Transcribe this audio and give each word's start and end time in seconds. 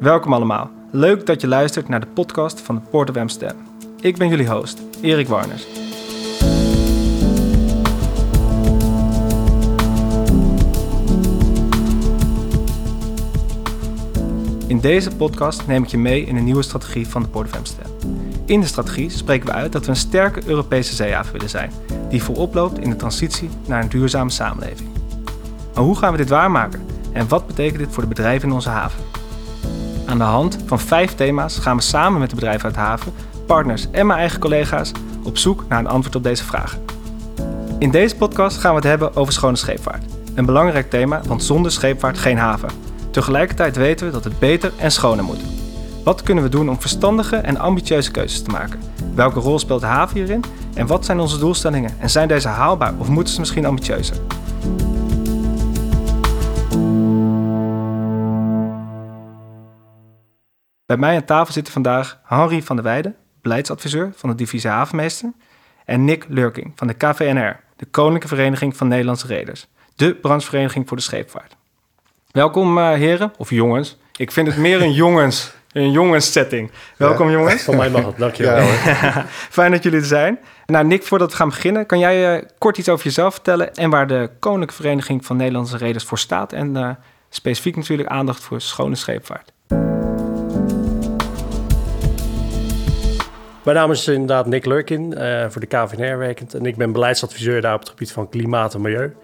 Welkom 0.00 0.32
allemaal. 0.32 0.70
Leuk 0.90 1.26
dat 1.26 1.40
je 1.40 1.46
luistert 1.46 1.88
naar 1.88 2.00
de 2.00 2.06
podcast 2.06 2.60
van 2.60 2.74
de 2.74 2.80
Port 2.90 3.10
of 3.10 3.16
Amsterdam. 3.16 3.56
Ik 4.00 4.16
ben 4.16 4.28
jullie 4.28 4.48
host, 4.48 4.82
Erik 5.00 5.28
Warners. 5.28 5.66
In 14.66 14.80
deze 14.80 15.16
podcast 15.16 15.66
neem 15.66 15.82
ik 15.82 15.88
je 15.88 15.98
mee 15.98 16.24
in 16.24 16.36
een 16.36 16.44
nieuwe 16.44 16.62
strategie 16.62 17.08
van 17.08 17.22
de 17.22 17.28
Port 17.28 17.46
of 17.46 17.56
Amsterdam. 17.56 17.92
In 18.44 18.60
de 18.60 18.66
strategie 18.66 19.10
spreken 19.10 19.46
we 19.46 19.52
uit 19.52 19.72
dat 19.72 19.84
we 19.84 19.90
een 19.90 19.96
sterke 19.96 20.42
Europese 20.46 20.94
zeehaven 20.94 21.32
willen 21.32 21.48
zijn, 21.48 21.70
die 22.08 22.22
voorop 22.22 22.54
loopt 22.54 22.78
in 22.78 22.90
de 22.90 22.96
transitie 22.96 23.50
naar 23.66 23.82
een 23.82 23.88
duurzame 23.88 24.30
samenleving. 24.30 24.88
Maar 25.74 25.84
hoe 25.84 25.96
gaan 25.96 26.12
we 26.12 26.18
dit 26.18 26.28
waarmaken 26.28 26.86
en 27.12 27.28
wat 27.28 27.46
betekent 27.46 27.78
dit 27.78 27.92
voor 27.92 28.02
de 28.02 28.08
bedrijven 28.08 28.48
in 28.48 28.54
onze 28.54 28.68
haven? 28.68 29.09
Aan 30.10 30.18
de 30.18 30.24
hand 30.24 30.58
van 30.66 30.80
vijf 30.80 31.14
thema's 31.14 31.58
gaan 31.58 31.76
we 31.76 31.82
samen 31.82 32.20
met 32.20 32.28
de 32.30 32.34
bedrijven 32.34 32.64
uit 32.64 32.76
haven, 32.76 33.12
partners 33.46 33.90
en 33.90 34.06
mijn 34.06 34.18
eigen 34.18 34.40
collega's 34.40 34.92
op 35.22 35.38
zoek 35.38 35.64
naar 35.68 35.78
een 35.78 35.86
antwoord 35.86 36.16
op 36.16 36.22
deze 36.22 36.44
vragen. 36.44 36.84
In 37.78 37.90
deze 37.90 38.16
podcast 38.16 38.58
gaan 38.58 38.70
we 38.70 38.76
het 38.76 38.88
hebben 38.88 39.16
over 39.16 39.32
schone 39.32 39.56
scheepvaart. 39.56 40.04
Een 40.34 40.44
belangrijk 40.44 40.90
thema, 40.90 41.20
want 41.26 41.44
zonder 41.44 41.72
scheepvaart 41.72 42.18
geen 42.18 42.38
haven. 42.38 42.68
Tegelijkertijd 43.10 43.76
weten 43.76 44.06
we 44.06 44.12
dat 44.12 44.24
het 44.24 44.38
beter 44.38 44.72
en 44.76 44.92
schoner 44.92 45.24
moet. 45.24 45.40
Wat 46.04 46.22
kunnen 46.22 46.44
we 46.44 46.50
doen 46.50 46.68
om 46.68 46.80
verstandige 46.80 47.36
en 47.36 47.58
ambitieuze 47.58 48.10
keuzes 48.10 48.42
te 48.42 48.50
maken? 48.50 48.80
Welke 49.14 49.40
rol 49.40 49.58
speelt 49.58 49.80
de 49.80 49.86
haven 49.86 50.16
hierin? 50.16 50.44
En 50.74 50.86
wat 50.86 51.04
zijn 51.04 51.20
onze 51.20 51.38
doelstellingen? 51.38 51.94
En 51.98 52.10
zijn 52.10 52.28
deze 52.28 52.48
haalbaar 52.48 52.94
of 52.98 53.08
moeten 53.08 53.34
ze 53.34 53.40
misschien 53.40 53.66
ambitieuzer? 53.66 54.16
Bij 60.90 60.98
mij 60.98 61.14
aan 61.14 61.24
tafel 61.24 61.52
zitten 61.52 61.72
vandaag 61.72 62.18
Henry 62.24 62.62
van 62.62 62.76
der 62.76 62.84
Weijden, 62.84 63.16
beleidsadviseur 63.42 64.12
van 64.16 64.30
de 64.30 64.36
divisie 64.36 64.70
Havenmeester, 64.70 65.32
en 65.84 66.04
Nick 66.04 66.24
Lurking 66.28 66.72
van 66.76 66.86
de 66.86 66.94
KVNR, 66.94 67.60
de 67.76 67.86
Koninklijke 67.90 68.28
Vereniging 68.28 68.76
van 68.76 68.88
Nederlandse 68.88 69.26
Reders, 69.26 69.66
de 69.96 70.14
branchevereniging 70.14 70.88
voor 70.88 70.96
de 70.96 71.02
scheepvaart. 71.02 71.56
Welkom 72.30 72.78
uh, 72.78 72.92
heren, 72.92 73.32
of 73.36 73.50
jongens. 73.50 73.98
Ik 74.16 74.30
vind 74.30 74.46
het 74.46 74.56
meer 74.56 74.82
een 74.82 74.92
jongens, 75.04 75.52
een 75.72 75.90
jongenssetting. 75.90 76.70
Welkom 76.96 77.26
ja, 77.26 77.32
jongens. 77.32 77.62
Van 77.62 77.76
mij 77.76 77.90
mag 77.90 78.06
het, 78.06 78.18
dankjewel. 78.18 78.56
Ja. 78.56 79.26
Fijn 79.58 79.70
dat 79.70 79.82
jullie 79.82 79.98
er 79.98 80.04
zijn. 80.04 80.38
Nou 80.66 80.86
Nick, 80.86 81.02
voordat 81.02 81.30
we 81.30 81.36
gaan 81.36 81.48
beginnen, 81.48 81.86
kan 81.86 81.98
jij 81.98 82.36
uh, 82.36 82.44
kort 82.58 82.78
iets 82.78 82.88
over 82.88 83.04
jezelf 83.04 83.34
vertellen 83.34 83.74
en 83.74 83.90
waar 83.90 84.06
de 84.06 84.30
Koninklijke 84.38 84.74
Vereniging 84.74 85.24
van 85.26 85.36
Nederlandse 85.36 85.76
Reders 85.76 86.04
voor 86.04 86.18
staat 86.18 86.52
en 86.52 86.76
uh, 86.76 86.90
specifiek 87.28 87.76
natuurlijk 87.76 88.08
aandacht 88.08 88.42
voor 88.42 88.60
schone 88.60 88.94
scheepvaart. 88.94 89.52
Mijn 93.64 93.76
naam 93.76 93.90
is 93.90 94.08
inderdaad 94.08 94.46
Nick 94.46 94.64
Lurkin, 94.64 95.14
uh, 95.18 95.44
voor 95.48 95.60
de 95.60 95.66
KVNR 95.66 96.18
werkend. 96.18 96.54
En 96.54 96.66
ik 96.66 96.76
ben 96.76 96.92
beleidsadviseur 96.92 97.60
daar 97.60 97.74
op 97.74 97.80
het 97.80 97.88
gebied 97.88 98.12
van 98.12 98.28
klimaat 98.28 98.74
en 98.74 98.80
milieu. 98.80 99.14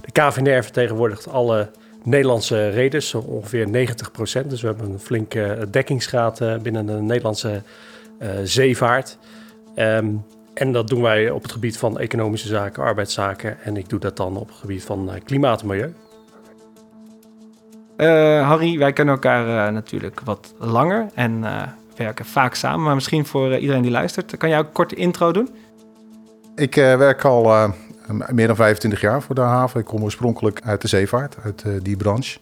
De 0.00 0.12
KVNR 0.12 0.62
vertegenwoordigt 0.62 1.28
alle 1.28 1.70
Nederlandse 2.02 2.68
reders, 2.68 3.14
ongeveer 3.14 3.68
90 3.68 4.10
procent. 4.10 4.50
Dus 4.50 4.60
we 4.60 4.66
hebben 4.66 4.90
een 4.90 4.98
flinke 4.98 5.66
dekkingsgraad 5.70 6.40
uh, 6.40 6.56
binnen 6.56 6.86
de 6.86 6.92
Nederlandse 6.92 7.62
uh, 8.18 8.28
zeevaart. 8.44 9.18
Um, 9.76 10.24
en 10.54 10.72
dat 10.72 10.88
doen 10.88 11.02
wij 11.02 11.30
op 11.30 11.42
het 11.42 11.52
gebied 11.52 11.78
van 11.78 11.98
economische 11.98 12.48
zaken, 12.48 12.82
arbeidszaken. 12.82 13.60
En 13.62 13.76
ik 13.76 13.88
doe 13.88 13.98
dat 13.98 14.16
dan 14.16 14.36
op 14.36 14.48
het 14.48 14.56
gebied 14.56 14.84
van 14.84 15.10
klimaat 15.24 15.60
en 15.60 15.66
milieu. 15.66 15.94
Harry, 18.42 18.78
wij 18.78 18.92
kennen 18.92 19.14
elkaar 19.14 19.72
natuurlijk 19.72 20.20
wat 20.20 20.54
langer. 20.58 21.06
En 21.14 21.44
werken 21.96 22.24
vaak 22.24 22.54
samen. 22.54 22.84
Maar 22.84 22.94
misschien 22.94 23.26
voor 23.26 23.50
uh, 23.50 23.60
iedereen 23.60 23.82
die 23.82 23.90
luistert, 23.90 24.36
kan 24.36 24.48
jij 24.48 24.58
ook 24.58 24.66
een 24.66 24.72
korte 24.72 24.94
intro 24.94 25.32
doen? 25.32 25.48
Ik 26.54 26.76
uh, 26.76 26.96
werk 26.96 27.24
al 27.24 27.44
uh, 27.44 27.70
meer 28.30 28.46
dan 28.46 28.56
25 28.56 29.00
jaar 29.00 29.22
voor 29.22 29.34
de 29.34 29.40
haven. 29.40 29.80
Ik 29.80 29.86
kom 29.86 30.02
oorspronkelijk 30.02 30.60
uit 30.64 30.80
de 30.80 30.88
zeevaart, 30.88 31.36
uit 31.44 31.64
die 31.82 31.96
branche. 31.96 32.38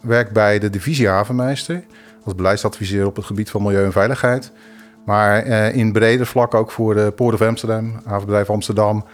Werk 0.00 0.32
bij 0.32 0.58
de 0.58 0.70
divisie 0.70 1.08
havenmeester 1.08 1.84
als 2.24 2.34
beleidsadviseur 2.34 3.06
op 3.06 3.16
het 3.16 3.24
gebied 3.24 3.50
van 3.50 3.62
milieu 3.62 3.84
en 3.84 3.92
veiligheid. 3.92 4.52
Maar 5.04 5.44
in 5.74 5.92
breder 5.92 6.26
vlak 6.26 6.54
ook 6.54 6.70
voor 6.70 6.94
de 6.94 7.12
Port 7.16 7.34
of 7.34 7.42
Amsterdam, 7.42 8.00
havenbedrijf 8.04 8.50
Amsterdam. 8.50 9.04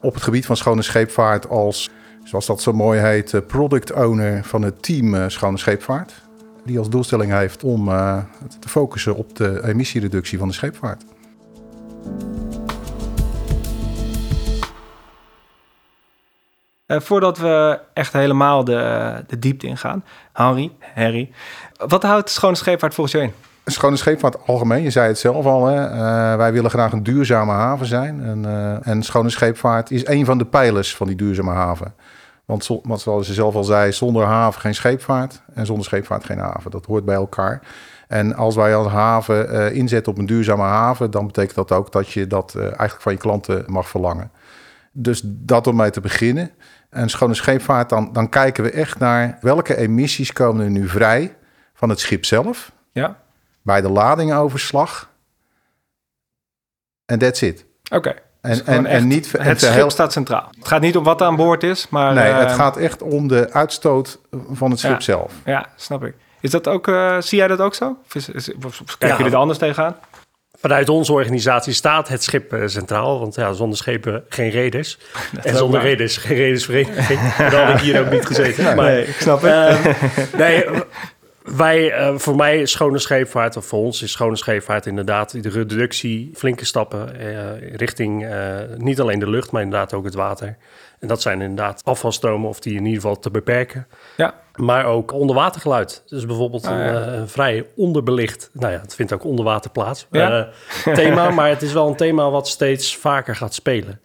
Op 0.00 0.14
het 0.14 0.22
gebied 0.22 0.46
van 0.46 0.56
schone 0.56 0.82
scheepvaart 0.82 1.48
als, 1.48 1.90
zoals 2.24 2.46
dat 2.46 2.62
zo 2.62 2.72
mooi 2.72 3.00
heet, 3.00 3.46
product 3.46 3.92
owner 3.92 4.44
van 4.44 4.62
het 4.62 4.82
team 4.82 5.30
Schone 5.30 5.58
Scheepvaart 5.58 6.25
die 6.66 6.78
als 6.78 6.90
doelstelling 6.90 7.32
heeft 7.32 7.64
om 7.64 7.88
uh, 7.88 8.18
te 8.60 8.68
focussen 8.68 9.16
op 9.16 9.36
de 9.36 9.64
emissiereductie 9.64 10.38
van 10.38 10.48
de 10.48 10.54
scheepvaart. 10.54 11.04
Uh, 16.86 17.00
voordat 17.00 17.38
we 17.38 17.80
echt 17.94 18.12
helemaal 18.12 18.64
de, 18.64 19.24
de 19.26 19.38
diepte 19.38 19.66
ingaan, 19.66 20.04
Henry, 20.32 20.72
Harry, 20.94 21.30
wat 21.86 22.02
houdt 22.02 22.30
schone 22.30 22.54
scheepvaart 22.54 22.94
volgens 22.94 23.16
jou 23.16 23.26
in? 23.26 23.34
Schone 23.64 23.96
scheepvaart 23.96 24.46
algemeen, 24.46 24.82
je 24.82 24.90
zei 24.90 25.08
het 25.08 25.18
zelf 25.18 25.46
al. 25.46 25.66
Hè? 25.66 25.90
Uh, 25.90 26.36
wij 26.36 26.52
willen 26.52 26.70
graag 26.70 26.92
een 26.92 27.02
duurzame 27.02 27.52
haven 27.52 27.86
zijn. 27.86 28.24
En, 28.24 28.42
uh, 28.44 28.86
en 28.86 29.02
schone 29.02 29.30
scheepvaart 29.30 29.90
is 29.90 30.06
een 30.06 30.24
van 30.24 30.38
de 30.38 30.44
pijlers 30.44 30.96
van 30.96 31.06
die 31.06 31.16
duurzame 31.16 31.52
haven. 31.52 31.94
Want 32.46 32.64
zoals 32.64 33.26
ze 33.26 33.34
zelf 33.34 33.54
al 33.54 33.64
zei, 33.64 33.92
zonder 33.92 34.24
haven 34.24 34.60
geen 34.60 34.74
scheepvaart 34.74 35.42
en 35.54 35.66
zonder 35.66 35.84
scheepvaart 35.84 36.24
geen 36.24 36.38
haven. 36.38 36.70
Dat 36.70 36.86
hoort 36.86 37.04
bij 37.04 37.14
elkaar. 37.14 37.62
En 38.08 38.34
als 38.34 38.54
wij 38.54 38.76
als 38.76 38.86
haven 38.86 39.54
uh, 39.54 39.72
inzetten 39.72 40.12
op 40.12 40.18
een 40.18 40.26
duurzame 40.26 40.62
haven, 40.62 41.10
dan 41.10 41.26
betekent 41.26 41.54
dat 41.54 41.72
ook 41.72 41.92
dat 41.92 42.08
je 42.08 42.26
dat 42.26 42.54
uh, 42.56 42.62
eigenlijk 42.62 43.00
van 43.00 43.12
je 43.12 43.18
klanten 43.18 43.64
mag 43.66 43.88
verlangen. 43.88 44.30
Dus 44.92 45.20
dat 45.24 45.66
om 45.66 45.76
mee 45.76 45.90
te 45.90 46.00
beginnen. 46.00 46.50
En 46.90 47.08
schone 47.08 47.34
scheepvaart, 47.34 47.88
dan, 47.88 48.12
dan 48.12 48.28
kijken 48.28 48.64
we 48.64 48.70
echt 48.70 48.98
naar 48.98 49.38
welke 49.40 49.76
emissies 49.76 50.32
komen 50.32 50.64
er 50.64 50.70
nu 50.70 50.88
vrij 50.88 51.36
van 51.74 51.88
het 51.88 52.00
schip 52.00 52.24
zelf. 52.24 52.72
Ja. 52.92 53.20
Bij 53.62 53.80
de 53.80 53.88
ladingoverslag. 53.88 55.10
En 57.04 57.18
that's 57.18 57.42
it. 57.42 57.66
Oké. 57.90 58.14
En, 58.46 58.66
en, 58.66 58.86
en 58.86 59.06
niet, 59.06 59.32
het 59.38 59.60
schip 59.60 59.90
staat 59.90 60.12
centraal. 60.12 60.48
Het 60.58 60.68
gaat 60.68 60.80
niet 60.80 60.96
om 60.96 61.04
wat 61.04 61.20
er 61.20 61.26
aan 61.26 61.36
boord 61.36 61.62
is, 61.62 61.88
maar... 61.88 62.14
Nee, 62.14 62.32
het 62.32 62.48
eh, 62.48 62.54
gaat 62.54 62.76
echt 62.76 63.02
om 63.02 63.28
de 63.28 63.52
uitstoot 63.52 64.18
van 64.52 64.70
het 64.70 64.80
schip 64.80 64.90
ja, 64.90 65.00
zelf. 65.00 65.32
Ja, 65.44 65.66
snap 65.76 66.04
ik. 66.04 66.14
Is 66.40 66.50
dat 66.50 66.68
ook, 66.68 66.86
uh, 66.86 67.20
zie 67.20 67.38
jij 67.38 67.48
dat 67.48 67.60
ook 67.60 67.74
zo? 67.74 67.96
Of, 68.06 68.14
is, 68.14 68.28
is, 68.28 68.50
of 68.64 68.76
kijken 68.86 69.08
ja, 69.08 69.16
jullie 69.16 69.32
er 69.32 69.38
anders 69.38 69.58
tegenaan? 69.58 69.96
Vanuit 70.58 70.88
onze 70.88 71.12
organisatie 71.12 71.72
staat 71.72 72.08
het 72.08 72.22
schip 72.22 72.52
uh, 72.52 72.66
centraal. 72.66 73.20
Want 73.20 73.34
ja, 73.34 73.52
zonder 73.52 73.78
schepen 73.78 74.24
geen 74.28 74.50
reders. 74.50 74.98
en 75.42 75.56
zonder 75.56 75.80
reders 75.80 76.16
geen 76.16 76.36
redersvereniging. 76.36 77.34
Dan 77.50 77.64
had 77.64 77.74
ik 77.74 77.80
hier 77.80 78.00
ook 78.00 78.10
niet 78.10 78.26
gezeten. 78.26 78.64
Maar, 78.64 78.84
nee, 78.84 79.06
ik 79.06 79.16
snap 79.20 79.42
het. 79.42 80.36
nee, 80.36 80.64
wij, 81.46 82.08
uh, 82.10 82.18
voor 82.18 82.36
mij 82.36 82.66
schone 82.66 82.98
scheepvaart, 82.98 83.56
of 83.56 83.66
voor 83.66 83.78
ons 83.78 84.02
is 84.02 84.12
schone 84.12 84.36
scheepvaart 84.36 84.86
inderdaad 84.86 85.42
de 85.42 85.48
reductie, 85.48 86.30
flinke 86.34 86.64
stappen 86.64 87.20
uh, 87.20 87.76
richting 87.76 88.24
uh, 88.24 88.56
niet 88.76 89.00
alleen 89.00 89.18
de 89.18 89.30
lucht, 89.30 89.50
maar 89.50 89.62
inderdaad 89.62 89.94
ook 89.94 90.04
het 90.04 90.14
water. 90.14 90.56
En 90.98 91.08
dat 91.08 91.22
zijn 91.22 91.40
inderdaad 91.40 91.80
afvalstromen 91.84 92.48
of 92.48 92.60
die 92.60 92.76
in 92.76 92.84
ieder 92.84 93.00
geval 93.00 93.18
te 93.18 93.30
beperken. 93.30 93.86
Ja. 94.16 94.34
Maar 94.54 94.84
ook 94.84 95.12
onderwatergeluid. 95.12 96.02
Dus 96.06 96.26
bijvoorbeeld 96.26 96.66
ah, 96.66 96.70
ja. 96.70 96.94
een, 96.94 97.18
een, 97.18 97.28
vrij 97.28 97.66
onderbelicht, 97.76 98.50
nou 98.52 98.72
ja, 98.72 98.80
het 98.80 98.94
vindt 98.94 99.12
ook 99.12 99.24
onderwater 99.24 99.70
plaats, 99.70 100.06
ja. 100.10 100.48
thema. 100.94 101.30
Maar 101.30 101.48
het 101.48 101.62
is 101.62 101.72
wel 101.72 101.88
een 101.88 101.96
thema 101.96 102.30
wat 102.30 102.48
steeds 102.48 102.96
vaker 102.96 103.36
gaat 103.36 103.54
spelen. 103.54 104.00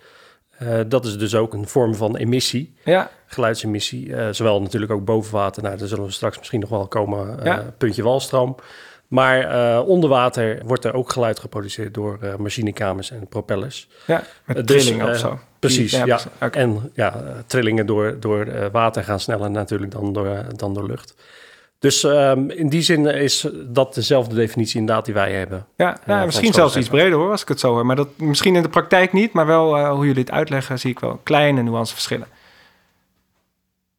Uh, 0.61 0.79
dat 0.87 1.05
is 1.05 1.17
dus 1.17 1.35
ook 1.35 1.53
een 1.53 1.67
vorm 1.67 1.95
van 1.95 2.15
emissie, 2.15 2.73
ja. 2.83 3.09
geluidsemissie. 3.25 4.07
Uh, 4.07 4.27
zowel 4.31 4.61
natuurlijk 4.61 4.91
ook 4.91 5.05
boven 5.05 5.33
water, 5.33 5.63
nou, 5.63 5.77
daar 5.77 5.87
zullen 5.87 6.05
we 6.05 6.11
straks 6.11 6.37
misschien 6.37 6.59
nog 6.59 6.69
wel 6.69 6.87
komen, 6.87 7.37
uh, 7.39 7.45
ja. 7.45 7.73
puntje 7.77 8.03
walstroom. 8.03 8.55
Maar 9.07 9.83
onder 9.83 10.09
water 10.09 10.61
wordt 10.65 10.85
er 10.85 10.93
ook 10.93 11.11
geluid 11.11 11.39
geproduceerd 11.39 11.93
door 11.93 12.19
machinekamers 12.37 13.11
en 13.11 13.27
propellers. 13.27 13.87
Ja, 14.07 14.23
met 14.45 14.67
trillingen 14.67 15.09
of 15.09 15.17
zo. 15.17 15.39
Precies, 15.59 15.91
ja. 15.91 16.05
ja. 16.05 16.19
Okay. 16.35 16.61
En 16.61 16.91
ja, 16.93 17.23
trillingen 17.45 17.85
door, 17.85 18.19
door 18.19 18.69
water 18.71 19.03
gaan 19.03 19.19
sneller 19.19 19.51
natuurlijk 19.51 19.91
dan 19.91 20.13
door, 20.13 20.43
dan 20.55 20.73
door 20.73 20.87
lucht. 20.87 21.15
Dus 21.81 22.03
um, 22.03 22.49
in 22.49 22.69
die 22.69 22.81
zin 22.81 23.05
is 23.05 23.47
dat 23.53 23.93
dezelfde 23.93 24.35
definitie 24.35 24.79
inderdaad 24.79 25.05
die 25.05 25.13
wij 25.13 25.31
hebben. 25.31 25.65
Ja, 25.75 25.97
ja 26.05 26.25
misschien 26.25 26.53
zelfs 26.53 26.77
iets 26.77 26.89
breder 26.89 27.17
hoor, 27.17 27.31
als 27.31 27.41
ik 27.41 27.47
het 27.47 27.59
zo 27.59 27.73
hoor. 27.73 27.85
Maar 27.85 27.95
dat 27.95 28.07
misschien 28.17 28.55
in 28.55 28.61
de 28.61 28.69
praktijk 28.69 29.13
niet, 29.13 29.33
maar 29.33 29.45
wel 29.45 29.77
uh, 29.77 29.91
hoe 29.91 30.05
jullie 30.05 30.21
het 30.21 30.31
uitleggen, 30.31 30.79
zie 30.79 30.91
ik 30.91 30.99
wel 30.99 31.19
kleine 31.23 31.61
nuanceverschillen. 31.61 32.27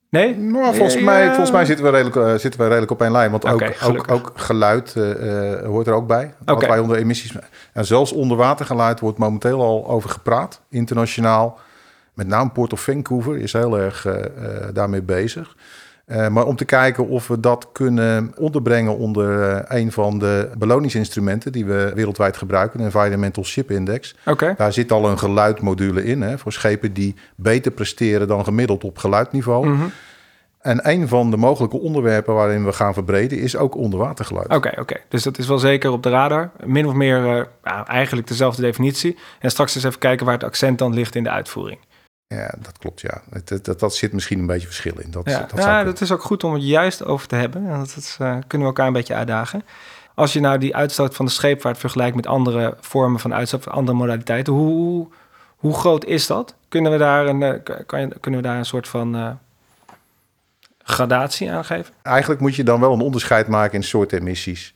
Nee? 0.09 0.37
Nou, 0.37 0.75
volgens, 0.75 0.95
ja, 0.95 1.05
mij, 1.05 1.27
volgens 1.27 1.51
mij 1.51 1.65
zitten 1.65 1.85
we 1.85 1.91
redelijk, 1.91 2.17
uh, 2.17 2.35
zitten 2.35 2.61
we 2.61 2.67
redelijk 2.67 2.93
op 2.93 3.03
één 3.03 3.13
lijn. 3.13 3.31
Want 3.31 3.45
okay, 3.45 3.75
ook, 3.83 3.91
ook, 3.91 4.11
ook, 4.11 4.33
geluid 4.35 4.95
uh, 4.97 5.65
hoort 5.65 5.87
er 5.87 5.95
ook 5.95 6.07
bij. 6.07 6.35
Okay. 6.41 6.55
Wat 6.55 6.67
wij 6.67 6.79
onder 6.79 6.97
emissies... 6.97 7.35
En 7.73 7.87
zelfs 7.87 8.13
onderwatergeluid 8.13 9.01
wordt 9.01 9.19
momenteel 9.19 9.63
al 9.63 9.89
over 9.89 10.11
gepraat, 10.11 10.61
internationaal. 10.71 11.59
Met 12.15 12.27
name 12.27 12.51
Port 12.51 12.73
of 12.73 12.81
Vancouver 12.81 13.39
is 13.39 13.53
heel 13.53 13.79
erg 13.79 14.07
daarmee 14.73 15.03
bezig. 15.03 15.57
Uh, 16.13 16.29
maar 16.29 16.47
om 16.47 16.57
te 16.57 16.65
kijken 16.65 17.09
of 17.09 17.29
we 17.29 17.41
dat 17.41 17.69
kunnen 17.73 18.33
onderbrengen 18.37 18.97
onder 18.97 19.51
uh, 19.51 19.79
een 19.79 19.93
van 19.93 20.19
de 20.19 20.51
beloningsinstrumenten 20.59 21.53
die 21.53 21.65
we 21.65 21.93
wereldwijd 21.95 22.37
gebruiken, 22.37 22.79
de 22.79 22.85
Environmental 22.85 23.45
Ship 23.45 23.71
Index. 23.71 24.15
Okay. 24.27 24.55
Daar 24.57 24.73
zit 24.73 24.93
al 24.93 25.09
een 25.09 25.19
geluidmodule 25.19 26.05
in 26.05 26.23
hè, 26.23 26.39
voor 26.39 26.53
schepen 26.53 26.93
die 26.93 27.15
beter 27.37 27.73
presteren 27.73 28.29
dan 28.29 28.45
gemiddeld 28.45 28.85
op 28.85 28.99
geluidniveau. 28.99 29.69
Mhm. 29.69 29.85
En 30.61 30.89
een 30.89 31.09
van 31.09 31.31
de 31.31 31.37
mogelijke 31.37 31.81
onderwerpen 31.81 32.35
waarin 32.35 32.65
we 32.65 32.73
gaan 32.73 32.95
verbreden 32.95 33.39
is 33.39 33.57
ook 33.57 33.77
onderwatergeluid. 33.77 34.49
Oké, 34.49 34.73
oké. 34.81 34.97
Dus 35.09 35.23
dat 35.23 35.39
is 35.39 35.47
wel 35.47 35.59
zeker 35.59 35.91
op 35.91 36.03
de 36.03 36.11
radar. 36.11 36.51
Min 36.65 36.87
of 36.87 36.95
meer 36.95 37.37
uh, 37.37 37.45
ja, 37.65 37.87
eigenlijk 37.87 38.29
dezelfde 38.29 38.63
definitie. 38.63 39.19
En 39.39 39.51
straks 39.51 39.75
eens 39.75 39.85
even 39.85 39.99
kijken 39.99 40.27
waar 40.27 40.35
het 40.35 40.45
accent 40.45 40.79
dan 40.79 40.95
ligt 40.95 41.15
in 41.15 41.23
de 41.23 41.31
uitvoering. 41.31 41.79
Ja, 42.35 42.55
dat 42.59 42.79
klopt, 42.79 43.01
ja. 43.01 43.23
Dat, 43.45 43.65
dat, 43.65 43.81
dat 43.81 43.95
zit 43.95 44.13
misschien 44.13 44.39
een 44.39 44.47
beetje 44.47 44.67
verschil 44.67 44.99
in. 44.99 45.11
Dat, 45.11 45.29
ja, 45.29 45.39
dat, 45.39 45.65
ja, 45.65 45.85
dat 45.85 46.01
is 46.01 46.13
ook 46.13 46.23
goed 46.23 46.45
om 46.45 46.55
het 46.55 46.65
juist 46.65 47.05
over 47.05 47.29
te 47.29 47.35
hebben. 47.35 47.67
En 47.67 47.79
dat, 47.79 47.93
dat 47.95 48.19
uh, 48.21 48.29
kunnen 48.29 48.47
we 48.49 48.65
elkaar 48.65 48.87
een 48.87 48.93
beetje 48.93 49.15
uitdagen. 49.15 49.65
Als 50.15 50.33
je 50.33 50.41
nou 50.41 50.59
die 50.59 50.77
uitstoot 50.77 51.15
van 51.15 51.25
de 51.25 51.31
scheepvaart 51.31 51.79
vergelijkt 51.79 52.17
met 52.17 52.27
andere 52.27 52.77
vormen 52.81 53.21
van 53.21 53.35
uitstoot, 53.35 53.69
andere 53.69 53.97
modaliteiten, 53.97 54.53
hoe, 54.53 55.09
hoe, 55.57 55.75
groot 55.75 56.05
is 56.05 56.27
dat? 56.27 56.55
Kunnen 56.69 56.93
we 56.93 56.99
daar 56.99 57.27
een, 57.27 57.41
uh, 57.41 57.53
kan 57.87 58.01
je, 58.01 58.19
kunnen 58.21 58.41
we 58.41 58.47
daar 58.47 58.59
een 58.59 58.65
soort 58.65 58.89
van 58.89 59.17
uh, 59.17 59.31
gradatie 60.83 61.53
aan 61.53 61.65
geven? 61.65 61.95
Eigenlijk 62.03 62.41
moet 62.41 62.55
je 62.55 62.65
dan 62.65 62.81
wel 62.81 62.93
een 62.93 63.01
onderscheid 63.01 63.49
maken 63.49 63.75
in 63.75 63.85
soorten 63.85 64.19
emissies. 64.19 64.75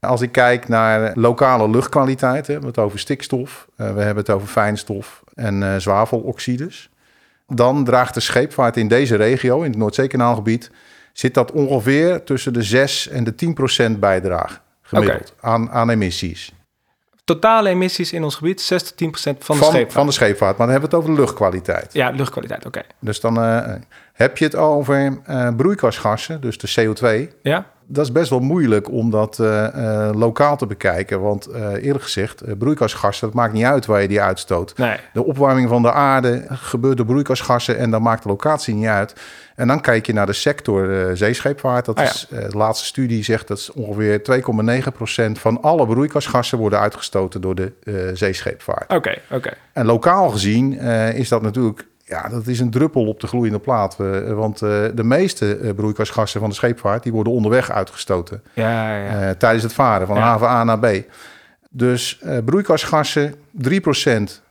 Als 0.00 0.20
ik 0.20 0.32
kijk 0.32 0.68
naar 0.68 1.12
lokale 1.14 1.70
luchtkwaliteit, 1.70 2.46
hebben 2.46 2.64
we 2.64 2.70
het 2.70 2.86
over 2.86 2.98
stikstof, 2.98 3.66
we 3.76 3.84
hebben 3.84 4.16
het 4.16 4.30
over 4.30 4.48
fijnstof 4.48 5.22
en 5.34 5.80
zwaveloxides 5.80 6.90
dan 7.54 7.84
draagt 7.84 8.14
de 8.14 8.20
scheepvaart 8.20 8.76
in 8.76 8.88
deze 8.88 9.16
regio, 9.16 9.62
in 9.62 9.70
het 9.70 9.78
Noordzeekanaalgebied, 9.78 10.70
zit 11.12 11.34
dat 11.34 11.52
ongeveer 11.52 12.24
tussen 12.24 12.52
de 12.52 12.62
6 12.62 13.08
en 13.08 13.24
de 13.24 13.34
10 13.34 13.54
procent 13.54 14.00
bijdrage 14.00 14.58
gemiddeld 14.82 15.34
okay. 15.36 15.52
aan, 15.52 15.70
aan 15.70 15.90
emissies. 15.90 16.52
Totale 17.24 17.68
emissies 17.68 18.12
in 18.12 18.24
ons 18.24 18.34
gebied, 18.34 18.60
6 18.60 18.82
tot 18.82 18.96
10 18.96 19.10
procent 19.10 19.44
van 19.44 19.56
de 19.56 19.62
van, 19.62 19.70
scheepvaart. 19.70 19.94
Van 19.94 20.06
de 20.06 20.12
scheepvaart, 20.12 20.56
maar 20.56 20.66
dan 20.66 20.70
hebben 20.70 20.90
we 20.90 20.96
het 20.96 21.04
over 21.04 21.16
de 21.16 21.22
luchtkwaliteit. 21.22 21.92
Ja, 21.92 22.10
luchtkwaliteit, 22.10 22.66
oké. 22.66 22.78
Okay. 22.78 22.90
Dus 22.98 23.20
dan 23.20 23.38
uh, 23.38 23.74
heb 24.12 24.38
je 24.38 24.44
het 24.44 24.56
over 24.56 25.18
uh, 25.28 25.48
broeikasgassen, 25.56 26.40
dus 26.40 26.58
de 26.58 26.94
CO2. 26.94 27.34
Ja. 27.42 27.66
Dat 27.92 28.04
is 28.04 28.12
best 28.12 28.30
wel 28.30 28.38
moeilijk 28.40 28.90
om 28.90 29.10
dat 29.10 29.38
uh, 29.40 29.66
uh, 29.76 30.10
lokaal 30.14 30.56
te 30.56 30.66
bekijken. 30.66 31.20
Want 31.20 31.48
uh, 31.48 31.72
eerlijk 31.84 32.04
gezegd, 32.04 32.58
broeikasgassen, 32.58 33.26
dat 33.26 33.36
maakt 33.36 33.52
niet 33.52 33.64
uit 33.64 33.86
waar 33.86 34.02
je 34.02 34.08
die 34.08 34.20
uitstoot. 34.20 34.76
Nee. 34.76 34.96
De 35.12 35.24
opwarming 35.24 35.68
van 35.68 35.82
de 35.82 35.92
aarde 35.92 36.44
gebeurt 36.48 36.96
door 36.96 37.06
broeikasgassen 37.06 37.78
en 37.78 37.90
dan 37.90 38.02
maakt 38.02 38.22
de 38.22 38.28
locatie 38.28 38.74
niet 38.74 38.86
uit. 38.86 39.14
En 39.56 39.66
dan 39.68 39.80
kijk 39.80 40.06
je 40.06 40.12
naar 40.12 40.26
de 40.26 40.32
sector 40.32 41.10
zeescheepvaart. 41.16 41.84
Dat 41.84 41.98
Ah, 41.98 42.04
ja. 42.04 42.10
is, 42.10 42.26
de 42.28 42.56
laatste 42.56 42.86
studie 42.86 43.24
zegt 43.24 43.48
dat 43.48 43.70
ongeveer 43.74 44.22
2,9% 45.26 45.32
van 45.32 45.62
alle 45.62 45.86
broeikasgassen 45.86 46.58
worden 46.58 46.78
uitgestoten 46.78 47.40
door 47.40 47.54
de 47.54 47.72
zeescheepvaart. 48.14 48.82
Oké, 48.82 48.94
okay, 48.94 49.20
oké. 49.24 49.34
Okay. 49.34 49.54
En 49.72 49.86
lokaal 49.86 50.28
gezien 50.30 50.78
is 51.14 51.28
dat 51.28 51.42
natuurlijk 51.42 51.86
ja, 52.04 52.28
dat 52.28 52.46
is 52.46 52.60
een 52.60 52.70
druppel 52.70 53.06
op 53.06 53.20
de 53.20 53.26
gloeiende 53.26 53.58
plaat. 53.58 53.96
Uh, 54.00 54.32
want 54.32 54.62
uh, 54.62 54.84
de 54.94 55.04
meeste 55.04 55.58
uh, 55.58 55.74
broeikasgassen 55.74 56.40
van 56.40 56.48
de 56.48 56.54
scheepvaart... 56.54 57.02
die 57.02 57.12
worden 57.12 57.32
onderweg 57.32 57.70
uitgestoten. 57.70 58.42
Ja, 58.52 58.96
ja. 58.96 59.34
tijdens 59.34 59.62
het 59.62 59.72
varen 59.72 60.06
van 60.06 60.16
Ja. 60.16 60.22
haven 60.22 60.48
A 60.48 60.64
naar 60.64 60.78
B. 60.78 60.86
Dus 61.70 62.22
broeikasgassen, 62.44 63.34
3% 63.68 63.70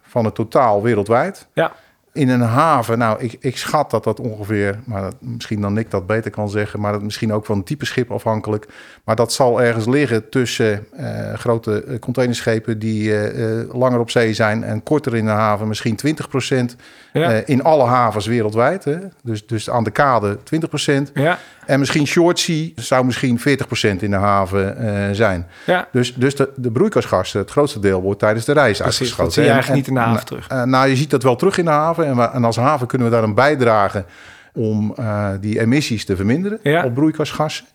van 0.02 0.26
het 0.26 0.36
totaal 0.36 0.82
wereldwijd. 0.82 1.48
Ja. 1.54 1.72
In 2.14 2.30
een 2.30 2.42
haven, 2.42 2.98
nou, 2.98 3.20
ik, 3.20 3.38
ik 3.40 3.58
schat 3.58 3.92
dat 3.92 4.04
dat 4.04 4.20
ongeveer... 4.20 4.80
maar 4.86 5.02
dat, 5.02 5.16
misschien 5.20 5.62
dan 5.62 5.74
Nick 5.74 5.92
dat 5.92 6.08
beter 6.08 6.32
kan 6.32 6.50
zeggen... 6.50 6.80
maar 6.80 6.92
dat 6.92 7.02
misschien 7.02 7.34
ook 7.34 7.46
van 7.46 7.58
het 7.58 7.66
type 7.66 7.86
schip 7.86 8.12
afhankelijk. 8.12 8.68
Maar 9.04 9.16
dat 9.16 9.34
zal 9.34 9.62
ergens 9.62 9.86
liggen 9.86 10.30
tussen 10.30 10.88
uh, 11.00 11.34
grote 11.34 11.98
containerschepen... 12.00 12.80
die 12.80 13.32
uh, 13.34 13.74
langer 13.74 14.00
op 14.00 14.10
zee 14.10 14.34
zijn 14.34 14.64
en 14.64 14.84
korter 14.84 15.16
in 15.16 15.26
de 15.26 15.32
haven. 15.32 15.68
Misschien 15.68 15.96
20 15.96 16.28
procent 16.30 16.76
Ja. 17.14 17.32
uh, 17.32 17.38
in 17.46 17.64
alle 17.64 17.86
havens 17.86 18.26
wereldwijd. 18.26 18.84
Hè? 18.84 18.98
Dus, 19.24 19.48
dus 19.48 19.70
aan 19.70 19.84
de 19.84 19.92
kade 19.92 20.38
20 20.44 20.70
procent. 20.70 21.12
Ja, 21.14 21.40
En 21.72 21.80
misschien 21.80 22.08
short 22.08 22.40
sea 22.40 22.68
zou 22.76 23.06
misschien 23.06 23.40
40 23.40 23.68
procent 23.68 24.02
in 24.02 24.12
de 24.12 24.18
haven 24.18 24.84
uh, 24.86 25.10
zijn. 25.12 25.48
ja. 25.66 25.88
Dus, 25.92 26.14
dus 26.14 26.36
de, 26.36 26.50
de 26.56 26.72
broeikasgassen, 26.72 27.40
het 27.40 27.52
grootste 27.52 27.80
deel 27.80 28.02
wordt 28.02 28.20
tijdens 28.20 28.46
de 28.46 28.52
reis 28.54 28.78
Precies, 28.78 28.86
uitgeschoten. 29.00 29.24
dat 29.24 29.34
zie 29.34 29.44
je 29.44 29.50
En- 29.50 29.54
eigenlijk 29.56 29.86
en- 29.88 29.92
niet 29.94 30.00
in 30.00 30.04
de 30.04 30.10
haven 30.10 30.26
terug. 30.26 30.48
eh, 30.48 30.64
nou, 30.64 30.88
je 30.88 30.96
ziet 30.96 31.10
dat 31.10 31.24
wel 31.24 31.36
terug 31.36 31.58
in 31.58 31.66
de 31.66 31.72
haven. 31.72 32.06
En, 32.06 32.16
we- 32.16 32.30
en 32.34 32.44
als 32.44 32.56
haven 32.56 32.88
kunnen 32.88 33.08
we 33.08 33.14
daar 33.14 33.24
een 33.24 33.34
bijdrage 33.34 34.06
om 34.54 34.94
eh, 34.98 35.30
die 35.40 35.60
emissies 35.60 36.06
te 36.06 36.16
verminderen 36.16 36.60
Ja. 36.64 36.84
op 36.86 36.94
broeikasgassen. 36.94 37.66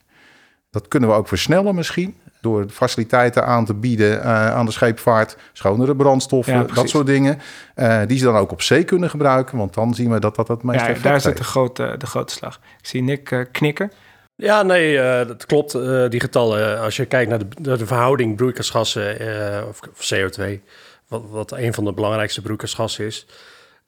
Dat 0.71 0.89
kunnen 0.89 1.09
we 1.09 1.15
ook 1.15 1.29
versnellen 1.29 1.75
misschien. 1.75 2.17
Door 2.47 2.67
faciliteiten 2.71 3.47
aan 3.47 3.65
te 3.65 3.75
bieden 3.75 4.23
eh, 4.23 4.51
aan 4.55 4.67
de 4.67 4.73
scheepvaart. 4.73 5.37
Schonere 5.53 5.97
brandstoffen, 5.97 6.53
Ja, 6.55 6.63
dat 6.75 6.89
soort 6.89 7.07
dingen. 7.07 7.39
eh, 7.75 8.01
die 8.07 8.19
ze 8.19 8.25
dan 8.25 8.37
ook 8.37 8.53
op 8.53 8.63
zee 8.63 8.85
kunnen 8.85 9.11
gebruiken. 9.11 9.59
Want 9.59 9.75
dan 9.75 9.95
zien 9.95 10.11
we 10.13 10.21
dat 10.21 10.37
dat 10.37 10.49
het 10.49 10.63
meeste 10.63 10.83
Ja, 10.83 10.89
effect 10.89 11.05
daar 11.05 11.15
zit 11.21 11.25
heeft. 11.25 11.37
de 11.39 11.45
grote, 11.45 11.95
de 11.99 12.07
grote 12.07 12.33
slag. 12.33 12.61
Ik 12.81 12.87
zie 12.87 13.03
Nick 13.03 13.31
eh, 13.31 13.41
knikken. 13.53 13.93
Ja, 14.37 14.63
nee, 14.63 14.99
eh, 15.01 15.27
dat 15.29 15.47
klopt. 15.47 15.75
eh, 15.75 16.09
die 16.09 16.21
getallen, 16.21 16.81
als 16.81 16.97
je 16.97 17.05
kijkt 17.07 17.31
naar 17.31 17.39
de, 17.39 17.47
naar 17.63 17.79
de 17.79 17.87
verhouding 17.87 18.37
broeikasgassen 18.37 19.19
eh, 19.21 19.67
of, 19.69 19.81
of 19.99 20.11
CO2, 20.15 20.61
wat, 21.09 21.23
wat 21.31 21.53
een 21.53 21.75
van 21.75 21.85
de 21.85 21.93
belangrijkste 21.93 22.43
broeikasgassen 22.43 23.05
is, 23.07 23.27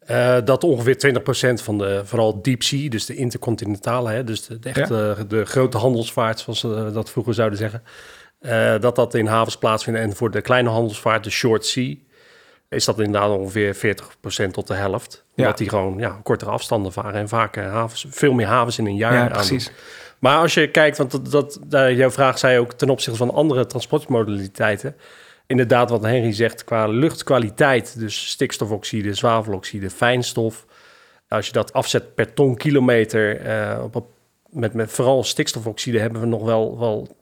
eh, 0.07 0.37
dat 0.45 0.65
ongeveer 0.65 0.97
20% 0.99 1.63
van 1.63 1.79
de, 1.79 2.01
vooral 2.05 2.43
deep 2.43 2.63
sea, 2.63 2.89
dus 2.89 3.07
de 3.07 3.15
intercontinentale, 3.15 4.11
hè, 4.11 4.25
dus 4.25 4.47
de, 4.47 4.59
de, 4.59 4.69
echte, 4.69 5.25
de 5.29 5.45
grote 5.45 5.79
handelsvaart, 5.79 6.39
zoals 6.41 6.61
ze 6.61 6.91
dat 6.93 7.11
vroeger 7.11 7.35
zouden 7.35 7.59
zeggen, 7.59 7.83
eh, 8.38 8.75
dat 8.81 8.96
dat 8.96 9.14
in 9.14 9.26
havens 9.26 9.56
plaatsvindt. 9.56 10.00
En 10.00 10.17
voor 10.17 10.31
de 10.31 10.40
kleine 10.40 10.69
handelsvaart, 10.69 11.25
de 11.25 11.31
short 11.31 11.67
sea, 11.67 11.94
is 12.69 12.85
dat 12.85 12.99
inderdaad 12.99 13.38
ongeveer 13.38 13.76
40% 13.76 14.50
tot 14.50 14.67
de 14.67 14.75
helft. 14.75 15.25
Ja. 15.35 15.44
Omdat 15.44 15.58
die 15.58 15.69
gewoon 15.69 15.99
ja, 15.99 16.20
kortere 16.23 16.50
afstanden 16.50 16.93
varen 16.93 17.20
en 17.20 17.29
vaak 17.29 17.56
havens, 17.56 18.06
veel 18.08 18.32
meer 18.32 18.46
havens 18.46 18.79
in 18.79 18.87
een 18.87 18.96
jaar 18.96 19.14
Ja, 19.14 19.26
precies. 19.26 19.70
Maar 20.19 20.38
als 20.38 20.55
je 20.55 20.70
kijkt, 20.70 20.96
want 20.96 21.31
dat, 21.31 21.58
dat, 21.67 21.96
jouw 21.96 22.11
vraag 22.11 22.38
zei 22.38 22.58
ook 22.58 22.73
ten 22.73 22.90
opzichte 22.90 23.19
van 23.19 23.35
andere 23.35 23.67
transportmodaliteiten. 23.67 24.96
Inderdaad, 25.46 25.90
wat 25.90 26.02
Henry 26.02 26.32
zegt, 26.32 26.64
qua 26.64 26.87
luchtkwaliteit, 26.87 27.99
dus 27.99 28.29
stikstofoxide, 28.29 29.14
zwaveloxide, 29.14 29.90
fijnstof. 29.90 30.67
Als 31.29 31.46
je 31.46 31.52
dat 31.52 31.73
afzet 31.73 32.14
per 32.14 32.35
ton 32.35 32.56
kilometer, 32.56 33.40
eh, 33.40 33.85
op, 33.93 34.06
met, 34.50 34.75
met 34.75 34.90
vooral 34.90 35.25
stikstofoxide 35.25 35.99
hebben 35.99 36.20
we 36.20 36.26
nog 36.26 36.44
wel, 36.44 36.79
wel 36.79 37.17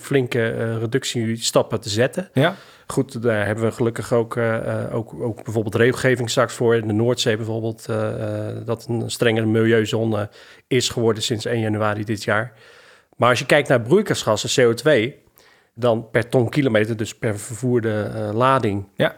flinke 0.00 0.50
eh, 0.50 0.76
reductiestappen 0.78 1.80
te 1.80 1.88
zetten. 1.88 2.28
Ja, 2.32 2.54
Goed, 2.86 3.22
daar 3.22 3.46
hebben 3.46 3.64
we 3.64 3.70
gelukkig 3.72 4.12
ook, 4.12 4.36
eh, 4.36 4.82
eh, 4.84 4.94
ook, 4.94 5.14
ook 5.20 5.44
bijvoorbeeld 5.44 5.74
regelgeving 5.74 6.30
straks 6.30 6.54
voor. 6.54 6.74
In 6.76 6.86
de 6.86 6.92
Noordzee 6.92 7.36
bijvoorbeeld, 7.36 7.86
eh, 7.88 8.48
eh, 8.48 8.56
dat 8.66 8.86
een 8.88 9.10
strengere 9.10 9.46
milieuzone 9.46 10.28
is 10.66 10.88
geworden 10.88 11.22
sinds 11.22 11.44
1 11.44 11.60
januari 11.60 12.04
dit 12.04 12.24
jaar. 12.24 12.52
Maar 13.16 13.28
als 13.28 13.38
je 13.38 13.46
kijkt 13.46 13.68
naar 13.68 13.80
broeikasgassen, 13.80 14.50
CO2, 14.50 15.14
dan 15.74 16.10
per 16.10 16.28
ton 16.28 16.48
kilometer, 16.48 16.96
dus 16.96 17.14
per 17.14 17.38
vervoerde 17.38 18.02
eh, 18.14 18.30
lading, 18.32 18.88
Ja. 18.96 19.16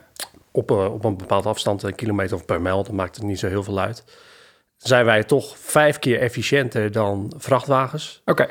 op, 0.51 0.71
eh, 0.71 0.93
op 0.93 1.05
een 1.05 1.17
bepaalde 1.17 1.49
afstand, 1.49 1.83
een 1.83 1.95
kilometer 1.95 2.37
of 2.37 2.45
per 2.45 2.61
mijl, 2.61 2.83
dan 2.85 2.95
maakt 2.95 3.17
het 3.17 3.25
niet 3.25 3.39
zo 3.39 3.49
heel 3.49 3.63
veel 3.63 3.79
uit. 3.81 4.05
Zijn 4.77 5.05
wij 5.05 5.23
toch 5.25 5.59
vijf 5.59 5.99
keer 5.99 6.21
efficiënter 6.21 6.93
dan 6.93 7.33
vrachtwagens. 7.37 8.23
oké. 8.25 8.47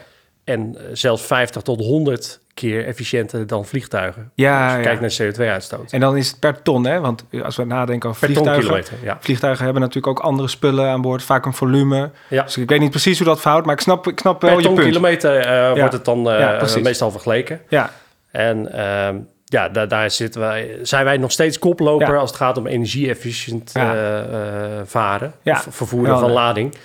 En 0.46 0.76
eh, 0.78 0.84
zelfs 0.94 1.24
50 1.24 1.62
tot 1.62 1.80
100 1.80 2.40
keer 2.54 2.86
efficiënter 2.86 3.48
dan 3.48 3.66
vliegtuigen. 3.66 4.32
Ja, 4.36 4.64
als 4.64 4.72
je 4.72 4.78
ja. 4.78 4.84
kijkt 4.84 5.02
naar 5.02 5.34
CO2-uitstoot. 5.34 5.92
En 5.92 6.00
dan 6.00 6.18
is 6.18 6.28
het 6.28 6.40
per 6.40 6.62
ton, 6.62 6.86
hè? 6.86 7.00
Want 7.00 7.26
als 7.44 7.56
we 7.56 7.64
nadenken 7.64 8.10
over 8.10 8.28
Per 8.28 8.36
ton 8.36 8.54
vliegtuigen... 8.54 8.98
ja. 9.04 9.18
Vliegtuigen 9.22 9.64
hebben 9.64 9.82
natuurlijk 9.82 10.08
ook 10.08 10.26
andere 10.26 10.48
spullen 10.48 10.88
aan 10.90 11.02
boord, 11.02 11.24
vaak 11.24 11.46
een 11.46 11.54
volume. 11.54 12.12
ja. 12.30 12.44
Dus 12.44 12.58
ik 12.58 12.70
weet 12.70 12.80
niet 12.80 12.90
precies 12.90 13.18
hoe 13.18 13.28
dat 13.28 13.42
verhoudt, 13.42 13.66
maar 13.66 13.76
ik 13.76 13.82
snap, 13.82 14.08
ik 14.08 14.20
snap 14.20 14.42
wel 14.42 14.52
Per 14.52 14.60
je 14.60 14.66
ton 14.66 14.76
punt. 14.76 14.88
kilometer 14.88 15.40
eh, 15.40 15.78
wordt 15.80 15.94
het 15.94 16.06
dan 16.06 16.30
eh, 16.30 16.58
precies. 16.58 16.84
meestal 16.84 17.12
vergeleken. 17.12 17.62
Ja, 17.68 17.92
En 18.32 18.72
ehm, 18.74 19.16
ja, 19.46 19.70
daar, 19.70 19.88
daar 19.88 20.12
zitten 20.12 20.42
wij, 20.42 20.80
zijn 20.82 21.06
wij 21.06 21.18
nog 21.18 21.32
steeds 21.32 21.60
koploper 21.60 22.18
als 22.20 22.30
het 22.30 22.40
gaat 22.40 22.58
om 22.58 22.68
energie-efficiënt 22.68 23.72
eh, 23.74 24.20
eh, 24.20 24.82
varen. 24.86 25.34
Ja. 25.42 25.54
Of 25.68 25.76
vervoeren 25.76 26.10
Wel, 26.12 26.20
van 26.20 26.32
lading. 26.32 26.76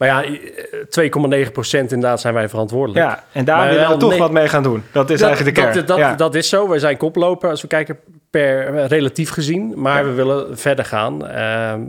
Maar 0.00 0.08
ja, 0.08 0.24
eh, 0.24 1.44
2,9 1.46 1.52
procent 1.52 1.92
inderdaad 1.92 2.20
zijn 2.20 2.34
wij 2.34 2.48
verantwoordelijk. 2.48 3.04
ja. 3.06 3.24
en 3.32 3.44
daar 3.44 3.68
willen 3.68 3.88
we 3.88 3.96
toch 3.96 4.16
wat 4.16 4.30
mee 4.30 4.48
gaan 4.48 4.62
doen. 4.62 4.82
Dat 4.92 5.10
is 5.10 5.18
dat, 5.18 5.28
eigenlijk 5.28 5.56
de 5.56 5.62
kern. 5.62 5.74
Dat, 5.74 5.86
dat, 5.86 5.98
ja. 5.98 6.14
dat 6.14 6.34
is 6.34 6.48
zo. 6.48 6.68
Wij 6.68 6.78
zijn 6.78 6.96
koploper 6.96 7.50
als 7.50 7.62
we 7.62 7.68
kijken 7.68 7.98
per 8.30 8.74
eh, 8.76 8.86
relatief 8.86 9.30
gezien. 9.30 9.72
Maar 9.76 10.02
Ja. 10.02 10.08
we 10.08 10.12
willen 10.14 10.58
verder 10.58 10.84
gaan. 10.84 11.26
Ehm, 11.26 11.80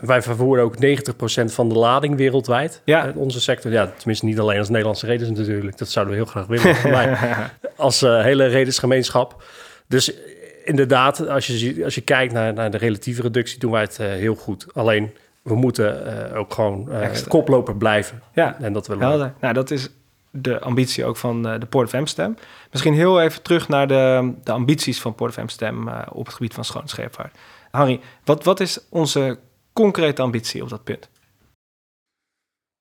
wij 0.00 0.22
vervoeren 0.22 0.64
ook 0.64 0.78
90% 0.78 1.52
van 1.54 1.68
de 1.68 1.74
lading 1.74 2.16
wereldwijd. 2.16 2.80
Ja. 2.84 3.04
in 3.04 3.14
onze 3.14 3.40
sector. 3.40 3.72
Ja, 3.72 3.92
tenminste 3.96 4.24
niet 4.26 4.38
alleen 4.38 4.58
als 4.58 4.68
Nederlandse 4.68 5.06
reders 5.06 5.30
natuurlijk. 5.30 5.78
Dat 5.78 5.88
zouden 5.88 6.14
we 6.14 6.20
heel 6.20 6.30
graag 6.30 6.46
willen. 6.46 6.76
maar 6.94 7.52
als 7.76 8.02
eh, 8.02 8.22
hele 8.22 8.46
redersgemeenschap. 8.46 9.42
Dus 9.88 10.14
eh, 10.14 10.18
inderdaad, 10.64 11.28
als 11.28 11.46
je, 11.46 11.84
als 11.84 11.94
je 11.94 12.00
kijkt 12.00 12.32
naar, 12.32 12.52
naar 12.52 12.70
de 12.70 12.78
relatieve 12.78 13.22
reductie, 13.22 13.58
doen 13.58 13.70
wij 13.72 13.80
het 13.82 13.98
eh, 13.98 14.06
heel 14.06 14.34
goed. 14.34 14.66
Alleen 14.72 15.12
we 15.46 15.54
moeten 15.54 16.06
eh, 16.30 16.38
ook 16.38 16.54
gewoon 16.54 16.92
eh, 16.92 17.10
koploper 17.28 17.76
blijven. 17.76 18.22
Ja, 18.32 18.56
En 18.60 18.72
dat 18.72 18.86
willen 18.86 19.18
we. 19.18 19.30
Nou, 19.40 19.54
dat 19.54 19.70
is 19.70 19.88
de 20.30 20.60
ambitie 20.60 21.04
ook 21.04 21.16
van 21.16 21.48
eh, 21.48 21.60
de 21.60 21.66
Port 21.66 21.86
of 21.86 21.94
Amsterdam. 21.94 22.36
Misschien 22.70 22.94
heel 22.94 23.20
even 23.20 23.42
terug 23.42 23.68
naar 23.68 23.88
de, 23.88 24.32
de 24.44 24.52
ambities 24.52 25.00
van 25.00 25.14
Port 25.14 25.30
of 25.30 25.38
Amsterdam 25.38 25.88
op 26.12 26.26
het 26.26 26.34
gebied 26.34 26.54
van 26.54 26.64
schone 26.64 26.88
scheepvaart. 26.88 27.38
Harry, 27.70 28.00
wat, 28.24 28.44
wat 28.44 28.60
is 28.60 28.80
onze 28.88 29.38
concrete 29.72 30.22
ambitie 30.22 30.62
op 30.62 30.68
dat 30.68 30.84
punt? 30.84 31.08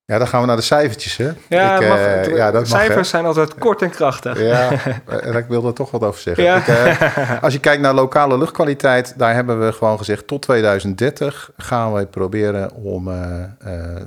Ja, 0.07 0.17
dan 0.17 0.27
gaan 0.27 0.41
we 0.41 0.47
naar 0.47 0.55
de 0.55 0.61
cijfertjes, 0.61 1.17
hè? 1.17 1.31
Ja, 1.49 1.79
Ik, 1.79 1.87
mag, 1.87 1.97
eh, 1.99 2.05
het- 2.15 2.25
ja 2.25 2.51
dat 2.51 2.67
cijfers 2.67 3.09
zijn 3.09 3.25
altijd 3.25 3.53
kort 3.55 3.81
en 3.81 3.89
krachtig. 3.89 4.39
Ja, 4.41 4.71
en 5.23 5.33
ik 5.35 5.45
wil 5.47 5.65
er 5.67 5.73
toch 5.73 5.91
wat 5.91 6.03
over 6.03 6.21
zeggen. 6.21 6.43
Ja. 6.43 6.55
Ik, 6.57 6.67
eh, 6.67 7.43
als 7.43 7.53
je 7.53 7.59
kijkt 7.59 7.81
naar 7.81 7.93
lokale 7.93 8.37
luchtkwaliteit, 8.37 9.13
daar 9.17 9.33
hebben 9.33 9.65
we 9.65 9.71
gewoon 9.71 9.97
gezegd... 9.97 10.27
tot 10.27 10.41
2030 10.41 11.51
gaan 11.57 11.93
we 11.93 12.05
proberen 12.05 12.73
om 12.73 13.07
eh 13.07 13.43
eh 13.59 14.01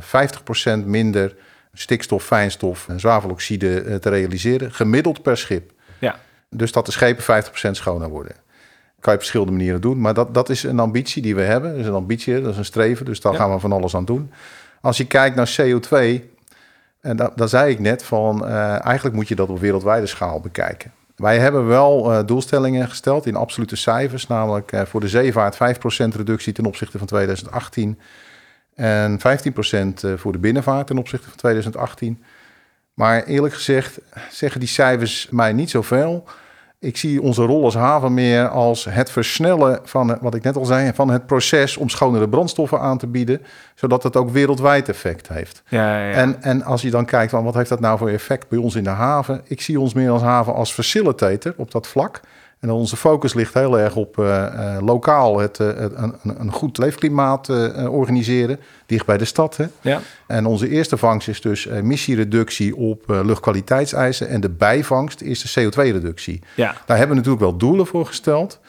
50% 0.80 0.84
minder 0.86 1.34
stikstof, 1.72 2.24
fijnstof 2.24 2.88
en 2.88 3.00
zwaveloxide 3.00 3.80
eh, 3.80 3.94
te 3.94 4.08
realiseren. 4.08 4.72
Gemiddeld 4.72 5.22
per 5.22 5.36
schip. 5.36 5.70
Ja. 5.98 6.16
Dus 6.50 6.72
dat 6.72 6.86
de 6.86 6.92
schepen 6.92 7.44
50% 7.44 7.70
schoner 7.70 8.08
worden. 8.08 8.32
Kan 9.00 9.12
je 9.12 9.18
op 9.18 9.18
verschillende 9.18 9.52
manieren 9.52 9.80
doen. 9.80 10.00
Maar 10.00 10.14
dat, 10.14 10.34
dat 10.34 10.48
is 10.48 10.62
een 10.62 10.78
ambitie 10.78 11.22
die 11.22 11.34
we 11.34 11.42
hebben. 11.42 11.70
Dat 11.70 11.80
is 11.80 11.86
een 11.86 11.92
ambitie, 11.94 12.40
dat 12.42 12.50
is 12.52 12.58
een 12.58 12.64
streven. 12.64 13.04
Dus 13.04 13.20
daar 13.20 13.32
Ja. 13.32 13.38
gaan 13.38 13.52
we 13.52 13.58
van 13.58 13.72
alles 13.72 13.94
aan 13.96 14.04
doen. 14.04 14.32
Als 14.80 14.96
je 14.96 15.06
kijkt 15.06 15.36
naar 15.36 15.56
CO2, 15.60 16.22
en 17.00 17.16
dat, 17.16 17.50
zei 17.50 17.72
ik 17.72 17.78
net, 17.78 18.02
van 18.02 18.46
eh, 18.46 18.84
eigenlijk 18.84 19.16
moet 19.16 19.28
je 19.28 19.34
dat 19.34 19.48
op 19.48 19.60
wereldwijde 19.60 20.06
schaal 20.06 20.40
bekijken. 20.40 20.92
Wij 21.18 21.38
hebben 21.38 21.66
wel 21.66 22.12
eh, 22.12 22.26
doelstellingen 22.26 22.88
gesteld 22.88 23.26
in 23.26 23.36
absolute 23.36 23.76
cijfers, 23.76 24.26
namelijk 24.26 24.72
eh, 24.72 24.82
voor 24.82 25.00
de 25.00 25.08
zeevaart 25.08 25.54
5% 25.54 25.58
reductie 26.16 26.52
ten 26.52 26.66
opzichte 26.66 26.98
van 26.98 27.06
2018 27.06 27.98
en 28.74 29.18
15% 29.18 29.22
eh, 29.22 30.12
voor 30.16 30.32
de 30.32 30.38
binnenvaart 30.38 30.86
ten 30.86 30.98
opzichte 30.98 31.28
van 31.28 31.36
2018. 31.36 32.22
Maar 32.94 33.24
eerlijk 33.24 33.54
gezegd 33.54 33.98
zeggen 34.30 34.60
die 34.60 34.68
cijfers 34.68 35.28
mij 35.30 35.52
niet 35.52 35.70
zoveel. 35.70 36.24
Ik 36.80 36.96
zie 36.96 37.22
onze 37.22 37.42
rol 37.42 37.64
als 37.64 37.74
haven 37.74 38.14
meer 38.14 38.48
als 38.48 38.84
het 38.84 39.10
versnellen 39.10 39.80
van, 39.82 40.12
eh, 40.12 40.16
wat 40.20 40.34
ik 40.34 40.42
net 40.42 40.56
al 40.56 40.64
zei, 40.64 40.90
van 40.94 41.10
het 41.10 41.26
proces 41.26 41.76
om 41.76 41.88
schonere 41.88 42.28
brandstoffen 42.28 42.80
aan 42.80 42.98
te 42.98 43.06
bieden, 43.06 43.42
zodat 43.74 44.02
het 44.02 44.16
ook 44.16 44.30
wereldwijd 44.30 44.88
effect 44.88 45.28
heeft. 45.28 45.62
Ja, 45.68 45.98
ja, 45.98 46.08
ja. 46.08 46.14
En, 46.14 46.42
en 46.42 46.62
als 46.62 46.82
je 46.82 46.90
dan 46.90 47.04
kijkt 47.04 47.30
van 47.30 47.44
wat 47.44 47.54
heeft 47.54 47.68
dat 47.68 47.80
nou 47.80 47.98
voor 47.98 48.08
effect 48.08 48.48
bij 48.48 48.58
ons 48.58 48.74
in 48.74 48.84
de 48.84 48.90
haven? 48.90 49.40
Ik 49.44 49.60
zie 49.60 49.80
ons 49.80 49.94
meer 49.94 50.10
als 50.10 50.22
haven 50.22 50.54
als 50.54 50.72
facilitator 50.72 51.54
op 51.56 51.70
dat 51.70 51.86
vlak. 51.86 52.20
En 52.60 52.70
onze 52.70 52.96
focus 52.96 53.34
ligt 53.34 53.54
heel 53.54 53.78
erg 53.78 53.96
op 53.96 54.18
eh, 54.18 54.44
eh, 54.76 54.82
lokaal 54.82 55.38
het, 55.38 55.60
eh, 55.60 55.68
een, 55.76 56.14
een- 56.22 56.52
goed 56.52 56.78
leefklimaat 56.78 57.48
organiseren, 57.88 58.58
dicht 58.86 59.06
bij 59.06 59.18
de 59.18 59.24
stad. 59.24 59.56
Hè? 59.56 59.64
ja. 59.80 60.00
En 60.26 60.46
onze 60.46 60.68
eerste 60.68 60.96
vangst 60.96 61.28
is 61.28 61.40
dus 61.40 61.66
emissiereductie 61.66 62.76
op 62.76 63.02
luchtkwaliteitseisen. 63.08 64.28
En 64.28 64.40
de 64.40 64.48
bijvangst 64.50 65.20
is 65.20 65.52
de 65.52 65.60
CO2-reductie. 65.70 66.42
ja. 66.54 66.74
Daar 66.86 66.96
hebben 66.98 67.16
we 67.16 67.22
natuurlijk 67.22 67.50
wel 67.50 67.56
doelen 67.56 67.86
voor 67.86 68.06
gesteld. 68.06 68.60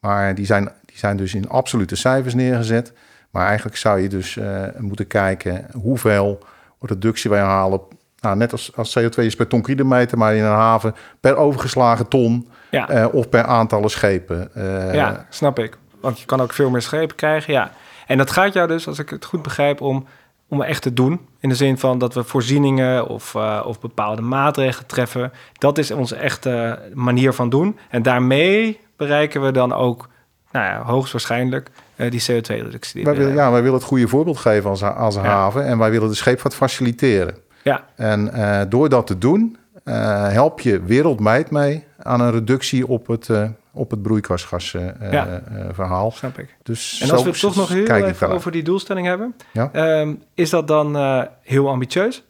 Maar 0.00 0.34
die 0.34 0.46
zijn, 0.46 0.64
die 0.84 0.98
zijn 0.98 1.16
dus 1.16 1.34
in 1.34 1.48
absolute 1.48 1.96
cijfers 1.96 2.34
neergezet. 2.34 2.92
Maar 3.30 3.46
eigenlijk 3.46 3.76
zou 3.76 4.00
je 4.00 4.08
dus 4.08 4.38
moeten 4.78 5.06
kijken 5.06 5.66
hoeveel 5.72 6.38
reductie 6.80 7.30
wij 7.30 7.40
halen. 7.40 7.80
Nou, 8.26 8.38
net 8.38 8.52
als, 8.52 8.70
als 8.76 8.98
CO2 8.98 9.24
is 9.24 9.36
per 9.36 9.46
ton 9.46 9.62
kilometer, 9.62 10.18
maar 10.18 10.34
in 10.34 10.44
een 10.44 10.50
haven 10.50 10.94
per 11.20 11.36
overgeslagen 11.36 12.08
ton 12.08 12.48
Ja. 12.70 12.88
eh, 12.88 13.14
of 13.14 13.28
per 13.28 13.42
aantallen 13.44 13.90
schepen. 13.90 14.54
Eh, 14.54 14.94
Ja, 14.94 15.26
snap 15.30 15.58
ik. 15.58 15.76
Want 16.00 16.18
je 16.20 16.26
kan 16.26 16.40
ook 16.40 16.52
veel 16.52 16.70
meer 16.70 16.82
schepen 16.82 17.16
krijgen, 17.16 17.52
ja. 17.52 17.70
En 18.06 18.18
dat 18.18 18.30
gaat 18.30 18.52
jou 18.52 18.68
dus, 18.68 18.86
als 18.88 18.98
ik 18.98 19.10
het 19.10 19.24
goed 19.24 19.42
begrijp, 19.42 19.80
om, 19.80 20.06
om 20.48 20.62
echt 20.62 20.82
te 20.82 20.92
doen. 20.92 21.20
In 21.40 21.48
de 21.48 21.54
zin 21.54 21.78
van 21.78 21.98
dat 21.98 22.14
we 22.14 22.24
voorzieningen 22.24 23.06
of, 23.06 23.34
eh, 23.34 23.62
of 23.66 23.80
bepaalde 23.80 24.22
maatregelen 24.22 24.86
treffen. 24.86 25.32
Dat 25.58 25.78
is 25.78 25.90
onze 25.90 26.16
echte 26.16 26.78
manier 26.94 27.32
van 27.32 27.48
doen. 27.48 27.78
En 27.90 28.02
daarmee 28.02 28.80
bereiken 28.96 29.42
we 29.42 29.50
dan 29.50 29.72
ook, 29.72 30.08
nou 30.52 30.66
ja, 30.66 30.82
hoogstwaarschijnlijk 30.82 31.70
die 31.96 32.20
CO2-reductie. 32.30 32.94
die 32.94 33.04
Wij 33.04 33.14
willen, 33.14 33.34
ja, 33.34 33.50
wij 33.50 33.60
willen 33.62 33.76
het 33.78 33.86
goede 33.86 34.08
voorbeeld 34.08 34.36
geven 34.38 34.70
als, 34.70 34.82
als 34.82 35.14
Ja. 35.14 35.20
haven. 35.22 35.64
En 35.64 35.78
wij 35.78 35.90
willen 35.90 36.08
de 36.08 36.14
scheepvaart 36.14 36.54
faciliteren. 36.54 37.34
Ja, 37.66 37.84
En 37.96 38.32
eh, 38.32 38.60
door 38.68 38.88
dat 38.88 39.06
te 39.06 39.18
doen, 39.18 39.56
eh, 39.84 40.28
help 40.28 40.60
je 40.60 40.82
wereldwijd 40.82 41.50
mee 41.50 41.84
aan 42.02 42.20
een 42.20 42.30
reductie 42.30 42.86
op 42.88 43.06
het, 43.06 43.28
eh, 43.28 43.48
op 43.72 43.90
het 43.90 44.02
broeikasgasverhaal. 44.02 45.10
Ja. 45.12 45.42
verhaal. 45.72 46.10
snap 46.10 46.38
ik. 46.38 46.56
Dus 46.62 47.00
En 47.02 47.10
als 47.10 47.22
we 47.22 47.28
het 47.30 47.40
toch 47.40 47.56
nog 47.56 47.68
heel 47.68 47.86
even 47.86 48.28
over 48.28 48.52
die 48.52 48.62
doelstelling 48.62 49.06
hebben. 49.06 49.34
Ja. 49.52 49.70
ehm, 49.72 50.14
is 50.34 50.50
dat 50.50 50.68
dan 50.68 50.96
heel 51.42 51.68
ambitieus? 51.68 52.24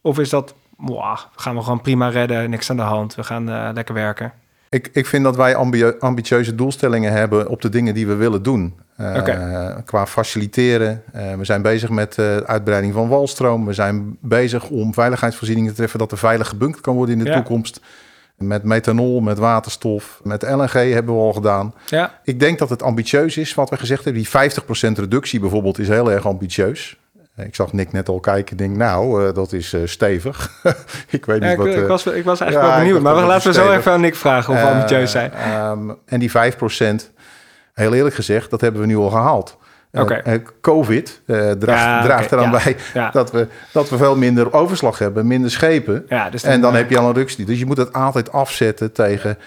Of 0.00 0.18
is 0.18 0.28
dat, 0.30 0.54
mwah, 0.76 1.18
gaan 1.36 1.54
we 1.54 1.62
gewoon 1.62 1.80
prima 1.80 2.08
redden, 2.08 2.50
niks 2.50 2.70
aan 2.70 2.76
de 2.76 2.82
hand, 2.82 3.14
we 3.14 3.24
gaan 3.24 3.72
lekker 3.74 3.94
werken? 3.94 4.32
Ik, 4.68 4.90
ik 4.92 5.06
vind 5.06 5.24
dat 5.24 5.36
wij 5.36 5.56
ambi- 5.56 5.94
ambitieuze 5.98 6.54
doelstellingen 6.54 7.12
hebben 7.12 7.48
op 7.48 7.62
de 7.62 7.68
dingen 7.68 7.94
die 7.94 8.06
we 8.06 8.14
willen 8.14 8.42
doen. 8.42 8.74
Eh, 9.00 9.14
Oké. 9.16 9.82
Qua 9.84 10.06
faciliteren. 10.06 11.02
Eh, 11.12 11.34
we 11.34 11.44
zijn 11.44 11.62
bezig 11.62 11.90
met 11.90 12.14
de 12.14 12.42
uitbreiding 12.46 12.94
van 12.94 13.08
walstroom. 13.08 13.66
We 13.66 13.72
zijn 13.72 14.16
bezig 14.20 14.68
om 14.68 14.94
veiligheidsvoorzieningen 14.94 15.70
te 15.70 15.76
treffen... 15.76 15.98
dat 15.98 16.12
er 16.12 16.18
veilig 16.18 16.48
gebunkerd 16.48 16.82
kan 16.82 16.94
worden 16.94 17.18
in 17.18 17.24
de 17.24 17.30
Ja. 17.30 17.36
toekomst. 17.36 17.80
Met 18.36 18.62
methanol, 18.62 19.20
met 19.20 19.38
waterstof, 19.38 20.20
met 20.22 20.42
LNG 20.42 20.72
hebben 20.72 21.14
we 21.14 21.20
al 21.20 21.32
gedaan. 21.32 21.74
Ja, 21.86 22.18
Ik 22.24 22.40
denk 22.40 22.58
dat 22.58 22.70
het 22.70 22.82
ambitieus 22.82 23.36
is 23.36 23.54
wat 23.54 23.70
we 23.70 23.76
gezegd 23.76 24.04
hebben. 24.04 24.22
Die 24.22 24.30
50% 24.30 24.98
reductie 24.98 25.40
bijvoorbeeld 25.40 25.78
is 25.78 25.88
heel 25.88 26.10
erg 26.12 26.26
ambitieus. 26.26 26.98
Ik 27.36 27.54
zag 27.54 27.72
Nick 27.72 27.92
net 27.92 28.08
al 28.08 28.20
kijken. 28.20 28.52
Ik 28.52 28.58
denk, 28.58 28.76
nou, 28.76 29.26
eh, 29.28 29.34
dat 29.34 29.52
is 29.52 29.72
eh, 29.72 29.80
stevig. 29.84 30.50
ik 31.10 31.24
weet 31.24 31.42
Ja, 31.42 31.48
niet 31.48 31.52
ik, 31.52 31.56
wat... 31.58 31.66
ik 31.66 31.82
eh, 31.82 31.86
was, 31.88 32.06
ik 32.06 32.24
was 32.24 32.40
eigenlijk 32.40 32.52
ja, 32.52 32.60
wel 32.60 32.70
ik 32.70 32.76
benieuwd. 32.78 33.02
Maar 33.02 33.14
we 33.14 33.22
laten 33.28 33.46
we 33.46 33.54
zo 33.54 33.72
even 33.72 33.92
aan 33.92 34.00
Nick 34.00 34.14
vragen 34.16 34.54
hoe 34.54 34.62
Eh, 34.62 34.70
ambitieus 34.70 35.10
zijn. 35.10 35.32
ehm, 35.32 35.90
en 36.06 36.18
die 36.20 36.30
5%, 36.30 37.10
heel 37.80 37.94
eerlijk 37.94 38.14
gezegd, 38.14 38.50
dat 38.50 38.60
hebben 38.60 38.80
we 38.80 38.86
nu 38.86 38.96
al 38.96 39.10
gehaald. 39.10 39.56
Eh, 39.90 40.02
Oké. 40.02 40.14
eh, 40.14 40.38
Covid 40.60 41.20
eh, 41.26 41.36
draagt, 41.50 41.80
Ja, 41.82 42.02
draagt 42.02 42.32
eraan 42.32 42.50
ja. 42.50 42.60
bij 42.64 42.76
Ja. 42.94 43.10
dat, 43.10 43.32
we, 43.32 43.46
dat 43.72 43.88
we 43.90 43.96
veel 43.96 44.16
minder 44.16 44.52
overslag 44.52 44.98
hebben, 44.98 45.26
minder 45.26 45.50
schepen. 45.50 46.04
Ja, 46.08 46.30
dus 46.30 46.42
en 46.42 46.60
dan 46.60 46.74
heb 46.74 46.90
je 46.90 46.98
al 46.98 47.06
een 47.08 47.12
reductie. 47.14 47.44
Dus 47.44 47.58
je 47.58 47.66
moet 47.66 47.76
het 47.76 47.92
altijd 47.92 48.32
afzetten 48.32 48.92
tegen 48.92 49.38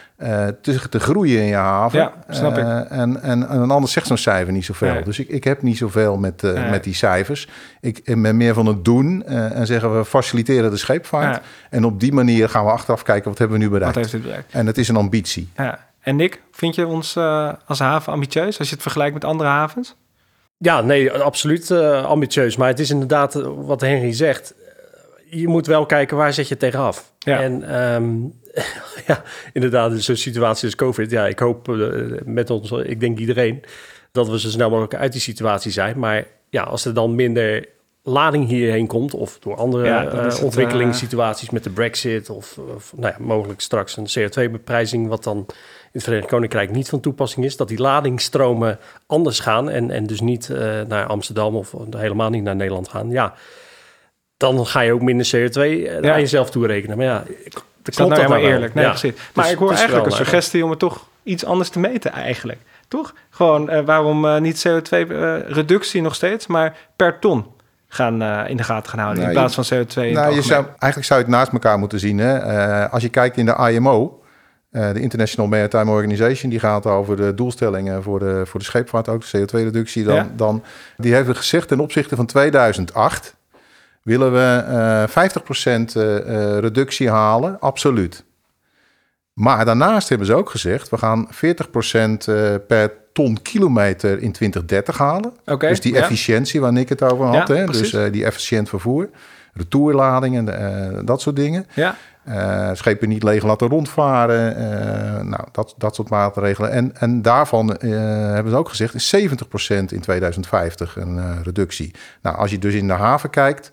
te, 0.61 0.89
te 0.89 0.99
groeien 0.99 1.39
in 1.39 1.45
je 1.47 1.55
haven. 1.55 1.99
Ja, 1.99 2.11
snap 2.29 2.57
ik. 2.57 2.63
En, 2.63 2.87
en, 2.89 3.21
en 3.23 3.51
een 3.61 3.71
ander 3.71 3.89
zegt 3.89 4.07
zo'n 4.07 4.17
cijfer 4.17 4.53
niet 4.53 4.65
zoveel. 4.65 4.93
Nee. 4.93 5.03
Dus 5.03 5.19
ik, 5.19 5.27
ik 5.29 5.43
heb 5.43 5.61
niet 5.61 5.77
zoveel 5.77 6.17
met, 6.17 6.41
Nee. 6.41 6.69
met 6.69 6.83
die 6.83 6.93
cijfers. 6.95 7.47
Ik 7.81 8.01
ben 8.21 8.37
meer 8.37 8.53
van 8.53 8.65
het 8.65 8.85
doen 8.85 9.23
en 9.25 9.65
zeggen 9.65 9.97
we 9.97 10.05
faciliteren 10.05 10.71
de 10.71 10.77
scheepvaart. 10.77 11.41
En 11.69 11.85
op 11.85 11.99
die 11.99 12.13
manier 12.13 12.49
gaan 12.49 12.65
we 12.65 12.71
achteraf 12.71 13.03
kijken 13.03 13.29
wat 13.29 13.37
hebben 13.39 13.57
we 13.57 13.63
nu 13.63 13.69
Wat 13.69 13.77
bereikt. 13.79 13.97
heeft 13.99 14.11
dit 14.11 14.21
bereikt? 14.23 14.53
En 14.53 14.67
het 14.67 14.77
is 14.77 14.87
een 14.87 14.95
ambitie. 14.97 15.49
Ja. 15.55 15.79
En 16.03 16.15
Nick, 16.15 16.41
vind 16.51 16.75
je 16.75 16.87
ons 16.87 17.15
eh, 17.15 17.53
als 17.65 17.79
haven 17.79 18.13
ambitieus 18.13 18.59
als 18.59 18.67
je 18.67 18.73
het 18.73 18.83
vergelijkt 18.83 19.13
met 19.13 19.25
andere 19.25 19.49
havens? 19.49 19.95
Ja, 20.57 20.81
nee, 20.81 21.11
absoluut 21.11 21.71
eh, 21.71 22.05
ambitieus. 22.05 22.55
Maar 22.55 22.67
het 22.67 22.79
is 22.79 22.89
inderdaad 22.89 23.35
eh, 23.35 23.47
wat 23.55 23.81
Henry 23.81 24.13
zegt. 24.13 24.53
Je 25.29 25.47
moet 25.47 25.67
wel 25.67 25.85
kijken 25.85 26.17
waar 26.17 26.33
zet 26.33 26.47
je 26.47 26.57
tegenaf. 26.57 27.13
Ja. 27.19 27.41
En 27.41 27.63
ehm, 27.63 28.13
ja, 29.07 29.23
inderdaad, 29.53 29.91
in 29.91 30.01
zo'n 30.01 30.15
situatie 30.15 30.65
als 30.65 30.75
COVID. 30.75 31.11
Ja, 31.11 31.27
ik 31.27 31.39
hoop 31.39 31.67
met 32.25 32.49
ons, 32.49 32.71
ik 32.71 32.99
denk 32.99 33.19
iedereen, 33.19 33.63
dat 34.11 34.29
we 34.29 34.39
zo 34.39 34.49
snel 34.49 34.69
mogelijk 34.69 34.95
uit 34.95 35.11
die 35.11 35.21
situatie 35.21 35.71
zijn. 35.71 35.99
Maar 35.99 36.25
ja, 36.49 36.63
als 36.63 36.85
er 36.85 36.93
dan 36.93 37.15
minder 37.15 37.65
lading 38.03 38.47
hierheen 38.47 38.87
komt, 38.87 39.13
of 39.13 39.39
door 39.39 39.55
andere 39.55 39.85
Ja, 39.85 40.31
ontwikkelingssituaties 40.41 41.49
met 41.49 41.63
de 41.63 41.69
Brexit, 41.69 42.29
of, 42.29 42.57
of 42.75 42.93
nou 42.95 43.13
ja, 43.17 43.25
mogelijk 43.25 43.61
straks 43.61 43.97
een 43.97 44.07
CO2-beprijzing, 44.07 45.07
wat 45.07 45.23
dan 45.23 45.45
het 45.93 46.03
Verenigd 46.03 46.27
Koninkrijk 46.27 46.71
niet 46.71 46.89
van 46.89 46.99
toepassing 46.99 47.45
is, 47.45 47.57
dat 47.57 47.67
die 47.67 47.79
ladingstromen 47.81 48.79
anders 49.07 49.39
gaan 49.39 49.69
en, 49.69 49.91
en 49.91 50.05
dus 50.05 50.19
niet 50.21 50.49
eh, 50.49 50.81
naar 50.87 51.05
Amsterdam 51.05 51.55
of 51.55 51.73
helemaal 51.97 52.29
niet 52.29 52.43
naar 52.43 52.55
Nederland 52.55 52.89
gaan. 52.89 53.09
Ja, 53.09 53.33
dan 54.37 54.65
ga 54.67 54.79
je 54.79 54.93
ook 54.93 55.01
minder 55.01 55.25
CO2 55.35 55.59
eh, 55.59 55.97
naar 56.01 56.19
jezelf 56.19 56.49
toe 56.51 56.67
rekenen. 56.67 56.97
Maar 56.97 57.05
ja, 57.05 57.23
dat 57.83 57.95
klopt 57.95 57.97
nou 57.97 58.09
dat 58.09 58.17
helemaal 58.17 58.41
wel? 58.41 58.49
eerlijk? 58.51 58.73
Nee, 58.73 58.83
Ja. 58.83 58.89
precies. 58.89 59.11
Dus 59.15 59.21
Maar 59.33 59.51
ik 59.51 59.57
hoor 59.57 59.71
eigenlijk 59.71 60.05
een 60.05 60.11
eh, 60.11 60.17
suggestie 60.17 60.63
om 60.63 60.69
het 60.69 60.79
toch 60.79 61.05
iets 61.23 61.45
anders 61.45 61.69
te 61.69 61.79
meten 61.79 62.11
eigenlijk. 62.11 62.59
Toch? 62.87 63.13
Gewoon 63.29 63.69
eh, 63.69 63.85
waarom 63.85 64.25
eh, 64.25 64.37
niet 64.39 64.67
CO2-reductie 64.67 66.01
nog 66.01 66.15
steeds, 66.15 66.47
maar 66.47 66.77
per 66.95 67.19
ton 67.19 67.45
gaan 67.87 68.21
eh, 68.21 68.49
in 68.49 68.57
de 68.57 68.63
gaten 68.63 68.89
gaan 68.89 68.99
houden 68.99 69.21
in 69.21 69.27
Nee, 69.29 69.37
plaats 69.37 69.55
van 69.55 69.63
CO2 69.65 69.95
in 69.95 70.03
het 70.03 70.13
Nou, 70.13 70.35
je 70.35 70.41
zou, 70.41 70.65
eigenlijk 70.65 71.05
zou 71.05 71.19
je 71.19 71.25
het 71.25 71.35
naast 71.35 71.51
elkaar 71.51 71.79
moeten 71.79 71.99
zien. 71.99 72.17
Hè? 72.17 72.37
Eh, 72.37 72.93
als 72.93 73.01
je 73.01 73.09
kijkt 73.09 73.37
in 73.37 73.45
de 73.45 73.69
IMO, 73.71 74.22
de 74.73 74.99
International 74.99 75.49
Maritime 75.49 75.91
Organization, 75.91 76.49
die 76.49 76.59
gaat 76.59 76.85
over 76.85 77.15
de 77.15 77.33
doelstellingen 77.33 78.03
voor 78.03 78.19
de, 78.19 78.41
voor 78.45 78.59
de 78.59 78.65
scheepvaart, 78.65 79.09
ook 79.09 79.31
de 79.31 79.39
CO2-reductie. 79.39 80.03
Dan, 80.03 80.15
Ja. 80.15 80.27
dan, 80.35 80.63
die 80.97 81.13
heeft 81.13 81.37
gezegd 81.37 81.67
ten 81.67 81.79
opzichte 81.79 82.15
van 82.15 82.25
2008 82.25 83.35
willen 84.03 84.33
we 84.33 84.63
eh 84.67 85.07
50% 85.07 85.95
eh, 85.95 86.17
eh, 86.17 86.59
reductie 86.59 87.09
halen, 87.09 87.59
absoluut. 87.59 88.23
Maar 89.33 89.65
daarnaast 89.65 90.09
hebben 90.09 90.27
ze 90.27 90.33
ook 90.33 90.49
gezegd, 90.49 90.89
we 90.89 90.97
gaan 90.97 91.27
40% 91.31 92.27
eh, 92.27 92.53
per 92.67 92.91
ton 93.13 93.41
kilometer 93.41 94.11
in 94.11 94.31
2030 94.31 94.97
halen. 94.97 95.33
Dus 95.57 95.81
die 95.81 95.93
ja. 95.93 96.01
efficiëntie 96.01 96.61
waar 96.61 96.77
ik 96.77 96.89
het 96.89 97.03
over 97.03 97.25
had. 97.25 97.47
Ja, 97.47 97.55
hè? 97.55 97.63
precies. 97.63 97.91
Dus 97.91 98.05
eh, 98.05 98.11
die 98.11 98.25
efficiënt 98.25 98.69
vervoer, 98.69 99.09
retourladingen, 99.53 100.59
eh 100.59 100.99
dat 101.05 101.21
soort 101.21 101.35
dingen. 101.35 101.65
Ja, 101.73 101.95
Eh, 102.23 102.69
schepen 102.73 103.09
niet 103.09 103.23
leeg 103.23 103.43
laten 103.43 103.67
rondvaren. 103.67 104.55
eh, 104.55 105.21
nou, 105.23 105.43
dat, 105.51 105.75
dat 105.77 105.95
soort 105.95 106.09
maatregelen. 106.09 106.71
En, 106.71 106.97
en 106.97 107.21
daarvan 107.21 107.77
eh, 107.77 107.89
hebben 108.33 108.51
ze 108.51 108.57
ook 108.57 108.69
gezegd... 108.69 108.93
is 108.93 109.15
70% 109.15 109.19
in 109.67 109.99
2050 109.99 110.95
een 110.97 111.43
reductie. 111.43 111.95
Nou, 112.21 112.37
als 112.37 112.51
je 112.51 112.59
dus 112.59 112.73
in 112.73 112.87
de 112.87 112.93
haven 112.93 113.29
kijkt... 113.29 113.71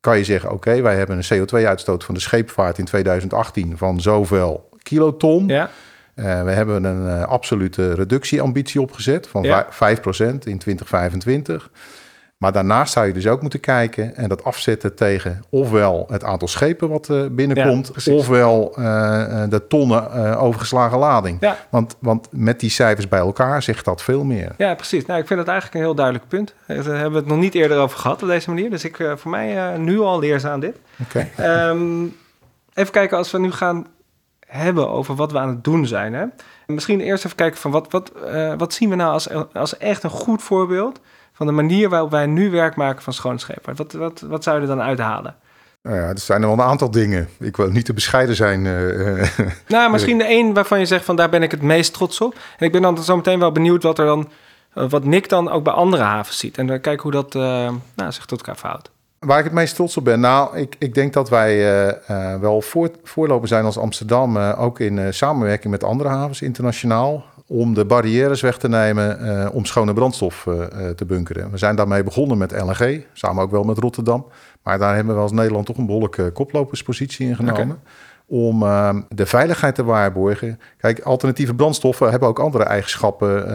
kan 0.00 0.18
je 0.18 0.24
zeggen... 0.24 0.50
oké, 0.50 0.80
wij 0.82 0.96
hebben 0.96 1.18
een 1.22 1.46
CO2-uitstoot 1.46 2.04
van 2.04 2.14
de 2.14 2.20
scheepvaart 2.20 2.78
in 2.78 2.84
2018... 2.84 3.76
van 3.76 4.00
zoveel 4.00 4.68
kiloton. 4.82 5.46
ja, 5.46 5.70
we 6.14 6.50
hebben 6.50 6.84
een 6.84 7.24
absolute 7.24 7.94
reductieambitie 7.94 8.80
opgezet... 8.82 9.28
van 9.28 9.42
Ja. 9.42 9.66
vij- 9.70 9.96
5% 9.96 10.00
in 10.44 10.58
2025... 10.58 11.70
Maar 12.36 12.52
daarnaast 12.52 12.92
zou 12.92 13.06
je 13.06 13.12
dus 13.12 13.26
ook 13.26 13.40
moeten 13.40 13.60
kijken 13.60 14.16
en 14.16 14.28
dat 14.28 14.44
afzetten 14.44 14.94
tegen 14.94 15.44
ofwel 15.50 16.06
het 16.10 16.24
aantal 16.24 16.48
schepen 16.48 16.88
wat 16.88 17.10
eh, 17.10 17.26
binnenkomt, 17.30 17.92
Ja, 17.94 18.12
ofwel 18.12 18.72
eh, 18.76 19.42
eh, 19.42 19.50
de 19.50 19.66
tonnen 19.66 20.36
overgeslagen 20.38 20.98
lading. 20.98 21.36
ja. 21.40 21.56
Want, 21.70 21.96
want 22.00 22.28
met 22.30 22.60
die 22.60 22.70
cijfers 22.70 23.08
bij 23.08 23.18
elkaar 23.18 23.62
zegt 23.62 23.84
dat 23.84 24.02
veel 24.02 24.24
meer. 24.24 24.52
Ja, 24.56 24.74
precies. 24.74 25.06
Nou, 25.06 25.20
ik 25.20 25.26
vind 25.26 25.38
dat 25.38 25.48
eigenlijk 25.48 25.78
een 25.78 25.84
heel 25.86 25.94
duidelijk 25.94 26.28
punt. 26.28 26.54
Daar 26.66 26.76
hebben 26.76 27.10
we 27.10 27.18
het 27.18 27.26
nog 27.26 27.38
niet 27.38 27.54
eerder 27.54 27.78
over 27.78 27.98
gehad 27.98 28.22
op 28.22 28.28
deze 28.28 28.50
manier. 28.50 28.70
Dus 28.70 28.84
ik, 28.84 29.12
voor 29.16 29.30
mij 29.30 29.78
nu 29.78 30.00
al 30.00 30.18
leerzaam 30.18 30.60
dit. 30.60 30.76
Oké. 31.02 31.28
Ehm, 31.36 32.04
even 32.74 32.92
kijken 32.92 33.16
als 33.16 33.30
we 33.30 33.38
nu 33.38 33.52
gaan 33.52 33.86
hebben 34.46 34.90
over 34.90 35.14
wat 35.14 35.32
we 35.32 35.38
aan 35.38 35.48
het 35.48 35.64
doen 35.64 35.86
zijn. 35.86 36.14
Hè? 36.14 36.24
Misschien 36.66 37.00
eerst 37.00 37.24
even 37.24 37.36
kijken 37.36 37.60
van 37.60 37.70
wat, 37.70 37.92
wat, 37.92 38.12
wat 38.56 38.72
zien 38.72 38.90
we 38.90 38.94
nou 38.94 39.12
als, 39.12 39.28
als 39.52 39.76
echt 39.76 40.02
een 40.02 40.10
goed 40.10 40.42
voorbeeld 40.42 41.00
van 41.36 41.46
de 41.46 41.52
manier 41.52 41.88
waarop 41.88 42.10
wij 42.10 42.26
nu 42.26 42.50
werk 42.50 42.76
maken 42.76 43.02
van 43.02 43.12
schone 43.12 43.38
scheepvaart. 43.38 43.78
Wat, 43.78 43.92
wat, 43.92 44.20
wat 44.20 44.42
zou 44.42 44.56
je 44.56 44.62
er 44.62 44.68
dan 44.68 44.80
uithalen? 44.80 45.34
Nou 45.82 45.96
ja, 45.96 46.08
er 46.08 46.18
zijn 46.18 46.42
er 46.42 46.48
wel 46.48 46.58
een 46.58 46.64
aantal 46.64 46.90
dingen. 46.90 47.28
Ik 47.38 47.56
wil 47.56 47.70
niet 47.70 47.84
te 47.84 47.92
bescheiden 47.92 48.36
zijn. 48.36 48.66
eh, 48.66 49.20
eh. 49.20 49.46
Nou, 49.68 49.92
misschien 49.92 50.18
de 50.22 50.24
één 50.24 50.54
waarvan 50.54 50.78
je 50.78 50.86
zegt 50.86 51.04
van 51.04 51.16
daar 51.16 51.28
ben 51.28 51.42
ik 51.42 51.50
het 51.50 51.62
meest 51.62 51.92
trots 51.92 52.20
op. 52.20 52.34
En 52.58 52.66
ik 52.66 52.72
ben 52.72 52.82
dan 52.82 53.04
zo 53.04 53.16
meteen 53.16 53.38
wel 53.38 53.52
benieuwd 53.52 53.82
wat 53.82 53.98
er 53.98 54.06
dan, 54.06 54.28
eh, 54.74 54.88
wat 54.88 55.04
Nick 55.04 55.28
dan 55.28 55.50
ook 55.50 55.64
bij 55.64 55.72
andere 55.72 56.02
havens 56.02 56.38
ziet. 56.38 56.58
En 56.58 56.66
dan 56.66 56.80
kijken 56.80 57.02
hoe 57.02 57.12
dat 57.12 57.34
nou, 57.94 58.12
zich 58.12 58.26
tot 58.26 58.38
elkaar 58.38 58.56
verhoudt. 58.56 58.90
Waar 59.18 59.38
ik 59.38 59.44
het 59.44 59.52
meest 59.52 59.74
trots 59.74 59.96
op 59.96 60.04
ben? 60.04 60.20
Nou, 60.20 60.56
ik, 60.56 60.76
ik 60.78 60.94
denk 60.94 61.12
dat 61.12 61.28
wij 61.28 61.58
wel 62.40 62.60
voor, 62.60 62.90
voorloper 63.02 63.48
zijn 63.48 63.64
als 63.64 63.78
Amsterdam, 63.78 64.38
ook 64.38 64.80
in 64.80 65.14
samenwerking 65.14 65.72
met 65.72 65.84
andere 65.84 66.08
havens 66.08 66.42
internationaal, 66.42 67.24
om 67.48 67.74
de 67.74 67.84
barrières 67.84 68.40
weg 68.40 68.58
te 68.58 68.68
nemen 68.68 69.18
eh, 69.20 69.54
om 69.54 69.64
schone 69.64 69.92
brandstof 69.94 70.46
eh, 70.46 70.62
eh, 70.88 70.94
te 70.94 71.04
bunkeren. 71.04 71.50
We 71.50 71.58
zijn 71.58 71.76
daarmee 71.76 72.02
begonnen 72.02 72.38
met 72.38 72.52
LNG, 72.62 73.04
samen 73.12 73.42
ook 73.42 73.50
wel 73.50 73.62
met 73.62 73.78
Rotterdam. 73.78 74.26
Maar 74.62 74.78
daar 74.78 74.94
hebben 74.94 75.14
we 75.14 75.20
als 75.20 75.32
Nederland 75.32 75.66
toch 75.66 75.76
een 75.76 75.86
behoorlijke 75.86 76.30
koploperspositie 76.30 77.28
in 77.28 77.36
genomen. 77.36 77.80
Om 78.28 78.62
eh, 78.62 78.94
de 79.08 79.26
veiligheid 79.26 79.74
te 79.74 79.84
waarborgen. 79.84 80.60
Kijk, 80.78 81.00
alternatieve 81.00 81.54
brandstoffen 81.54 82.10
hebben 82.10 82.28
ook 82.28 82.38
andere 82.38 82.64
eigenschappen. 82.64 83.48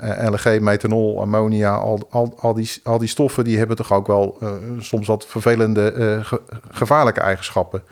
eh, 0.00 0.28
LNG, 0.30 0.60
methanol, 0.60 1.20
ammonia, 1.20 1.74
al, 1.74 2.00
al, 2.10 2.34
al, 2.40 2.54
die, 2.54 2.70
al 2.82 2.98
die 2.98 3.08
stoffen 3.08 3.44
die 3.44 3.58
hebben 3.58 3.76
toch 3.76 3.92
ook 3.92 4.06
wel 4.06 4.38
soms 4.78 5.06
wat 5.06 5.26
vervelende, 5.26 6.18
ge- 6.22 6.42
gevaarlijke 6.70 7.20
eigenschappen. 7.20 7.82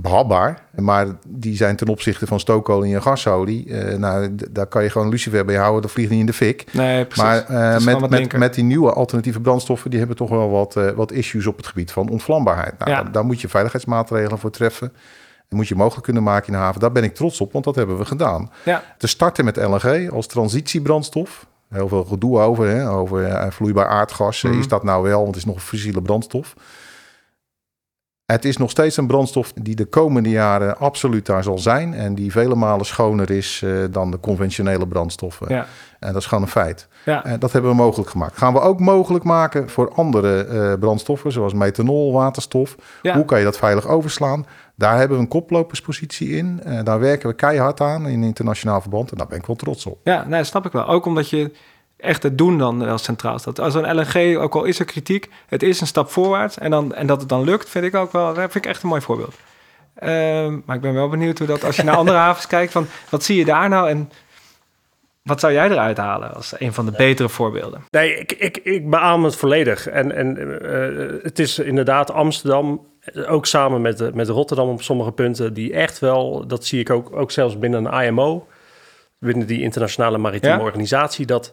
Behapbaar, 0.00 0.62
maar 0.74 1.06
die 1.28 1.56
zijn 1.56 1.76
ten 1.76 1.88
opzichte 1.88 2.26
van 2.26 2.40
stookolie 2.40 2.94
en 2.94 3.02
gasolie. 3.02 3.74
eh, 3.74 3.98
nou, 3.98 4.34
daar 4.50 4.66
kan 4.66 4.82
je 4.82 4.90
gewoon 4.90 5.08
lucifer 5.08 5.44
bij 5.44 5.56
houden, 5.56 5.82
dat 5.82 5.90
vliegt 5.90 6.10
niet 6.10 6.20
in 6.20 6.26
de 6.26 6.32
fik. 6.32 6.72
Nee, 6.72 7.04
precies. 7.06 7.24
Maar 7.24 7.74
eh, 7.76 7.84
met, 7.84 8.10
met, 8.10 8.32
met 8.36 8.54
die 8.54 8.64
nieuwe 8.64 8.92
alternatieve 8.92 9.40
brandstoffen, 9.40 9.90
die 9.90 9.98
hebben 9.98 10.16
toch 10.16 10.30
wel 10.30 10.50
wat, 10.50 10.76
eh, 10.76 10.90
wat 10.90 11.12
issues 11.12 11.46
op 11.46 11.56
het 11.56 11.66
gebied 11.66 11.92
van 11.92 12.08
ontvlambaarheid. 12.08 12.78
Nou, 12.78 12.90
Ja. 12.90 13.02
daar, 13.02 13.12
daar 13.12 13.24
moet 13.24 13.40
je 13.40 13.48
veiligheidsmaatregelen 13.48 14.38
voor 14.38 14.50
treffen. 14.50 14.92
Dat 15.48 15.58
moet 15.58 15.68
je 15.68 15.74
mogelijk 15.74 16.04
kunnen 16.04 16.22
maken 16.22 16.46
in 16.46 16.52
de 16.52 16.58
haven. 16.58 16.80
Daar 16.80 16.92
ben 16.92 17.04
ik 17.04 17.14
trots 17.14 17.40
op, 17.40 17.52
want 17.52 17.64
dat 17.64 17.74
hebben 17.74 17.98
we 17.98 18.04
gedaan. 18.04 18.50
Ja, 18.64 18.82
Te 18.98 19.06
starten 19.06 19.44
met 19.44 19.56
LNG 19.56 20.10
als 20.10 20.26
transitiebrandstof. 20.26 21.46
Heel 21.70 21.88
veel 21.88 22.04
gedoe 22.04 22.38
over, 22.40 22.66
hè, 22.68 22.90
over 22.90 23.52
vloeibaar 23.52 23.86
aardgas. 23.86 24.42
Mhm. 24.42 24.58
Is 24.58 24.68
dat 24.68 24.84
nou 24.84 25.02
wel, 25.02 25.16
want 25.16 25.26
het 25.26 25.36
is 25.36 25.44
nog 25.44 25.54
een 25.54 25.60
fossiele 25.60 26.02
brandstof. 26.02 26.54
Het 28.30 28.44
is 28.44 28.56
nog 28.56 28.70
steeds 28.70 28.96
een 28.96 29.06
brandstof 29.06 29.52
die 29.52 29.74
de 29.74 29.84
komende 29.84 30.28
jaren 30.28 30.78
absoluut 30.78 31.26
daar 31.26 31.42
zal 31.42 31.58
zijn. 31.58 31.94
En 31.94 32.14
die 32.14 32.32
vele 32.32 32.54
malen 32.54 32.86
schoner 32.86 33.30
is 33.30 33.62
eh, 33.64 33.72
dan 33.90 34.10
de 34.10 34.20
conventionele 34.20 34.86
brandstoffen. 34.86 35.46
ja, 35.48 35.66
En 35.98 36.12
dat 36.12 36.22
is 36.22 36.28
gewoon 36.28 36.44
een 36.44 36.50
feit. 36.50 36.88
ja. 37.04 37.24
Eh, 37.24 37.32
dat 37.38 37.52
hebben 37.52 37.70
we 37.70 37.76
mogelijk 37.76 38.10
gemaakt. 38.10 38.38
Gaan 38.38 38.52
we 38.52 38.60
ook 38.60 38.80
mogelijk 38.80 39.24
maken 39.24 39.68
voor 39.68 39.92
andere 39.94 40.44
eh, 40.44 40.78
brandstoffen, 40.78 41.32
zoals 41.32 41.54
methanol, 41.54 42.12
waterstof. 42.12 42.76
Ja. 43.02 43.14
Hoe 43.14 43.24
kan 43.24 43.38
je 43.38 43.44
dat 43.44 43.56
veilig 43.56 43.86
overslaan? 43.86 44.46
Daar 44.74 44.98
hebben 44.98 45.16
we 45.16 45.22
een 45.22 45.28
koploperspositie 45.28 46.28
in. 46.28 46.60
Eh, 46.64 46.78
daar 46.84 47.00
werken 47.00 47.28
we 47.28 47.34
keihard 47.34 47.80
aan 47.80 48.06
in 48.06 48.22
internationaal 48.22 48.80
verband. 48.80 49.10
En 49.10 49.16
daar 49.16 49.26
ben 49.26 49.38
ik 49.38 49.46
wel 49.46 49.56
trots 49.56 49.86
op. 49.86 49.98
Ja, 50.04 50.24
nee, 50.28 50.44
snap 50.44 50.66
ik 50.66 50.72
wel. 50.72 50.86
Ook 50.86 51.06
omdat 51.06 51.30
je 51.30 51.52
echt 52.00 52.22
het 52.22 52.38
doen 52.38 52.58
dan 52.58 52.84
wel 52.84 52.98
centraal 52.98 53.38
staat. 53.38 53.58
Als 53.60 53.74
een 53.74 53.94
LNG, 53.96 54.36
ook 54.38 54.54
al 54.54 54.64
is 54.64 54.78
er 54.78 54.84
kritiek, 54.84 55.28
het 55.46 55.62
is 55.62 55.80
een 55.80 55.86
stap 55.86 56.10
voorwaarts. 56.10 56.58
En, 56.58 56.70
dan, 56.70 56.94
en 56.94 57.06
dat 57.06 57.20
het 57.20 57.28
dan 57.28 57.44
lukt, 57.44 57.68
vind 57.70 57.84
ik 57.84 57.94
ook 57.94 58.12
wel, 58.12 58.26
dat 58.26 58.36
vind 58.52 58.54
ik 58.54 58.66
echt 58.66 58.82
een 58.82 58.88
mooi 58.88 59.00
voorbeeld. 59.00 59.34
Ehm, 59.94 60.58
maar 60.64 60.76
ik 60.76 60.82
ben 60.82 60.94
wel 60.94 61.08
benieuwd 61.08 61.38
hoe 61.38 61.46
dat, 61.46 61.64
als 61.64 61.76
je 61.76 61.82
naar 61.82 61.96
andere 62.02 62.16
havens 62.18 62.46
kijkt, 62.46 62.72
van 62.72 62.86
wat 63.08 63.24
zie 63.24 63.36
je 63.36 63.44
daar 63.44 63.68
nou 63.68 63.88
en 63.88 64.10
wat 65.22 65.40
zou 65.40 65.52
jij 65.52 65.70
eruit 65.70 65.96
halen 65.96 66.34
als 66.34 66.54
een 66.58 66.72
van 66.72 66.86
de 66.86 66.92
betere 66.92 67.28
voorbeelden? 67.28 67.84
Nee, 67.90 68.16
ik, 68.18 68.32
ik, 68.32 68.56
ik 68.56 68.90
beaam 68.90 69.24
het 69.24 69.36
volledig. 69.36 69.86
En, 69.86 70.12
en 70.12 70.36
eh, 70.62 71.22
het 71.22 71.38
is 71.38 71.58
inderdaad 71.58 72.10
Amsterdam, 72.12 72.86
eh, 73.00 73.32
ook 73.32 73.46
samen 73.46 73.80
met, 73.80 73.98
de- 73.98 74.10
met 74.14 74.28
Rotterdam 74.28 74.68
op 74.68 74.82
sommige 74.82 75.12
punten, 75.12 75.54
die 75.54 75.72
echt 75.72 75.98
wel, 75.98 76.46
dat 76.46 76.64
zie 76.64 76.80
ik 76.80 76.90
ook, 76.90 77.16
ook 77.16 77.30
zelfs 77.30 77.58
binnen 77.58 77.84
een 77.84 78.04
IMO, 78.06 78.46
binnen 79.18 79.46
die 79.46 79.60
internationale 79.62 80.18
maritieme 80.18 80.56
Ja? 80.56 80.62
organisatie, 80.62 81.26
dat 81.26 81.52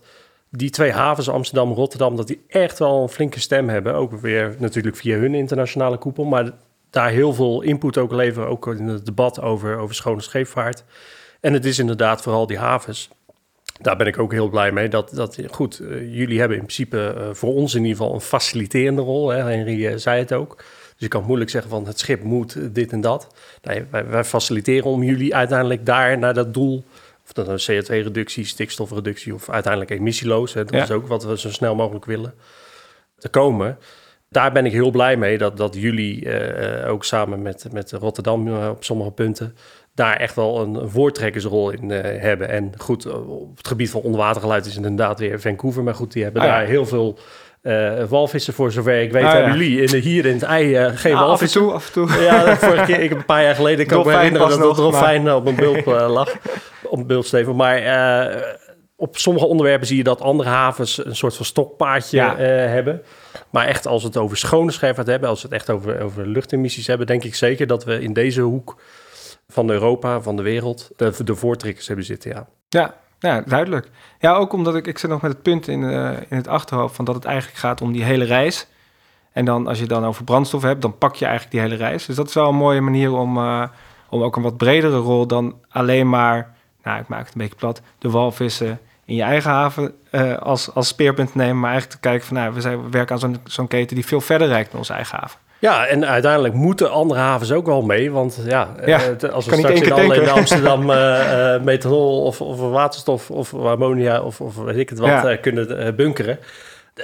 die 0.50 0.70
twee 0.70 0.92
havens, 0.92 1.30
Amsterdam 1.30 1.72
Rotterdam, 1.72 2.16
dat 2.16 2.28
die 2.28 2.44
echt 2.48 2.80
wel 2.80 3.02
een 3.02 3.10
flinke 3.10 3.40
stem 3.40 3.70
hebben. 3.70 3.94
Ook 3.94 4.12
weer 4.12 4.56
natuurlijk 4.58 4.96
via 4.96 5.18
hun 5.18 5.36
internationale 5.36 5.98
koepel, 5.98 6.24
maar 6.24 6.52
daar 6.90 7.10
heel 7.10 7.34
veel 7.34 7.62
input 7.62 7.98
ook 7.98 8.12
leveren, 8.12 8.50
ook 8.50 8.68
in 8.68 8.88
het 8.88 9.06
debat 9.06 9.42
over, 9.42 9.78
over 9.78 9.96
schone 9.96 10.22
scheepvaart. 10.22 10.84
En 11.40 11.54
het 11.54 11.66
is 11.66 11.80
inderdaad 11.80 12.22
vooral 12.22 12.48
die 12.48 12.58
havens. 12.58 13.10
Daar 13.82 13.98
ben 13.98 14.08
ik 14.08 14.20
ook 14.20 14.32
heel 14.32 14.50
blij 14.50 14.72
mee. 14.72 14.90
Dat, 14.90 15.12
dat 15.14 15.40
goed, 15.52 15.80
eh, 15.80 16.16
jullie 16.16 16.40
hebben 16.40 16.58
in 16.58 16.64
principe 16.64 17.14
eh, 17.18 17.30
voor 17.32 17.54
ons 17.54 17.76
in 17.76 17.82
ieder 17.82 17.98
geval 17.98 18.14
een 18.14 18.22
faciliterende 18.22 19.02
rol. 19.02 19.30
Hè? 19.30 19.44
Henry 19.44 19.88
eh, 19.88 19.96
zei 19.96 20.20
het 20.20 20.34
ook. 20.34 20.56
Dus 20.56 21.06
je 21.06 21.08
kan 21.08 21.24
moeilijk 21.24 21.50
zeggen 21.50 21.70
van 21.70 21.88
het 21.88 22.00
schip 22.00 22.24
moet 22.24 22.76
dit 22.76 22.92
en 22.92 23.02
dat. 23.02 23.28
Nee, 23.62 23.84
wij, 23.92 24.08
wij 24.08 24.24
faciliteren 24.24 24.90
om 24.90 25.04
jullie 25.04 25.36
uiteindelijk 25.36 25.86
daar 25.86 26.18
naar 26.18 26.34
dat 26.34 26.54
doel, 26.54 26.84
of 27.28 27.34
dat 27.34 27.48
nou 27.48 27.60
CO2-reductie, 27.84 28.46
stikstofreductie 28.46 29.34
of 29.34 29.50
uiteindelijk 29.50 29.92
emissieloos, 29.92 30.54
hè, 30.54 30.64
dat 30.64 30.74
Ja. 30.74 30.84
is 30.84 30.92
ook 30.92 31.08
wat 31.08 31.24
we 31.24 31.38
zo 31.38 31.52
snel 31.52 31.76
mogelijk 31.76 32.06
willen, 32.06 32.34
te 33.18 33.30
komen. 33.30 33.78
Daar 34.30 34.52
ben 34.52 34.66
ik 34.66 34.72
heel 34.72 34.92
blij 34.92 35.18
mee 35.18 35.38
dat, 35.38 35.58
dat 35.58 35.76
jullie 35.76 36.30
eh, 36.32 36.90
ook 36.92 37.04
samen 37.04 37.42
met, 37.42 37.66
met 37.72 37.92
Rotterdam 37.92 38.48
eh, 38.48 38.70
op 38.70 38.84
sommige 38.84 39.12
punten 39.12 39.56
daar 39.94 40.16
echt 40.16 40.36
wel 40.36 40.62
een, 40.62 40.76
een 40.76 40.90
voortrekkersrol 40.90 41.70
in 41.72 41.92
eh, 41.92 42.22
hebben. 42.22 42.50
En 42.50 42.72
goed, 42.78 43.06
eh, 43.06 43.30
op 43.30 43.58
het 43.58 43.68
gebied 43.68 43.90
van 43.90 44.02
onderwatergeluid 44.02 44.66
is 44.66 44.76
het 44.76 44.86
inderdaad 44.86 45.20
weer 45.20 45.42
Vancouver. 45.42 45.84
Maar 45.84 45.96
goed, 45.96 46.12
die 46.14 46.24
hebben 46.24 46.42
Ah, 46.42 46.48
ja. 46.48 46.54
daar 46.58 46.66
heel 46.68 46.86
veel 46.86 47.20
eh, 47.62 48.04
walvissen 48.04 48.54
voor 48.54 48.72
zover 48.72 49.02
ik 49.02 49.12
weet. 49.12 49.24
Ah, 49.24 49.30
ja. 49.32 49.36
hebben 49.36 49.58
jullie 49.58 49.82
in 49.82 49.88
de, 49.88 49.98
hier 49.98 50.26
in 50.26 50.34
het 50.34 50.44
ei 50.44 50.76
eh, 50.76 50.92
geen 50.96 51.14
Ah, 51.14 51.18
af 51.20 51.24
en 51.24 51.28
walvissen? 51.28 51.62
toe, 51.62 51.72
af 51.74 51.88
en 51.88 51.94
toe. 51.94 52.22
Ja, 52.22 52.58
vorige 52.58 52.86
keer, 52.86 53.00
ik 53.00 53.10
heb 53.10 53.18
een 53.18 53.26
paar 53.26 53.44
jaar 53.44 53.56
geleden, 53.56 53.80
ik 53.80 53.88
kan 53.88 54.06
me 54.06 54.16
herinneren 54.16 54.50
dat 54.50 54.60
nog, 54.60 54.78
dolfijn 54.78 55.32
op 55.32 55.46
een 55.46 55.56
bulp 55.56 55.88
eh, 55.88 56.10
lag. 56.18 56.36
Op 56.84 57.00
een 57.00 57.08
bulpsteven. 57.08 57.56
Maar 57.56 57.78
eh, 57.78 58.42
op 58.96 59.18
sommige 59.18 59.46
onderwerpen 59.46 59.88
zie 59.88 59.98
je 59.98 60.04
dat 60.04 60.22
andere 60.22 60.50
havens 60.50 61.06
een 61.06 61.16
soort 61.16 61.36
van 61.36 61.46
stokpaardje 61.46 62.18
Ja. 62.18 62.38
eh, 62.38 62.46
hebben. 62.48 63.02
Maar 63.50 63.68
echt 63.68 63.88
als 63.88 64.02
we 64.02 64.08
het 64.08 64.18
over 64.18 64.38
schone 64.38 64.72
scheepvaart 64.72 65.08
hebben, 65.08 65.30
als 65.30 65.42
we 65.42 65.48
het 65.48 65.58
echt 65.58 65.70
over, 65.70 66.02
over 66.02 66.28
luchtemissies 66.28 66.88
hebben, 66.88 67.08
denk 67.08 67.24
ik 67.24 67.36
zeker 67.36 67.68
dat 67.68 67.84
we 67.84 68.02
in 68.02 68.14
deze 68.14 68.42
hoek 68.42 68.82
van 69.48 69.70
Europa, 69.70 70.22
van 70.22 70.36
de 70.36 70.42
wereld, 70.44 70.90
de, 70.96 71.14
de 71.24 71.36
voortrekkers 71.36 71.88
hebben 71.88 72.06
zitten. 72.06 72.32
Ja. 72.32 72.48
Ja, 72.70 72.94
ja, 73.20 73.42
duidelijk. 73.42 73.90
Ja, 74.20 74.34
ook 74.34 74.54
omdat 74.54 74.76
ik, 74.76 74.88
ik 74.88 74.98
zit 74.98 75.10
nog 75.10 75.22
met 75.22 75.32
het 75.32 75.42
punt 75.42 75.68
in, 75.68 75.84
eh, 75.84 76.10
in 76.30 76.38
het 76.38 76.48
achterhoofd 76.48 76.96
van 76.96 77.06
dat 77.06 77.16
het 77.16 77.26
eigenlijk 77.26 77.58
gaat 77.58 77.82
om 77.82 77.92
die 77.92 78.04
hele 78.04 78.26
reis. 78.26 78.68
En 79.32 79.46
dan 79.46 79.68
als 79.68 79.80
je 79.80 79.86
dan 79.86 80.06
over 80.06 80.24
brandstof 80.24 80.62
hebt, 80.62 80.82
dan 80.82 80.98
pak 80.98 81.16
je 81.16 81.26
eigenlijk 81.26 81.54
die 81.54 81.64
hele 81.64 81.76
reis. 81.76 82.06
Dus 82.06 82.16
dat 82.16 82.28
is 82.28 82.34
wel 82.34 82.50
een 82.50 82.56
mooie 82.56 82.82
manier 82.82 83.14
om, 83.14 83.38
eh, 83.38 83.64
om 84.10 84.22
ook 84.22 84.36
een 84.36 84.42
wat 84.42 84.58
bredere 84.58 84.98
rol 84.98 85.28
dan 85.28 85.56
alleen 85.70 86.10
maar, 86.10 86.56
nou 86.84 87.00
ik 87.00 87.08
maak 87.08 87.26
het 87.26 87.36
een 87.36 87.42
beetje 87.42 87.56
plat, 87.56 87.82
de 87.98 88.10
walvissen 88.10 88.80
in 89.06 89.16
je 89.16 89.22
eigen 89.22 89.52
haven 89.52 89.94
eh, 90.12 90.38
als, 90.38 90.74
als 90.74 90.88
speerpunt 90.88 91.32
te 91.32 91.38
nemen. 91.38 91.60
Maar 91.60 91.72
eigenlijk 91.72 92.02
te 92.02 92.08
kijken 92.08 92.28
van, 92.28 92.36
nou, 92.36 92.54
we, 92.54 92.62
zijn, 92.62 92.84
we 92.84 92.90
werken 92.90 93.14
aan 93.14 93.20
zo'n 93.20 93.40
zo'n 93.44 93.68
keten 93.68 93.96
die 93.96 94.06
veel 94.06 94.22
verder 94.22 94.48
reikt 94.48 94.70
dan 94.70 94.80
onze 94.80 94.94
eigen 94.94 95.20
haven. 95.20 95.40
Ja, 95.60 95.86
en 95.88 96.06
uiteindelijk 96.06 96.54
moeten 96.54 96.92
andere 96.92 97.20
havens 97.20 97.52
ook 97.52 97.66
wel 97.66 97.82
mee. 97.82 98.12
Want 98.12 98.40
ja, 98.46 98.76
Ja, 98.86 99.00
eh, 99.22 99.30
als 99.30 99.46
we 99.46 99.56
straks 99.58 99.82
in, 99.82 99.92
alle- 99.92 100.22
in. 100.22 100.30
Amsterdam 100.30 100.90
eh, 100.92 101.60
methanol 101.62 102.24
of, 102.24 102.42
of 102.42 102.60
waterstof 102.60 103.32
of 103.32 103.54
ammonia 103.54 104.22
of, 104.22 104.42
of 104.42 104.56
weet 104.56 104.78
ik 104.78 104.90
het 104.90 105.00
wat 105.00 105.10
Ja. 105.10 105.36
kunnen 105.36 105.96
bunkeren. 105.96 106.40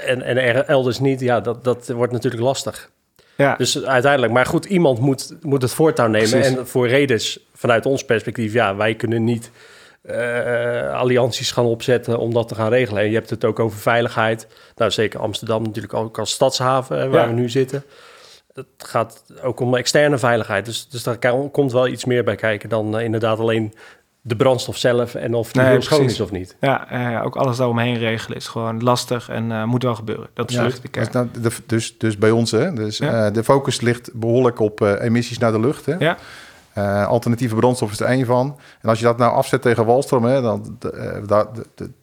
En, 0.06 0.22
en 0.22 0.38
er 0.38 0.66
elders 0.66 1.00
niet, 1.00 1.20
ja, 1.20 1.40
dat, 1.40 1.64
dat 1.64 1.88
wordt 1.88 2.14
natuurlijk 2.14 2.44
lastig. 2.44 2.90
Ja, 3.36 3.56
Dus 3.58 3.84
uiteindelijk, 3.86 4.34
maar 4.34 4.46
goed, 4.46 4.66
iemand 4.66 5.00
moet, 5.00 5.34
moet 5.42 5.62
het 5.62 5.74
voortouw 5.74 6.08
nemen. 6.08 6.30
Precies. 6.30 6.56
En 6.58 6.68
voor 6.68 6.88
redens, 6.88 7.40
vanuit 7.56 7.86
ons 7.86 8.06
perspectief, 8.06 8.54
ja, 8.54 8.76
wij 8.76 8.96
kunnen 8.96 9.24
niet 9.24 9.52
allianties 10.94 11.52
gaan 11.52 11.66
opzetten 11.66 12.18
om 12.20 12.34
dat 12.34 12.48
te 12.48 12.56
gaan 12.56 12.70
regelen. 12.70 13.02
En 13.04 13.08
je 13.10 13.16
hebt 13.16 13.30
het 13.30 13.46
ook 13.46 13.60
over 13.60 13.80
veiligheid. 13.80 14.48
Nou, 14.76 14.92
zeker 14.92 15.20
Amsterdam 15.20 15.64
natuurlijk 15.64 15.94
ook 15.94 16.20
als 16.20 16.32
stadshaven 16.32 17.12
waar 17.12 17.22
Ja. 17.22 17.28
we 17.28 17.34
nu 17.42 17.50
zitten. 17.50 17.84
Het 18.54 18.66
gaat 18.78 19.24
ook 19.44 19.60
om 19.60 19.76
externe 19.76 20.18
veiligheid. 20.18 20.66
Dus, 20.66 20.88
dus 20.90 21.04
daar 21.04 21.18
komt 21.52 21.72
wel 21.72 21.88
iets 21.88 22.06
meer 22.06 22.24
bij 22.24 22.36
kijken 22.36 22.70
dan 22.70 22.98
eh, 22.98 23.04
inderdaad 23.04 23.40
alleen 23.40 23.74
de 24.22 24.36
brandstof 24.36 24.78
zelf 24.78 25.16
en 25.16 25.34
of 25.34 25.52
die 25.52 25.62
Nee, 25.62 25.72
heel 25.72 25.82
schoon 25.82 26.04
is 26.04 26.20
of 26.20 26.32
niet. 26.32 26.56
ja, 26.60 26.90
eh, 27.18 27.26
ook 27.26 27.36
alles 27.36 27.58
daaromheen 27.58 27.98
regelen 27.98 28.38
is 28.38 28.48
gewoon 28.48 28.84
lastig 28.84 29.30
en 29.30 29.52
eh, 29.52 29.64
moet 29.64 29.84
wel 29.84 29.96
gebeuren. 29.96 30.28
Dat 30.34 30.50
is 30.50 30.56
Ja, 30.56 30.66
echt 30.66 30.82
de 30.82 30.88
kern. 30.88 31.06
dus, 31.06 31.14
nou, 31.14 31.28
de- 31.42 31.52
dus, 31.66 31.98
dus 31.98 32.18
bij 32.18 32.32
ons, 32.32 32.52
hè, 32.52 32.74
dus, 32.74 32.98
Ja. 32.98 33.26
eh, 33.26 33.34
de 33.34 33.44
focus 33.44 33.82
ligt 33.82 34.10
behoorlijk 34.14 34.60
op 34.60 34.82
eh, 34.82 34.94
emissies 35.06 35.38
naar 35.38 35.52
de 35.52 35.60
lucht. 35.60 35.86
Hè. 35.86 35.96
Ja. 36.00 36.18
Eh, 36.74 37.08
alternatieve 37.08 37.56
brandstof 37.56 37.92
is 37.92 38.00
er 38.00 38.06
één 38.08 38.26
van. 38.26 38.58
En 38.82 38.90
als 38.90 39.00
je 39.00 39.06
dat 39.06 39.18
nou 39.18 39.34
afzet 39.34 39.62
tegen 39.62 39.86
walstroom, 39.86 40.24
hè, 40.26 40.42
dan, 40.42 40.78
eh, 40.94 41.08
daar- 41.28 41.46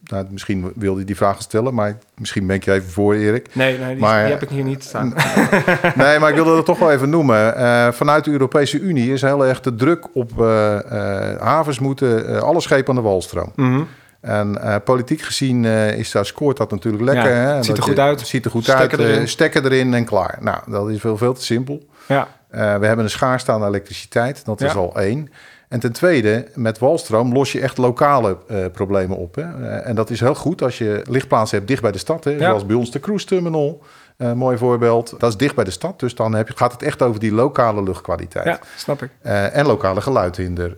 nou, 0.05 0.27
misschien 0.31 0.73
wilde 0.77 1.01
je 1.01 1.07
die 1.07 1.17
vraag 1.17 1.43
stellen, 1.43 1.75
maar 1.75 1.99
misschien 2.17 2.47
ben 2.47 2.57
ik 2.57 2.65
je 2.65 2.73
even 2.73 2.91
voor, 2.91 3.15
Erik. 3.15 3.55
Nee, 3.55 3.79
nee 3.79 3.89
die, 3.93 3.99
Maar- 4.01 4.23
die 4.23 4.33
heb 4.33 4.43
ik 4.43 4.49
hier 4.49 4.65
niet 4.65 4.85
staan. 4.85 5.15
Nee, 5.95 6.19
maar 6.19 6.29
ik 6.29 6.35
wilde 6.35 6.57
het 6.57 6.65
toch 6.65 6.79
wel 6.79 6.91
even 6.93 7.11
noemen. 7.11 7.57
Eh, 7.57 7.89
vanuit 7.93 8.25
de 8.25 8.31
Europese 8.31 8.79
Unie 8.81 9.13
is 9.13 9.23
heel 9.23 9.47
erg 9.47 9.61
de 9.61 9.75
druk 9.75 10.07
op 10.15 10.41
eh, 10.43 10.77
havens 11.41 11.79
moeten 11.79 12.43
alle 12.43 12.61
schepen 12.61 12.89
aan 12.97 13.03
de 13.03 13.09
walstroom. 13.09 13.53
Mhm. 13.57 13.81
En 14.21 14.59
politiek 14.85 15.21
gezien 15.23 15.65
is 15.65 16.11
daar, 16.11 16.27
scoort 16.27 16.57
dat 16.57 16.71
natuurlijk 16.71 17.03
lekker. 17.05 17.31
Ja, 17.31 17.37
hè? 17.37 17.55
het 17.55 17.65
ziet 17.65 17.69
er 17.77 17.81
Dat 17.81 17.89
goed 17.89 17.97
je- 17.97 18.03
uit. 18.03 18.21
ziet 18.27 18.45
er 18.45 18.51
goed 18.51 18.63
Stekker 18.63 18.99
uit. 18.99 19.09
erin. 19.09 19.29
stekker 19.29 19.65
erin 19.65 19.95
en 19.95 20.05
klaar. 20.05 20.39
Nou, 20.41 20.59
dat 20.67 20.89
is 20.89 21.01
veel, 21.01 21.17
veel 21.17 21.33
te 21.35 21.45
simpel. 21.45 21.83
Ja, 22.09 22.29
Eh, 22.51 22.61
we 22.77 22.87
hebben 22.87 23.05
een 23.05 23.11
schaarste 23.11 23.53
aan 23.53 23.65
elektriciteit. 23.67 24.45
Dat 24.45 24.61
is 24.61 24.73
Ja. 24.73 24.79
al 24.79 24.97
één. 24.97 25.31
En 25.69 25.81
ten 25.81 25.93
tweede, 25.93 26.47
met 26.55 26.79
walstroom 26.79 27.33
los 27.33 27.53
je 27.53 27.61
echt 27.61 27.79
lokale 27.79 28.37
eh, 28.49 28.59
problemen 28.73 29.17
op. 29.17 29.35
Hè? 29.35 29.43
Eh, 29.43 29.89
en 29.89 29.95
dat 29.95 30.11
is 30.11 30.21
heel 30.21 30.35
goed 30.35 30.63
als 30.63 30.79
je 30.79 31.03
lichtplaatsen 31.09 31.57
hebt 31.57 31.69
dicht 31.69 31.83
bij 31.83 31.93
de 31.93 31.99
stad. 31.99 32.25
Hè? 32.25 32.39
Zoals 32.39 32.67
bij 32.67 32.77
ons 32.77 32.91
de 32.91 33.01
Cruise 33.01 33.27
Terminal. 33.27 33.83
Mooi 34.35 34.59
voorbeeld. 34.59 35.15
Dat 35.19 35.31
is 35.31 35.37
dicht 35.37 35.55
bij 35.55 35.65
de 35.65 35.71
stad. 35.71 36.01
Dus 36.01 36.15
dan 36.15 36.35
heb 36.35 36.49
je, 36.49 36.57
gaat 36.57 36.73
het 36.73 36.83
echt 36.83 37.03
over 37.03 37.21
die 37.21 37.33
lokale 37.33 37.83
luchtkwaliteit. 37.83 38.45
ja, 38.45 38.59
snap 38.77 39.03
ik. 39.03 39.11
En 39.23 39.67
lokale 39.67 40.01
geluidhinder, 40.01 40.77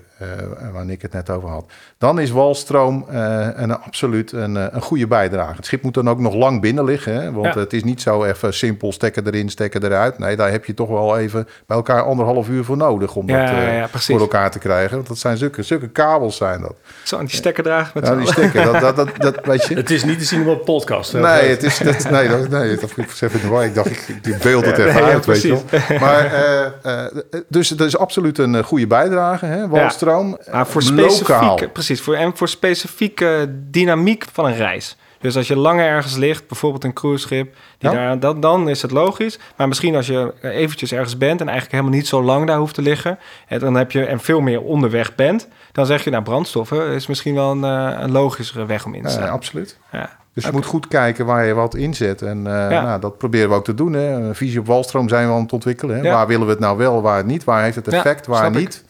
waar 0.73 0.89
ik 0.89 1.03
het 1.03 1.13
net 1.13 1.31
over 1.31 1.49
had. 1.49 1.65
Dan 1.99 2.21
is 2.21 2.31
walstroom 2.31 3.07
eh, 3.09 3.49
een, 3.55 3.81
absoluut 3.81 4.33
een, 4.33 4.57
eh, 4.57 4.67
een 4.71 4.81
goede 4.83 5.07
bijdrage. 5.07 5.57
Het 5.57 5.67
schip 5.67 5.83
moet 5.83 5.95
dan 5.95 6.09
ook 6.09 6.19
nog 6.19 6.35
lang 6.35 6.61
binnen 6.61 6.85
liggen. 6.85 7.15
Hè? 7.15 7.33
Want 7.33 7.55
Ja. 7.55 7.61
het 7.61 7.73
is 7.73 7.85
niet 7.85 8.01
zo 8.01 8.25
even 8.25 8.55
simpel 8.55 8.93
stekken 8.93 9.27
erin, 9.27 9.49
stekken 9.49 9.85
eruit. 9.85 10.19
Nee, 10.19 10.37
daar 10.37 10.51
heb 10.51 10.65
je 10.65 10.75
toch 10.75 10.89
wel 10.89 11.19
even 11.19 11.49
bij 11.67 11.77
elkaar 11.77 12.03
anderhalf 12.03 12.49
uur 12.49 12.65
voor 12.65 12.77
nodig... 12.77 13.15
om 13.15 13.29
Ja, 13.29 13.47
dat 13.47 13.55
eh, 13.55 13.77
ja, 13.77 13.89
voor 13.93 14.21
elkaar 14.21 14.51
te 14.51 14.59
krijgen. 14.59 14.97
Want 14.97 15.09
dat 15.09 15.19
zijn 15.19 15.37
zulke, 15.37 15.63
zulke 15.63 15.89
kabels 15.89 16.37
zijn 16.37 16.61
dat. 16.61 16.75
Zo, 17.03 17.19
en 17.19 17.25
die 17.25 17.37
stekker 17.37 17.63
dragen 17.63 17.91
met 17.95 18.05
die 18.05 18.13
allen. 18.13 18.27
stekken, 18.27 18.65
dat, 18.65 18.81
dat, 18.81 18.97
dat, 18.97 19.09
dat 19.17 19.47
weet 19.47 19.67
je... 19.67 19.75
Het 19.83 19.91
is 19.91 20.05
niet 20.05 20.19
te 20.19 20.25
zien 20.25 20.49
op 20.49 20.59
een 20.59 20.65
podcast. 20.65 21.13
hè? 21.13 21.21
Nee, 21.21 21.49
het 21.49 21.63
is, 21.63 21.79
dat, 21.79 22.11
nee, 22.11 22.29
dat, 22.29 22.49
nee, 22.49 22.77
dat 22.77 22.91
ik 22.97 22.99
even 22.99 23.33
in 23.33 23.41
de 23.41 23.49
war. 23.49 23.65
Ik 23.65 23.75
dacht, 23.75 23.91
ik, 23.91 24.09
ik 24.23 24.39
beeld 24.39 24.67
het 24.67 24.79
even 24.83 24.95
nee, 24.95 25.03
ja, 25.03 25.11
uit, 25.11 25.27
weet 25.27 25.43
je 25.43 25.49
wel. 25.49 25.99
Maar, 26.01 26.25
eh, 26.25 27.05
eh, 27.05 27.13
dus 27.49 27.71
het 27.71 27.81
is 27.81 27.97
absoluut 27.97 28.39
een 28.39 28.55
eh, 28.55 28.65
goede 28.65 28.87
bijdrage, 28.87 29.47
hè, 29.47 29.69
walstroom. 29.69 30.12
Maar 30.21 30.67
voor 30.67 30.83
Lokaal. 30.83 31.11
specifieke, 31.11 31.69
precies, 31.69 32.01
voor, 32.01 32.15
en 32.15 32.37
voor 32.37 32.49
specifieke 32.49 33.55
dynamiek 33.71 34.25
van 34.33 34.45
een 34.47 34.57
reis. 34.57 34.97
Dus 35.21 35.37
als 35.37 35.49
je 35.49 35.57
langer 35.57 35.87
ergens 35.87 36.17
ligt, 36.17 36.49
bijvoorbeeld 36.49 36.85
een 36.85 36.93
cruiseschip, 36.93 37.55
die 37.79 37.91
Ja. 37.91 37.97
daar, 37.97 38.19
dan, 38.19 38.41
dan 38.41 38.69
is 38.69 38.83
het 38.83 38.91
logisch. 38.91 39.39
Maar 39.57 39.69
misschien 39.69 39.95
als 39.97 40.07
je 40.07 40.33
eventjes 40.43 40.93
ergens 40.93 41.19
bent 41.19 41.41
en 41.41 41.47
eigenlijk 41.49 41.73
helemaal 41.79 41.99
niet 41.99 42.07
zo 42.09 42.23
lang 42.23 42.47
daar 42.47 42.59
hoeft 42.59 42.75
te 42.75 42.83
liggen, 42.83 43.19
en 43.49 43.59
dan 43.59 43.75
heb 43.75 43.91
je 43.93 44.05
en 44.05 44.21
veel 44.21 44.41
meer 44.41 44.61
onderweg 44.63 45.15
bent, 45.15 45.49
dan 45.73 45.87
zeg 45.87 46.05
je, 46.05 46.11
nou, 46.11 46.23
brandstoffen 46.23 46.87
is 46.87 47.07
misschien 47.07 47.35
wel 47.35 47.51
een, 47.51 47.65
eh, 47.65 48.01
een 48.01 48.11
logischere 48.13 48.67
weg 48.67 48.85
om 48.85 48.95
in 48.95 49.03
te 49.03 49.09
Ja, 49.09 49.15
staan. 49.15 49.29
absoluut. 49.29 49.79
Ja. 49.93 50.11
Dus 50.35 50.45
je 50.45 50.53
moet 50.53 50.65
goed 50.67 50.89
kijken 50.89 51.27
waar 51.27 51.45
je 51.47 51.55
wat 51.55 51.75
inzet. 51.75 52.23
En 52.23 52.47
eh, 52.47 52.71
Ja. 52.71 52.83
nou, 52.83 53.01
dat 53.01 53.19
proberen 53.19 53.49
we 53.49 53.55
ook 53.55 53.65
te 53.65 53.75
doen. 53.75 53.93
Hè. 53.93 54.13
Een 54.13 54.35
visie 54.35 54.61
op 54.61 54.67
walstroom 54.67 55.09
zijn 55.09 55.27
we 55.29 55.35
aan 55.35 55.43
het 55.43 55.53
ontwikkelen. 55.53 55.97
Hè. 55.97 56.03
Ja. 56.03 56.13
Waar 56.15 56.27
willen 56.27 56.47
we 56.47 56.51
het 56.53 56.61
nou 56.61 56.77
wel, 56.77 57.03
waar 57.03 57.25
niet? 57.25 57.45
Waar 57.45 57.63
heeft 57.63 57.77
het 57.77 57.91
Ja, 57.91 57.97
effect, 57.97 58.27
waar 58.27 58.51
niet? 58.51 58.85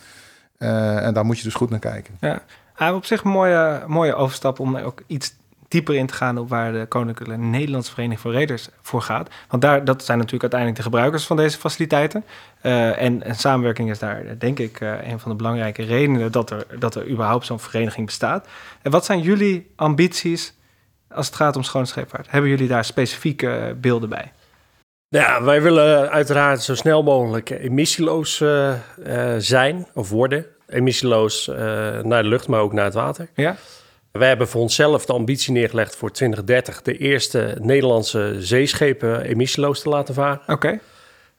Eh, 0.62 1.07
en 1.07 1.14
daar 1.14 1.25
moet 1.25 1.38
je 1.38 1.44
dus 1.44 1.55
goed 1.55 1.70
naar 1.70 1.79
kijken. 1.79 2.16
Ja, 2.20 2.42
Ah, 2.75 2.94
op 2.94 3.05
zich 3.05 3.22
een 3.22 3.31
mooie, 3.31 3.83
mooie 3.87 4.14
overstap 4.14 4.59
om 4.61 4.77
ook 4.77 5.03
iets 5.07 5.35
dieper 5.68 5.94
in 5.94 6.07
te 6.07 6.14
gaan 6.14 6.38
op 6.38 6.48
waar 6.48 6.72
de 6.72 6.87
Koninklijke 6.88 7.37
Nederlandse 7.37 7.90
Vereniging 7.90 8.20
voor 8.20 8.33
Reders 8.33 8.68
voor 8.81 9.03
gaat. 9.03 9.31
Want 9.48 9.62
daar, 9.62 9.85
dat 9.85 10.05
zijn 10.05 10.18
natuurlijk 10.18 10.42
uiteindelijk 10.53 10.81
de 10.81 10.90
gebruikers 10.90 11.27
van 11.27 11.37
deze 11.37 11.59
faciliteiten. 11.59 12.25
Eh, 12.61 13.03
en, 13.03 13.22
en 13.22 13.35
samenwerking 13.35 13.90
is 13.90 13.98
daar, 13.98 14.38
denk 14.38 14.59
ik, 14.59 14.81
eh, 14.81 15.11
een 15.11 15.20
van 15.20 15.31
de 15.31 15.37
belangrijke 15.37 15.83
redenen 15.83 16.33
dat 16.33 16.51
er, 16.51 16.66
dat 16.79 16.94
er 16.94 17.09
überhaupt 17.09 17.46
zo'n 17.46 17.61
vereniging 17.61 18.07
bestaat. 18.07 18.46
En 18.83 18.90
wat 18.90 19.05
zijn 19.05 19.20
jullie 19.20 19.72
ambities 19.77 20.55
als 21.11 21.27
het 21.27 21.35
gaat 21.37 21.57
om 21.57 21.62
schone 21.62 21.87
scheepvaart? 21.87 22.31
Hebben 22.31 22.51
jullie 22.51 22.68
daar 22.68 22.85
specifieke 22.85 23.77
beelden 23.81 24.09
bij? 24.09 24.33
Ja, 25.12 25.42
wij 25.42 25.62
willen 25.62 26.11
uiteraard 26.11 26.62
zo 26.62 26.75
snel 26.75 27.03
mogelijk 27.03 27.51
emissieloos 27.51 28.40
eh, 28.40 28.72
eh, 28.72 29.35
zijn 29.38 29.87
of 29.94 30.11
worden. 30.11 30.46
Emissieloos 30.68 31.48
eh, 31.48 31.57
naar 32.03 32.22
de 32.22 32.29
lucht, 32.29 32.48
maar 32.48 32.61
ook 32.61 32.72
naar 32.72 32.85
het 32.85 32.94
water. 32.94 33.29
Ja? 33.35 33.57
Wij 34.12 34.29
hebben 34.29 34.48
voor 34.48 34.61
onszelf 34.61 35.07
de 35.07 35.12
ambitie 35.12 35.53
neergelegd 35.53 35.96
voor 35.96 36.11
2030 36.11 36.83
de 36.83 36.96
eerste 36.96 37.57
Nederlandse 37.61 38.37
zeeschepen 38.38 39.22
emissieloos 39.22 39.83
te 39.83 39.88
laten 39.88 40.14
varen. 40.14 40.40
Oké. 40.46 40.79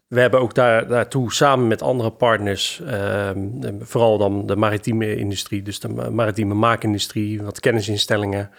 We 0.08 0.20
hebben 0.20 0.40
ook 0.40 0.54
daar, 0.54 0.88
daartoe 0.88 1.34
samen 1.34 1.68
met 1.68 1.82
andere 1.82 2.12
partners, 2.12 2.82
ehm, 2.88 3.38
vooral 3.80 4.18
dan 4.18 4.46
de 4.46 4.56
maritieme 4.56 5.16
industrie, 5.16 5.62
dus 5.62 5.80
de 5.80 5.90
ma- 5.90 6.10
maritieme 6.10 6.54
maakindustrie, 6.54 7.42
wat 7.42 7.60
kennisinstellingen 7.60 8.50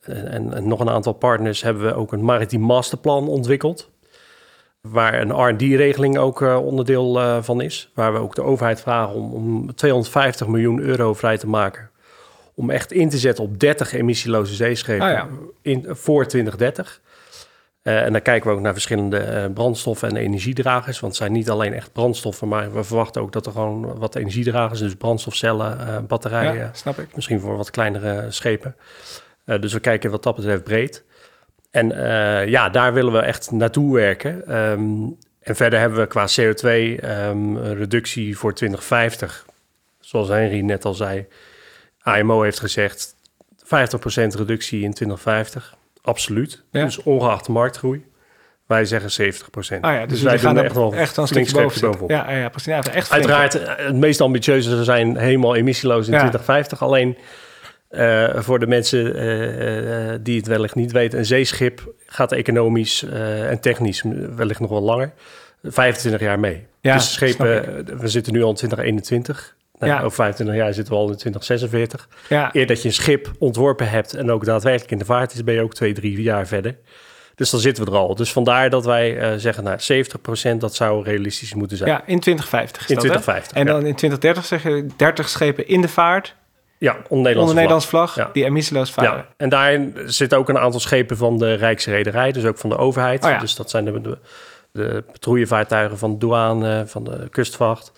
en, 0.00 0.28
en, 0.28 0.54
en 0.54 0.68
nog 0.68 0.80
een 0.80 0.90
aantal 0.90 1.12
partners, 1.12 1.62
hebben 1.62 1.84
we 1.84 1.94
ook 1.94 2.12
een 2.12 2.24
maritiem 2.24 2.60
masterplan 2.60 3.28
ontwikkeld. 3.28 3.94
Waar 4.90 5.20
een 5.20 5.48
RD-regeling 5.48 6.18
ook 6.18 6.42
eh, 6.42 6.64
onderdeel 6.66 7.20
eh, 7.20 7.38
van 7.42 7.60
is. 7.60 7.90
Waar 7.94 8.12
we 8.12 8.18
ook 8.18 8.34
de 8.34 8.42
overheid 8.42 8.80
vragen 8.80 9.14
om, 9.14 9.32
om 9.32 9.74
250 9.74 10.46
miljoen 10.46 10.80
euro 10.80 11.14
vrij 11.14 11.38
te 11.38 11.46
maken. 11.48 11.90
Om 12.54 12.70
echt 12.70 12.92
in 12.92 13.08
te 13.08 13.18
zetten 13.18 13.44
op 13.44 13.60
30 13.60 13.92
emissieloze 13.92 14.54
zeeschepen 14.54 15.06
Ah, 15.06 15.12
ja. 15.12 15.26
in, 15.62 15.86
voor 15.88 16.26
2030. 16.26 17.00
Eh, 17.82 18.02
en 18.02 18.12
dan 18.12 18.22
kijken 18.22 18.50
we 18.50 18.56
ook 18.56 18.62
naar 18.62 18.72
verschillende 18.72 19.50
brandstoffen 19.54 20.08
en 20.08 20.16
energiedragers. 20.16 21.00
Want 21.00 21.12
het 21.12 21.22
zijn 21.22 21.32
niet 21.36 21.50
alleen 21.50 21.72
echt 21.72 21.92
brandstoffen, 21.92 22.48
maar 22.48 22.72
we 22.72 22.84
verwachten 22.84 23.22
ook 23.22 23.32
dat 23.32 23.46
er 23.46 23.52
gewoon 23.52 23.98
wat 23.98 24.14
energiedragers, 24.14 24.80
dus 24.80 24.94
brandstofcellen, 24.94 26.06
batterijen, 26.06 26.54
Ja, 26.54 26.70
snap 26.72 26.98
ik. 26.98 27.14
misschien 27.14 27.40
voor 27.40 27.56
wat 27.56 27.70
kleinere 27.70 28.30
schepen. 28.30 28.76
Dus 29.60 29.72
we 29.72 29.80
kijken 29.80 30.10
wat 30.10 30.22
dat 30.22 30.36
betreft 30.36 30.64
breed. 30.64 31.04
En 31.76 31.92
eh, 31.92 32.48
ja, 32.48 32.68
daar 32.68 32.92
willen 32.92 33.12
we 33.12 33.18
echt 33.18 33.50
naartoe 33.50 33.94
werken. 33.94 34.46
Ehm, 34.46 34.80
en 35.40 35.56
verder 35.56 35.78
hebben 35.78 35.98
we 35.98 36.06
qua 36.06 36.26
CO2-reductie 36.40 38.38
voor 38.38 38.54
2050, 38.54 39.46
zoals 40.00 40.28
Henry 40.28 40.60
net 40.60 40.84
al 40.84 40.94
zei, 40.94 41.26
AMO 42.02 42.42
heeft 42.42 42.60
gezegd 42.60 43.14
50% 43.62 44.34
reductie 44.34 44.82
in 44.82 44.92
2050. 44.92 45.76
Absoluut. 46.02 46.62
Ja. 46.70 46.84
Dus 46.84 47.02
ongeacht 47.02 47.46
de 47.46 47.52
marktgroei. 47.52 48.04
Wij 48.66 48.84
zeggen 48.84 49.34
70%. 49.34 49.80
Ah 49.80 49.92
ja, 49.92 50.06
dus, 50.06 50.22
wij 50.22 50.32
jullie 50.32 50.38
gaan 50.38 50.54
doen 50.54 50.58
er 50.58 50.64
echt 50.64 50.74
wel 50.74 50.94
echt 50.94 51.16
een 51.16 51.26
flink 51.26 51.46
stukje 51.46 51.62
boven 51.62 51.76
streepje 51.76 51.98
zitten. 51.98 52.16
Ja, 52.16 52.30
ja, 52.38 52.48
precies. 52.48 52.72
Ja, 52.72 52.82
echt. 52.92 53.10
Uiteraard, 53.10 53.54
eh, 53.54 53.86
het 53.86 53.96
meest 53.96 54.20
ambitieuze 54.20 54.84
zijn 54.84 55.16
helemaal 55.16 55.54
emissieloos 55.54 56.06
in 56.06 56.12
Ja. 56.12 56.18
2050. 56.18 56.82
Alleen 56.82 57.16
eh, 57.88 58.28
voor 58.34 58.58
de 58.58 58.66
mensen 58.66 59.14
eh, 59.14 60.12
eh, 60.12 60.20
die 60.22 60.36
het 60.36 60.46
wellicht 60.46 60.74
niet 60.74 60.92
weten, 60.92 61.18
een 61.18 61.26
zeeschip 61.26 61.92
gaat 62.06 62.32
economisch 62.32 63.02
en 63.48 63.60
technisch 63.60 64.02
wellicht 64.36 64.60
nog 64.60 64.70
wel 64.70 64.82
langer. 64.82 65.12
25 65.62 66.20
jaar 66.20 66.40
mee. 66.40 66.66
Ja, 66.80 66.94
dus 66.94 67.12
schepen, 67.12 67.98
we 67.98 68.08
zitten 68.08 68.32
nu 68.32 68.42
al 68.42 68.48
in 68.48 68.54
2021. 68.54 69.56
Nou, 69.78 69.92
Ja. 69.92 69.98
Over 69.98 70.12
25 70.12 70.56
jaar 70.56 70.74
zitten 70.74 70.94
we 70.94 70.98
al 71.00 71.10
in 71.10 71.16
2046. 71.16 72.08
Ja, 72.28 72.50
Eer 72.52 72.66
dat 72.66 72.82
je 72.82 72.88
een 72.88 72.94
schip 72.94 73.30
ontworpen 73.38 73.88
hebt 73.88 74.14
en 74.14 74.30
ook 74.30 74.44
daadwerkelijk 74.44 74.90
in 74.90 74.98
de 74.98 75.04
vaart 75.04 75.32
is, 75.32 75.44
ben 75.44 75.54
je 75.54 75.62
ook 75.62 75.74
twee, 75.74 75.92
drie 75.92 76.22
jaar 76.22 76.46
verder. 76.46 76.76
Dus 77.34 77.50
dan 77.50 77.60
zitten 77.60 77.84
we 77.84 77.90
er 77.90 77.96
al. 77.96 78.14
Dus 78.14 78.32
vandaar 78.32 78.70
dat 78.70 78.84
wij 78.84 79.38
zeggen, 79.38 79.64
nou, 79.64 79.78
70% 80.54 80.56
dat 80.58 80.74
zou 80.74 81.04
realistisch 81.04 81.54
moeten 81.54 81.76
zijn. 81.76 81.90
ja, 81.90 82.02
in 82.06 82.20
2050 82.20 82.82
is 82.82 82.88
in 82.88 82.94
dat, 82.94 83.04
hè? 83.04 83.10
2050. 83.10 83.56
En 83.56 83.66
ja. 83.66 83.72
dan 83.72 83.86
in 83.86 83.94
2030 83.94 84.44
zeg 84.44 84.62
je 84.62 84.86
30 84.96 85.28
schepen 85.28 85.68
in 85.68 85.80
de 85.80 85.88
vaart, 85.88 86.34
Ja, 86.78 86.92
onder 86.92 87.08
Nederlandse 87.08 87.40
onder 87.40 87.54
Nederlands 87.54 87.86
vlag, 87.86 88.14
Ja. 88.14 88.30
die 88.32 88.44
emissieloos 88.44 88.92
varen. 88.92 89.10
Ja, 89.10 89.26
en 89.36 89.48
daarin 89.48 89.96
zitten 90.06 90.38
ook 90.38 90.48
een 90.48 90.58
aantal 90.58 90.80
schepen 90.80 91.16
van 91.16 91.38
de 91.38 91.54
Rijksrederij, 91.54 92.32
dus 92.32 92.44
ook 92.44 92.58
van 92.58 92.70
de 92.70 92.76
overheid. 92.76 93.24
Oh 93.24 93.30
ja. 93.30 93.38
Dus 93.38 93.54
dat 93.54 93.70
zijn 93.70 93.84
de, 93.84 94.00
de, 94.00 94.18
de 94.72 95.04
patrouillevaartuigen 95.12 95.98
van 95.98 96.12
de 96.12 96.18
douane, 96.18 96.84
van 96.86 97.04
de 97.04 97.28
kustvacht. 97.30 97.92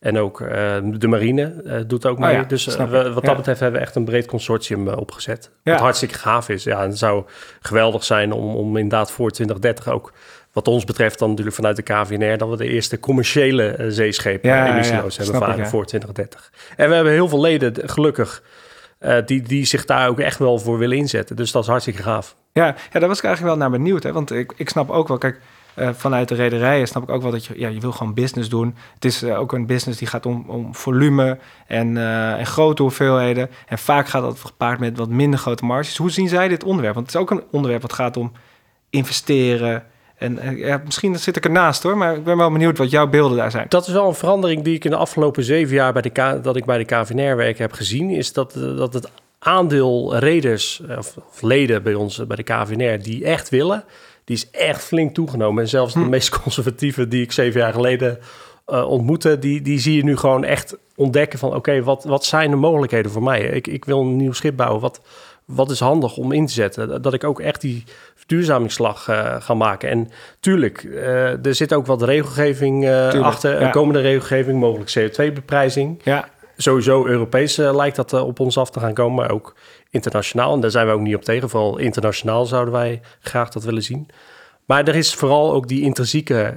En 0.00 0.18
ook 0.18 0.40
uh, 0.40 0.48
de 0.82 1.08
marine 1.08 1.62
uh, 1.64 1.76
doet 1.86 2.06
ook 2.06 2.18
mee. 2.18 2.34
ja, 2.34 2.42
dus 2.42 2.66
uh, 2.66 2.90
we, 2.90 2.98
ik. 2.98 3.14
wat 3.14 3.24
dat 3.24 3.36
betreft 3.36 3.60
hebben 3.60 3.80
we 3.80 3.86
echt 3.86 3.96
een 3.96 4.04
breed 4.04 4.26
consortium 4.26 4.88
opgezet. 4.88 5.50
Wat 5.62 5.78
hartstikke 5.78 6.14
gaaf 6.14 6.48
is. 6.48 6.64
Ja, 6.64 6.82
en 6.82 6.88
het 6.88 6.98
zou 6.98 7.24
geweldig 7.60 8.04
zijn 8.04 8.32
om, 8.32 8.54
om 8.54 8.76
inderdaad 8.76 9.10
voor 9.10 9.30
2030 9.30 9.88
ook... 9.88 10.12
wat 10.52 10.68
ons 10.68 10.84
betreft 10.84 11.18
dan 11.18 11.28
natuurlijk 11.28 11.56
vanuit 11.56 11.76
de 11.76 11.82
KVNR... 11.82 12.38
dat 12.38 12.48
we 12.48 12.56
de 12.56 12.68
eerste 12.68 13.00
commerciële 13.00 13.68
eh, 13.68 13.86
zeeschepen 13.88 14.48
Ja, 14.50 14.72
emissieloos 14.72 15.16
ja, 15.16 15.22
hebben 15.22 15.40
ik, 15.40 15.46
varen 15.48 15.66
voor 15.66 15.86
2030. 15.86 16.52
En 16.76 16.88
we 16.88 16.94
hebben 16.94 17.12
heel 17.12 17.28
veel 17.28 17.40
leden, 17.40 17.88
gelukkig... 17.88 18.42
eh, 18.98 19.16
die, 19.26 19.42
die 19.42 19.64
zich 19.64 19.84
daar 19.84 20.08
ook 20.08 20.20
echt 20.20 20.38
wel 20.38 20.58
voor 20.58 20.78
willen 20.78 20.96
inzetten. 20.96 21.36
Dus 21.36 21.52
dat 21.52 21.62
is 21.62 21.68
hartstikke 21.68 22.02
gaaf. 22.02 22.36
Ja, 22.52 22.66
ja, 22.92 22.98
daar 22.98 23.08
was 23.08 23.18
ik 23.18 23.24
eigenlijk 23.24 23.56
wel 23.56 23.68
naar 23.68 23.78
benieuwd. 23.78 24.02
Hè? 24.02 24.12
Want 24.12 24.30
ik, 24.30 24.52
ik 24.56 24.68
snap 24.68 24.90
ook 24.90 25.08
wel, 25.08 25.18
kijk, 25.18 25.40
eh, 25.74 25.88
vanuit 25.92 26.28
de 26.28 26.34
rederijen 26.34 26.86
snap 26.86 27.02
ik 27.02 27.10
ook 27.10 27.22
wel 27.22 27.30
dat 27.30 27.44
je, 27.44 27.54
ja, 27.56 27.68
je 27.68 27.80
wil 27.80 27.92
gewoon 27.92 28.14
business 28.14 28.48
doen. 28.48 28.74
Het 28.94 29.04
is 29.04 29.24
ook 29.24 29.52
een 29.52 29.66
business 29.66 29.98
die 29.98 30.08
gaat 30.08 30.26
om, 30.26 30.44
om 30.46 30.74
volume 30.74 31.38
en, 31.66 31.96
en 32.36 32.46
grote 32.46 32.82
hoeveelheden. 32.82 33.50
En 33.66 33.78
vaak 33.78 34.08
gaat 34.08 34.22
dat 34.22 34.40
gepaard 34.40 34.78
met 34.78 34.96
wat 34.98 35.08
minder 35.08 35.38
grote 35.38 35.64
marges. 35.64 35.96
Hoe 35.96 36.10
zien 36.10 36.28
zij 36.28 36.48
dit 36.48 36.64
onderwerp? 36.64 36.94
Want 36.94 37.06
het 37.06 37.14
is 37.14 37.20
ook 37.20 37.30
een 37.30 37.44
onderwerp 37.50 37.82
wat 37.82 37.92
gaat 37.92 38.16
om 38.16 38.32
investeren. 38.90 39.84
En 40.22 40.38
eh, 40.38 40.58
ja, 40.58 40.82
misschien 40.84 41.18
zit 41.18 41.36
ik 41.36 41.44
ernaast 41.44 41.82
hoor, 41.82 41.96
maar 41.96 42.16
ik 42.16 42.24
ben 42.24 42.36
wel 42.36 42.52
benieuwd 42.52 42.78
wat 42.78 42.90
jouw 42.90 43.06
beelden 43.06 43.36
daar 43.36 43.50
zijn. 43.50 43.66
Dat 43.68 43.86
is 43.86 43.92
wel 43.92 44.08
een 44.08 44.14
verandering 44.14 44.62
die 44.62 44.74
ik 44.74 44.84
in 44.84 44.90
de 44.90 44.96
afgelopen 44.96 45.44
zeven 45.44 45.74
jaar 45.74 45.92
bij 45.92 46.02
de 46.02 46.10
K, 46.10 46.44
dat 46.44 46.56
ik 46.56 46.64
bij 46.64 46.78
de 46.78 46.84
KVNR 46.84 47.36
werk 47.36 47.58
heb 47.58 47.72
gezien. 47.72 48.10
Is 48.10 48.32
dat, 48.32 48.54
eh, 48.54 48.76
dat 48.76 48.94
het 48.94 49.10
aandeel 49.38 50.16
reders 50.16 50.82
eh, 50.88 50.98
of, 50.98 51.16
of 51.30 51.42
leden 51.42 51.82
bij 51.82 51.94
ons 51.94 52.26
bij 52.26 52.36
de 52.36 52.42
KVNR 52.42 53.02
die 53.02 53.24
echt 53.24 53.48
willen, 53.48 53.84
die 54.24 54.36
is 54.36 54.50
echt 54.50 54.84
flink 54.84 55.14
toegenomen. 55.14 55.62
En 55.62 55.68
zelfs 55.68 55.94
de 55.94 56.00
Hm. 56.00 56.08
meest 56.08 56.28
conservatieve 56.42 57.08
die 57.08 57.22
ik 57.22 57.32
zeven 57.32 57.60
jaar 57.60 57.72
geleden 57.72 58.18
eh, 58.66 58.88
ontmoette, 58.88 59.38
die, 59.38 59.62
die 59.62 59.78
zie 59.78 59.96
je 59.96 60.04
nu 60.04 60.16
gewoon 60.16 60.44
echt 60.44 60.76
ontdekken 60.96 61.38
van 61.38 61.54
oké, 61.54 61.82
wat, 61.82 62.04
wat 62.04 62.24
zijn 62.24 62.50
de 62.50 62.56
mogelijkheden 62.56 63.10
voor 63.10 63.22
mij? 63.22 63.40
Ik, 63.42 63.66
ik 63.66 63.84
wil 63.84 64.00
een 64.00 64.16
nieuw 64.16 64.32
schip 64.32 64.56
bouwen. 64.56 64.80
Wat, 64.80 65.00
wat 65.46 65.70
is 65.70 65.80
handig 65.80 66.16
om 66.16 66.32
in 66.32 66.46
te 66.46 66.52
zetten? 66.52 67.02
Dat 67.02 67.14
ik 67.14 67.24
ook 67.24 67.40
echt 67.40 67.60
die 67.60 67.84
verduurzamingsslag 68.14 69.08
eh, 69.08 69.36
ga 69.38 69.54
maken. 69.54 69.88
En 69.88 70.10
tuurlijk, 70.40 70.84
eh, 70.84 71.46
er 71.46 71.54
zit 71.54 71.74
ook 71.74 71.86
wat 71.86 72.02
regelgeving 72.02 72.84
eh, 72.84 73.08
Tuurlijk, 73.08 73.32
achter. 73.32 73.60
ja. 73.60 73.66
Een 73.66 73.70
komende 73.70 74.00
regelgeving, 74.00 74.60
mogelijk 74.60 74.90
CO2-beprijzing. 74.98 76.00
Ja, 76.04 76.28
Sowieso 76.56 77.06
Europees 77.06 77.56
lijkt 77.56 77.96
dat 77.96 78.12
op 78.12 78.40
ons 78.40 78.58
af 78.58 78.70
te 78.70 78.80
gaan 78.80 78.94
komen, 78.94 79.14
maar 79.14 79.30
ook 79.30 79.54
internationaal. 79.90 80.54
En 80.54 80.60
daar 80.60 80.70
zijn 80.70 80.86
we 80.86 80.92
ook 80.92 81.00
niet 81.00 81.14
op 81.14 81.24
tegen. 81.24 81.48
Vooral 81.48 81.78
internationaal 81.78 82.46
zouden 82.46 82.74
wij 82.74 83.00
graag 83.20 83.48
dat 83.48 83.64
willen 83.64 83.82
zien. 83.82 84.08
Maar 84.64 84.84
er 84.84 84.94
is 84.94 85.14
vooral 85.14 85.52
ook 85.52 85.68
die 85.68 85.82
intrinsieke 85.82 86.54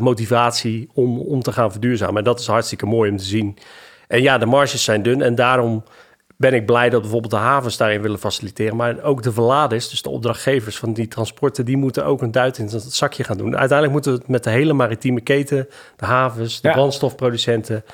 motivatie 0.00 0.88
om, 0.94 1.20
om 1.20 1.42
te 1.42 1.52
gaan 1.52 1.70
verduurzamen. 1.70 2.16
En 2.16 2.24
dat 2.24 2.40
is 2.40 2.46
hartstikke 2.46 2.86
mooi 2.86 3.10
om 3.10 3.16
te 3.16 3.24
zien. 3.24 3.58
En 4.08 4.22
ja, 4.22 4.38
de 4.38 4.46
marges 4.46 4.84
zijn 4.84 5.02
dun 5.02 5.22
en 5.22 5.34
daarom 5.34 5.84
ben 6.42 6.54
ik 6.54 6.66
blij 6.66 6.90
dat 6.90 7.00
bijvoorbeeld 7.00 7.32
de 7.32 7.38
havens 7.38 7.76
daarin 7.76 8.02
willen 8.02 8.18
faciliteren. 8.18 8.76
Maar 8.76 9.02
ook 9.02 9.22
de 9.22 9.32
verladers, 9.32 9.88
dus 9.90 10.02
de 10.02 10.08
opdrachtgevers 10.10 10.78
van 10.78 10.92
die 10.92 11.08
transporten, 11.08 11.64
die 11.64 11.76
moeten 11.76 12.04
ook 12.04 12.22
een 12.22 12.30
duit 12.30 12.58
in 12.58 12.64
het 12.64 12.82
zakje 12.92 13.24
gaan 13.24 13.36
doen. 13.36 13.50
Uiteindelijk 13.56 13.92
moeten 13.92 14.12
we 14.12 14.18
het 14.18 14.28
met 14.28 14.44
de 14.44 14.50
hele 14.50 14.72
maritieme 14.72 15.20
keten, 15.20 15.68
de 15.96 16.04
havens, 16.06 16.60
de 16.60 16.68
Ja. 16.68 16.74
brandstofproducenten, 16.74 17.84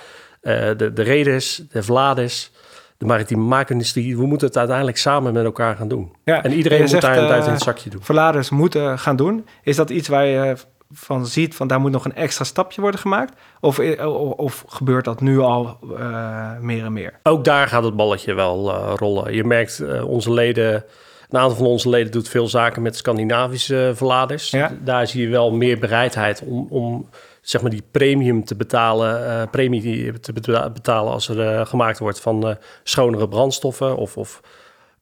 eh, 0.40 0.68
de, 0.76 0.92
de 0.92 1.02
reders, 1.02 1.62
de 1.70 1.82
verladers, 1.82 2.50
de 2.98 3.06
maritieme 3.06 3.42
maakindustrie. 3.44 4.16
We 4.16 4.26
moeten 4.26 4.46
het 4.46 4.56
uiteindelijk 4.56 4.96
samen 4.96 5.32
met 5.32 5.44
elkaar 5.44 5.76
gaan 5.76 5.88
doen. 5.88 6.12
ja. 6.24 6.42
En 6.42 6.52
iedereen 6.52 6.80
moet 6.80 6.90
zegt, 6.90 7.02
daar 7.02 7.16
een 7.18 7.28
duit 7.28 7.40
in 7.42 7.46
eh, 7.48 7.52
het 7.54 7.62
zakje 7.62 7.90
doen. 7.90 8.02
verladers 8.02 8.50
moeten 8.50 8.98
gaan 8.98 9.16
doen. 9.16 9.46
Is 9.62 9.76
dat 9.76 9.90
iets 9.90 10.08
waar 10.08 10.26
je 10.26 10.56
van 10.92 11.26
ziet 11.26 11.54
van 11.54 11.66
daar 11.68 11.80
moet 11.80 11.90
nog 11.90 12.04
een 12.04 12.14
extra 12.14 12.44
stapje 12.44 12.80
worden 12.80 13.00
gemaakt? 13.00 13.32
Of, 13.60 13.78
of, 13.78 14.32
of 14.32 14.64
gebeurt 14.68 15.04
dat 15.04 15.20
nu 15.20 15.38
al 15.38 15.78
eh, 15.98 16.58
meer 16.58 16.84
en 16.84 16.92
meer? 16.92 17.18
Ook 17.22 17.44
daar 17.44 17.68
gaat 17.68 17.84
het 17.84 17.96
balletje 17.96 18.34
wel 18.34 18.74
eh, 18.74 18.92
rollen. 18.96 19.34
Je 19.34 19.44
merkt, 19.44 19.80
eh, 19.80 20.08
onze 20.08 20.32
leden, 20.32 20.84
een 21.28 21.38
aantal 21.38 21.56
van 21.56 21.66
onze 21.66 21.88
leden 21.88 22.12
doet 22.12 22.28
veel 22.28 22.48
zaken 22.48 22.82
met 22.82 22.96
Scandinavische 22.96 23.92
verladers. 23.94 24.50
Ja. 24.50 24.72
Daar 24.84 25.06
zie 25.06 25.22
je 25.22 25.28
wel 25.28 25.50
meer 25.52 25.78
bereidheid 25.78 26.42
om, 26.46 26.66
om 26.70 27.08
zeg 27.40 27.60
maar 27.62 27.70
die 27.70 27.84
premium 27.90 28.44
te 28.44 28.56
betalen, 28.56 29.26
eh, 29.40 29.50
premie 29.50 30.20
te 30.20 30.32
beta- 30.32 30.70
betalen 30.70 31.12
als 31.12 31.28
er 31.28 31.40
eh, 31.40 31.66
gemaakt 31.66 31.98
wordt 31.98 32.20
van 32.20 32.48
eh, 32.48 32.54
schonere 32.82 33.28
brandstoffen 33.28 33.96
of, 33.96 34.16
of 34.16 34.40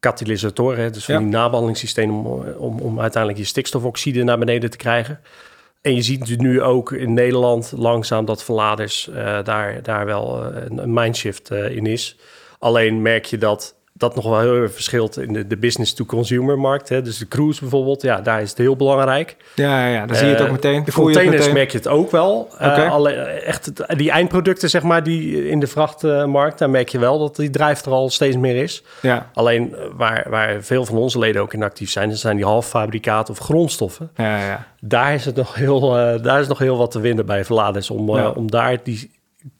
katalysatoren, 0.00 0.92
dus 0.92 1.04
van 1.04 1.14
Ja. 1.14 1.20
die 1.20 1.28
nabaldingssysteem 1.30 2.10
om, 2.26 2.42
om, 2.58 2.78
om 2.80 3.00
uiteindelijk 3.00 3.42
je 3.42 3.48
stikstofoxide 3.48 4.22
naar 4.24 4.38
beneden 4.38 4.70
te 4.70 4.76
krijgen. 4.76 5.20
En 5.80 5.94
je 5.94 6.02
ziet 6.02 6.38
nu 6.38 6.62
ook 6.62 6.92
in 6.92 7.12
Nederland 7.12 7.72
langzaam 7.76 8.24
dat 8.24 8.44
verladers 8.44 9.08
eh, 9.08 9.44
daar, 9.44 9.82
daar 9.82 10.06
wel 10.06 10.44
eh, 10.44 10.64
een, 10.64 10.78
een 10.78 10.92
mindshift 10.92 11.50
eh, 11.50 11.76
in 11.76 11.86
is. 11.86 12.16
Alleen 12.58 13.02
merk 13.02 13.24
je 13.24 13.38
dat 13.38 13.75
dat 13.98 14.14
nog 14.14 14.24
wel 14.24 14.40
heel 14.40 14.54
erg 14.54 14.72
verschilt 14.72 15.18
in 15.18 15.32
de, 15.32 15.46
de 15.46 15.56
business-to-consumer 15.56 16.58
markt. 16.58 16.88
Hè. 16.88 17.02
Dus 17.02 17.18
de 17.18 17.28
cruise 17.28 17.60
bijvoorbeeld, 17.60 18.02
ja, 18.02 18.20
daar 18.20 18.42
is 18.42 18.48
het 18.50 18.58
heel 18.58 18.76
belangrijk. 18.76 19.36
Ja, 19.54 19.86
ja, 19.88 20.06
dan 20.06 20.16
zie 20.16 20.26
je 20.26 20.32
het 20.32 20.40
ook 20.40 20.46
Eh, 20.46 20.52
meteen. 20.52 20.84
De 20.84 20.92
containers 20.92 21.36
meteen. 21.38 21.54
merk 21.54 21.70
je 21.70 21.78
het 21.78 21.88
ook 21.88 22.10
wel. 22.10 22.48
Eh, 22.58 22.68
Oké. 22.68 22.86
alle, 22.88 23.10
echt 23.12 23.66
het- 23.66 23.84
die 23.96 24.10
eindproducten, 24.10 24.70
zeg 24.70 24.82
maar, 24.82 25.02
die 25.02 25.48
in 25.48 25.60
de 25.60 25.66
vrachtmarkt, 25.66 26.58
daar 26.58 26.70
merk 26.70 26.88
je 26.88 26.98
wel 26.98 27.18
dat 27.18 27.36
die 27.36 27.50
drijft 27.50 27.86
er 27.86 27.92
al 27.92 28.10
steeds 28.10 28.36
meer 28.36 28.56
is. 28.62 28.82
Ja, 29.02 29.30
Alleen 29.34 29.74
eh, 29.74 29.80
waar, 29.96 30.26
waar 30.30 30.62
veel 30.62 30.84
van 30.84 30.96
onze 30.96 31.18
leden 31.18 31.42
ook 31.42 31.52
in 31.52 31.62
actief 31.62 31.90
zijn, 31.90 32.08
dat 32.08 32.18
zijn 32.18 32.36
die 32.36 32.44
halffabrikaten 32.44 33.34
of 33.34 33.38
grondstoffen. 33.40 34.10
ja, 34.16 34.46
ja. 34.46 34.66
Daar 34.80 35.14
is, 35.14 35.24
het 35.24 35.36
nog 35.36 35.54
heel, 35.54 35.96
eh, 35.98 36.22
daar 36.22 36.40
is 36.40 36.46
nog 36.48 36.58
heel 36.58 36.76
wat 36.76 36.90
te 36.90 37.00
winnen 37.00 37.26
bij 37.26 37.44
verladers 37.44 37.90
om, 37.90 38.16
eh, 38.18 38.30
om 38.36 38.50
daar 38.50 38.76
die 38.82 39.10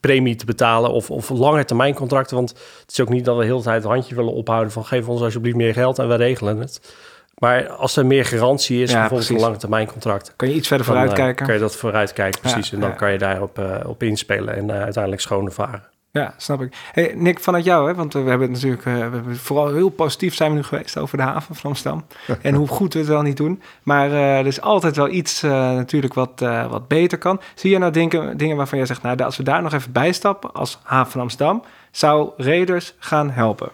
premie 0.00 0.34
te 0.36 0.44
betalen 0.44 0.90
of, 0.90 1.10
of 1.10 1.28
lange 1.28 1.64
termijn 1.64 1.94
contracten. 1.94 2.36
Want 2.36 2.48
het 2.80 2.90
is 2.90 3.00
ook 3.00 3.08
niet 3.08 3.24
dat 3.24 3.36
we 3.36 3.40
de 3.42 3.46
hele 3.48 3.62
tijd 3.62 3.82
het 3.82 3.92
handje 3.92 4.14
willen 4.14 4.32
ophouden 4.32 4.72
van 4.72 4.84
geef 4.84 5.08
ons 5.08 5.20
alsjeblieft 5.20 5.56
meer 5.56 5.72
geld 5.72 5.98
en 5.98 6.08
we 6.08 6.14
regelen 6.14 6.58
het. 6.58 6.94
Maar 7.38 7.68
als 7.68 7.96
er 7.96 8.06
meer 8.06 8.24
garantie 8.24 8.82
is, 8.82 8.90
Ja, 8.90 8.98
bijvoorbeeld 8.98 9.30
een 9.30 9.40
lange 9.40 9.56
termijn 9.56 9.86
contract, 9.86 10.32
Kan 10.36 10.48
je 10.48 10.54
iets 10.54 10.68
verder 10.68 10.86
eh, 10.86 10.92
vooruitkijken? 10.92 11.46
kan 11.46 11.54
je 11.54 11.60
dat 11.60 11.76
vooruitkijken, 11.76 12.40
precies. 12.40 12.68
Ja, 12.68 12.74
en 12.74 12.80
dan 12.80 12.90
ja. 12.90 12.96
kan 12.96 13.12
je 13.12 13.18
daarop 13.18 13.58
eh, 13.58 13.88
op 13.88 14.02
inspelen 14.02 14.56
en 14.56 14.70
eh, 14.70 14.82
uiteindelijk 14.82 15.22
schone 15.22 15.50
varen. 15.50 15.82
Ja, 16.16 16.34
snap 16.36 16.62
ik. 16.62 16.76
Hey, 16.92 17.12
Nick, 17.16 17.40
vanuit 17.40 17.64
jou, 17.64 17.88
hè? 17.88 17.94
want 17.94 18.12
we 18.12 18.18
hebben 18.18 18.40
het 18.40 18.50
natuurlijk, 18.50 18.84
eh, 18.84 18.92
we 18.94 19.00
hebben 19.00 19.36
vooral 19.36 19.72
heel 19.72 19.88
positief 19.88 20.34
zijn 20.34 20.50
we 20.50 20.56
nu 20.56 20.62
geweest 20.62 20.98
over 20.98 21.16
de 21.16 21.22
haven 21.22 21.54
van 21.54 21.70
Amsterdam. 21.70 22.04
en 22.42 22.54
hoe 22.54 22.68
goed 22.68 22.92
we 22.92 22.98
het 22.98 23.08
wel 23.08 23.22
niet 23.22 23.36
doen. 23.36 23.62
Maar 23.82 24.10
eh, 24.10 24.38
er 24.38 24.46
is 24.46 24.60
altijd 24.60 24.96
wel 24.96 25.08
iets 25.08 25.42
eh, 25.42 25.50
natuurlijk 25.50 26.14
wat, 26.14 26.42
eh, 26.42 26.70
wat 26.70 26.88
beter 26.88 27.18
kan. 27.18 27.40
Zie 27.54 27.70
je 27.70 27.78
nou 27.78 27.92
dingen, 27.92 28.36
dingen 28.36 28.56
waarvan 28.56 28.78
jij 28.78 28.86
zegt, 28.86 29.02
nou, 29.02 29.22
als 29.22 29.36
we 29.36 29.42
daar 29.42 29.62
nog 29.62 29.72
even 29.72 29.92
bij 29.92 30.12
stappen 30.12 30.52
als 30.52 30.78
haven 30.82 31.12
van 31.12 31.20
Amsterdam, 31.20 31.62
zou 31.90 32.30
Raiders 32.36 32.94
gaan 32.98 33.30
helpen? 33.30 33.70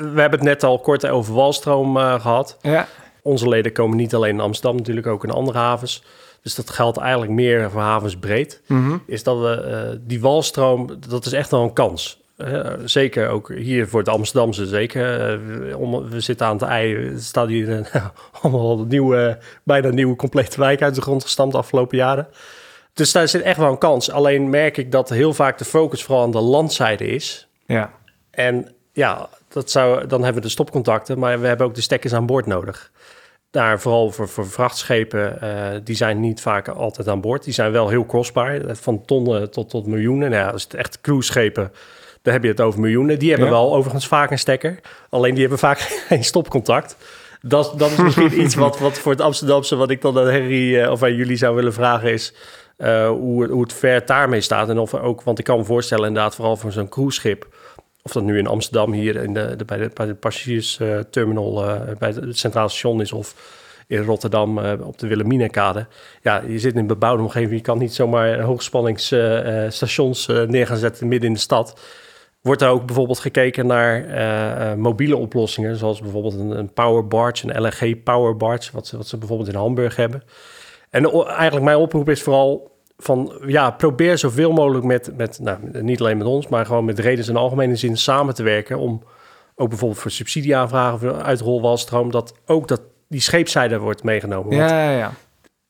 We 0.00 0.20
hebben 0.20 0.38
het 0.38 0.48
net 0.48 0.64
al 0.64 0.78
kort 0.78 1.06
over 1.06 1.34
walstroom 1.34 1.96
eh, 1.96 2.20
gehad. 2.20 2.56
Ja, 2.60 2.86
Onze 3.22 3.48
leden 3.48 3.72
komen 3.72 3.96
niet 3.96 4.14
alleen 4.14 4.34
in 4.34 4.40
Amsterdam, 4.40 4.76
natuurlijk 4.76 5.06
ook 5.06 5.24
in 5.24 5.30
andere 5.30 5.58
havens. 5.58 6.04
Dus 6.42 6.54
dat 6.54 6.70
geldt 6.70 6.98
eigenlijk 6.98 7.32
meer 7.32 7.70
voor 7.70 7.80
havens 7.80 8.16
breed. 8.18 8.62
mhm. 8.66 8.96
Is 9.06 9.22
dat 9.22 9.38
we 9.40 9.54
eh, 9.54 9.98
die 10.00 10.20
walstroom, 10.20 10.88
dat 11.08 11.26
is 11.26 11.32
echt 11.32 11.50
wel 11.50 11.62
een 11.62 11.72
kans. 11.72 12.18
Eh, 12.36 12.70
zeker 12.84 13.28
ook 13.28 13.52
hier 13.54 13.88
voor 13.88 13.98
het 13.98 14.08
Amsterdamse, 14.08 14.66
zeker. 14.66 15.20
Eh, 15.20 15.38
we- 15.46 15.76
om, 15.76 16.08
we 16.08 16.20
zitten 16.20 16.46
aan 16.46 16.52
het 16.52 16.62
ei. 16.62 17.12
Staat 17.18 17.48
hier 17.56 17.90
allemaal 18.40 18.84
nieuwe, 18.84 19.38
bijna 19.64 19.88
nieuwe 19.88 20.16
complete 20.16 20.60
wijk 20.60 20.82
uit 20.82 20.94
de 20.94 21.00
grond 21.02 21.22
gestampt 21.22 21.52
de 21.52 21.58
afgelopen 21.58 21.96
jaren. 21.96 22.28
Dus 22.92 23.12
daar 23.12 23.28
zit 23.28 23.42
echt 23.42 23.58
wel 23.58 23.70
een 23.70 23.78
kans. 23.78 24.10
Alleen 24.10 24.50
merk 24.50 24.76
ik 24.76 24.92
dat 24.92 25.08
heel 25.08 25.34
vaak 25.34 25.58
de 25.58 25.64
focus 25.64 26.02
vooral 26.02 26.24
aan 26.24 26.30
de 26.30 26.40
landzijde 26.40 27.06
is. 27.06 27.48
ja, 27.66 27.90
En 28.30 28.68
ja, 28.92 29.28
dat 29.48 29.70
zou, 29.70 30.06
dan 30.06 30.22
hebben 30.22 30.42
we 30.42 30.48
de 30.48 30.52
stopcontacten, 30.54 31.18
maar 31.18 31.40
we 31.40 31.46
hebben 31.46 31.66
ook 31.66 31.74
de 31.74 31.80
stekkers 31.80 32.12
aan 32.12 32.26
boord 32.26 32.46
nodig. 32.46 32.90
Daar 33.50 33.80
vooral 33.80 34.10
voor, 34.10 34.28
voor 34.28 34.48
vrachtschepen, 34.48 35.40
eh, 35.40 35.80
die 35.84 35.96
zijn 35.96 36.20
niet 36.20 36.40
vaak 36.40 36.68
altijd 36.68 37.08
aan 37.08 37.20
boord. 37.20 37.44
Die 37.44 37.52
zijn 37.54 37.72
wel 37.72 37.88
heel 37.88 38.04
kostbaar, 38.04 38.60
eh, 38.60 38.74
van 38.74 39.04
tonnen 39.04 39.50
tot, 39.50 39.70
tot 39.70 39.86
miljoenen. 39.86 40.30
Nou 40.30 40.42
ja, 40.42 40.50
als 40.50 40.62
het 40.62 40.74
echt 40.74 41.00
cruiseschepen, 41.00 41.72
dan 42.22 42.32
heb 42.32 42.42
je 42.42 42.48
het 42.48 42.60
over 42.60 42.80
miljoenen. 42.80 43.18
Die 43.18 43.28
hebben 43.30 43.46
Ja. 43.48 43.52
wel 43.52 43.74
overigens 43.74 44.06
vaak 44.06 44.30
een 44.30 44.38
stekker, 44.38 44.80
alleen 45.08 45.30
die 45.32 45.40
hebben 45.40 45.58
vaak 45.58 45.78
geen 46.08 46.24
stopcontact. 46.24 46.96
Dat, 47.42 47.74
dat 47.76 47.90
is 47.90 47.96
misschien 47.96 48.40
iets 48.40 48.54
wat, 48.54 48.78
wat 48.78 48.98
voor 48.98 49.12
het 49.12 49.20
Amsterdamse, 49.20 49.76
wat 49.76 49.90
ik 49.90 50.00
dan 50.00 50.18
aan 50.18 50.26
Henry 50.28 50.78
eh, 50.80 50.90
of 50.90 51.02
aan 51.02 51.14
jullie 51.14 51.36
zou 51.36 51.54
willen 51.54 51.72
vragen 51.72 52.12
is... 52.12 52.34
hoe, 53.08 53.46
hoe 53.48 53.62
het 53.62 53.72
ver 53.72 54.06
daarmee 54.06 54.40
staat. 54.40 54.68
En 54.68 54.78
of 54.78 54.92
er 54.92 55.02
ook, 55.02 55.22
want 55.22 55.38
ik 55.38 55.44
kan 55.44 55.58
me 55.58 55.64
voorstellen 55.64 56.06
inderdaad, 56.08 56.34
vooral 56.34 56.56
voor 56.56 56.72
zo'n 56.72 56.88
cruiseschip... 56.88 57.46
of 58.10 58.22
dat 58.22 58.30
nu 58.32 58.38
in 58.38 58.46
Amsterdam 58.46 58.92
hier 58.92 59.16
in 59.16 59.34
de, 59.34 59.56
de, 59.56 59.64
bij 59.64 59.78
de, 59.78 59.90
bij 59.94 60.06
de 60.06 60.14
passagiersterminal... 60.14 61.64
eh 61.64 61.80
bij 61.98 62.08
het 62.08 62.38
centraal 62.38 62.68
station 62.68 63.00
is 63.00 63.12
of 63.12 63.34
in 63.86 64.02
Rotterdam 64.02 64.58
eh, 64.58 64.86
op 64.86 64.98
de 64.98 65.06
Wilhelminakade. 65.06 65.86
Ja, 66.22 66.42
je 66.46 66.58
zit 66.58 66.72
in 66.72 66.78
een 66.78 66.86
bebouwde 66.86 67.22
omgeving. 67.22 67.52
Je 67.52 67.60
kan 67.60 67.78
niet 67.78 67.94
zomaar 67.94 68.40
hoogspanningsstations 68.40 70.28
eh, 70.28 70.42
neer 70.42 70.66
gaan 70.66 70.76
zetten 70.76 71.08
midden 71.08 71.28
in 71.28 71.34
de 71.34 71.40
stad. 71.40 71.80
Wordt 72.40 72.62
er 72.62 72.68
ook 72.68 72.86
bijvoorbeeld 72.86 73.18
gekeken 73.18 73.66
naar 73.66 74.78
mobiele 74.78 75.16
oplossingen, 75.16 75.76
zoals 75.76 76.00
bijvoorbeeld 76.00 76.34
een, 76.34 76.50
een 76.50 76.72
power 76.72 77.06
barge, 77.06 77.48
een 77.48 77.62
LNG 77.62 78.02
power 78.02 78.36
barge, 78.36 78.70
wat 78.72 78.86
ze, 78.86 78.96
wat 78.96 79.08
ze 79.08 79.16
bijvoorbeeld 79.16 79.48
in 79.48 79.54
Hamburg 79.54 79.96
hebben. 79.96 80.22
En 80.90 81.10
eigenlijk 81.26 81.64
mijn 81.64 81.76
oproep 81.76 82.08
is 82.08 82.22
vooral 82.22 82.69
van, 83.02 83.32
ja, 83.46 83.70
probeer 83.70 84.18
zoveel 84.18 84.52
mogelijk 84.52 84.84
met, 84.84 85.10
met 85.16 85.38
nou, 85.42 85.58
niet 85.82 86.00
alleen 86.00 86.18
met 86.18 86.26
ons, 86.26 86.48
maar 86.48 86.66
gewoon 86.66 86.84
met 86.84 86.98
redens 86.98 87.28
in 87.28 87.36
algemene 87.36 87.76
zin 87.76 87.96
samen 87.96 88.34
te 88.34 88.42
werken 88.42 88.78
om 88.78 89.02
ook 89.54 89.68
bijvoorbeeld 89.68 90.00
voor 90.00 90.10
subsidieaanvragen 90.10 90.98
voor 90.98 91.22
uitrolwalstroom, 91.22 92.10
dat 92.10 92.34
ook 92.46 92.68
dat 92.68 92.80
die 93.08 93.20
scheepszijde 93.20 93.78
wordt 93.78 94.02
meegenomen. 94.02 94.56
Ja, 94.56 94.84
ja, 94.84 94.90
ja. 94.90 95.12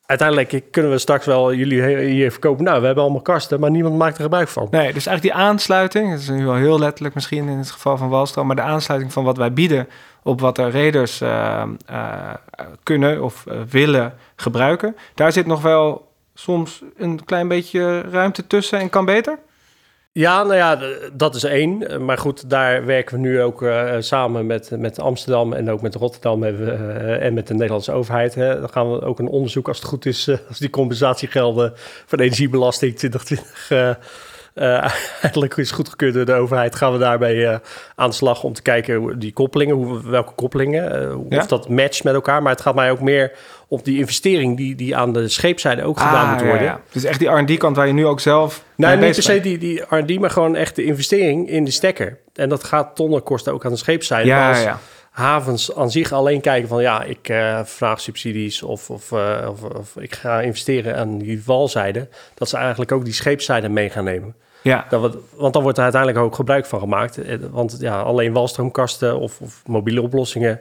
uiteindelijk 0.06 0.64
kunnen 0.70 0.90
we 0.90 0.98
straks 0.98 1.26
wel 1.26 1.54
jullie 1.54 2.06
hier 2.06 2.30
verkopen. 2.30 2.64
Nou, 2.64 2.80
we 2.80 2.86
hebben 2.86 3.04
allemaal 3.04 3.22
kasten, 3.22 3.60
maar 3.60 3.70
niemand 3.70 3.96
maakt 3.96 4.16
er 4.16 4.22
gebruik 4.22 4.48
van. 4.48 4.68
Nee, 4.70 4.92
dus 4.92 5.06
eigenlijk 5.06 5.22
die 5.36 5.44
aansluiting, 5.44 6.10
dat 6.10 6.20
is 6.20 6.28
nu 6.28 6.44
wel 6.44 6.54
heel 6.54 6.78
letterlijk 6.78 7.14
misschien 7.14 7.48
in 7.48 7.58
het 7.58 7.70
geval 7.70 7.96
van 7.96 8.08
Walstroom, 8.08 8.46
maar 8.46 8.56
de 8.56 8.62
aansluiting 8.62 9.12
van 9.12 9.24
wat 9.24 9.36
wij 9.36 9.52
bieden 9.52 9.88
op 10.22 10.40
wat 10.40 10.56
de 10.56 10.68
reders 10.68 11.20
eh, 11.20 11.62
eh, 11.86 12.34
kunnen 12.82 13.22
of 13.22 13.46
eh, 13.46 13.60
willen 13.70 14.14
gebruiken, 14.36 14.96
daar 15.14 15.32
zit 15.32 15.46
nog 15.46 15.62
wel 15.62 16.09
soms 16.40 16.82
een 16.96 17.24
klein 17.24 17.48
beetje 17.48 18.00
ruimte 18.00 18.46
tussen 18.46 18.78
en 18.78 18.90
kan 18.90 19.04
beter. 19.04 19.38
Ja, 20.12 20.42
nou 20.42 20.54
ja, 20.54 20.78
dat 21.12 21.34
is 21.34 21.44
één. 21.44 22.04
Maar 22.04 22.18
goed, 22.18 22.50
daar 22.50 22.84
werken 22.86 23.14
we 23.14 23.20
nu 23.20 23.42
ook 23.42 23.62
eh, 23.62 23.94
samen 23.98 24.46
met, 24.46 24.70
met 24.76 25.00
Amsterdam 25.00 25.52
en 25.52 25.70
ook 25.70 25.82
met 25.82 25.94
Rotterdam 25.94 26.42
hebben 26.42 26.64
we, 26.64 26.72
eh, 26.72 27.26
en 27.26 27.34
met 27.34 27.46
de 27.46 27.54
Nederlandse 27.54 27.92
overheid. 27.92 28.34
Hè. 28.34 28.60
Dan 28.60 28.68
gaan 28.68 28.92
we 28.92 29.02
ook 29.02 29.18
een 29.18 29.28
onderzoek, 29.28 29.68
als 29.68 29.76
het 29.78 29.86
goed 29.86 30.06
is, 30.06 30.28
eh, 30.28 30.36
als 30.48 30.58
die 30.58 30.70
compensatiegelden 30.70 31.72
van 32.06 32.18
de 32.18 32.24
energiebelasting 32.24 32.96
2020 32.96 33.70
eh, 33.70 33.90
eh, 34.54 34.92
eigenlijk 35.22 35.56
is 35.56 35.70
goedgekeurd 35.70 36.14
door 36.14 36.24
de 36.24 36.32
overheid, 36.34 36.74
gaan 36.74 36.92
we 36.92 36.98
daarbij 36.98 37.60
aan 37.94 38.08
de 38.08 38.16
slag 38.16 38.42
om 38.42 38.52
te 38.52 38.62
kijken 38.62 39.18
die 39.18 39.32
koppelingen, 39.32 39.74
hoe, 39.74 40.10
welke 40.10 40.34
koppelingen, 40.34 40.82
Ja. 41.28 41.38
of 41.38 41.46
dat 41.46 41.68
matcht 41.68 42.04
met 42.04 42.14
elkaar. 42.14 42.42
Maar 42.42 42.52
het 42.52 42.60
gaat 42.60 42.74
mij 42.74 42.90
ook 42.90 43.00
meer 43.00 43.32
om 43.70 43.80
die 43.82 43.98
investering 43.98 44.56
die, 44.56 44.74
die 44.74 44.96
aan 44.96 45.12
de 45.12 45.28
scheepzijde 45.28 45.82
ook 45.82 45.98
gedaan 46.00 46.26
moet 46.28 46.34
Ah, 46.36 46.40
ja, 46.42 46.46
worden. 46.48 46.66
ja. 46.66 46.80
Dus 46.92 47.04
echt 47.04 47.18
die 47.18 47.28
R&D-kant 47.28 47.76
waar 47.76 47.86
je 47.86 47.92
nu 47.92 48.06
ook 48.06 48.20
zelf 48.20 48.64
mee 48.76 48.96
niet 48.96 49.14
per 49.14 49.22
se 49.22 49.40
die, 49.40 49.58
die 49.58 49.82
R&D, 49.88 50.18
maar 50.20 50.30
gewoon 50.30 50.56
echt 50.56 50.76
de 50.76 50.84
investering 50.84 51.48
in 51.48 51.64
de 51.64 51.70
stekker. 51.70 52.18
En 52.34 52.48
dat 52.48 52.64
gaat 52.64 52.96
tonnen 52.96 53.22
kosten 53.22 53.52
ook 53.52 53.64
aan 53.64 53.70
de 53.70 53.76
scheepszijde. 53.76 54.28
Maar 54.30 54.38
Ja, 54.38 54.48
als 54.48 54.62
ja. 54.62 54.78
havens 55.10 55.74
aan 55.74 55.90
zich 55.90 56.12
alleen 56.12 56.40
kijken 56.40 56.68
van... 56.68 56.82
ja, 56.82 57.02
ik 57.02 57.28
eh, 57.28 57.60
vraag 57.64 58.00
subsidies 58.00 58.62
of, 58.62 58.90
of, 58.90 59.12
eh, 59.12 59.48
of, 59.50 59.62
of 59.62 59.96
ik 59.96 60.14
ga 60.14 60.40
investeren 60.40 60.96
aan 60.96 61.18
die 61.18 61.42
walzijde... 61.46 62.08
dat 62.34 62.48
ze 62.48 62.56
eigenlijk 62.56 62.92
ook 62.92 63.04
die 63.04 63.14
scheepszijde 63.14 63.68
mee 63.68 63.90
gaan 63.90 64.04
nemen. 64.04 64.34
ja. 64.62 64.86
Dat 64.88 65.16
want 65.36 65.52
dan 65.52 65.62
wordt 65.62 65.78
er 65.78 65.84
uiteindelijk 65.84 66.22
ook 66.24 66.34
gebruik 66.34 66.66
van 66.66 66.80
gemaakt. 66.80 67.18
Eh, 67.18 67.36
Want 67.50 67.76
ja, 67.80 68.00
alleen 68.00 68.32
walstroomkasten 68.32 69.18
of, 69.18 69.40
of 69.40 69.62
mobiele 69.66 70.02
oplossingen... 70.02 70.60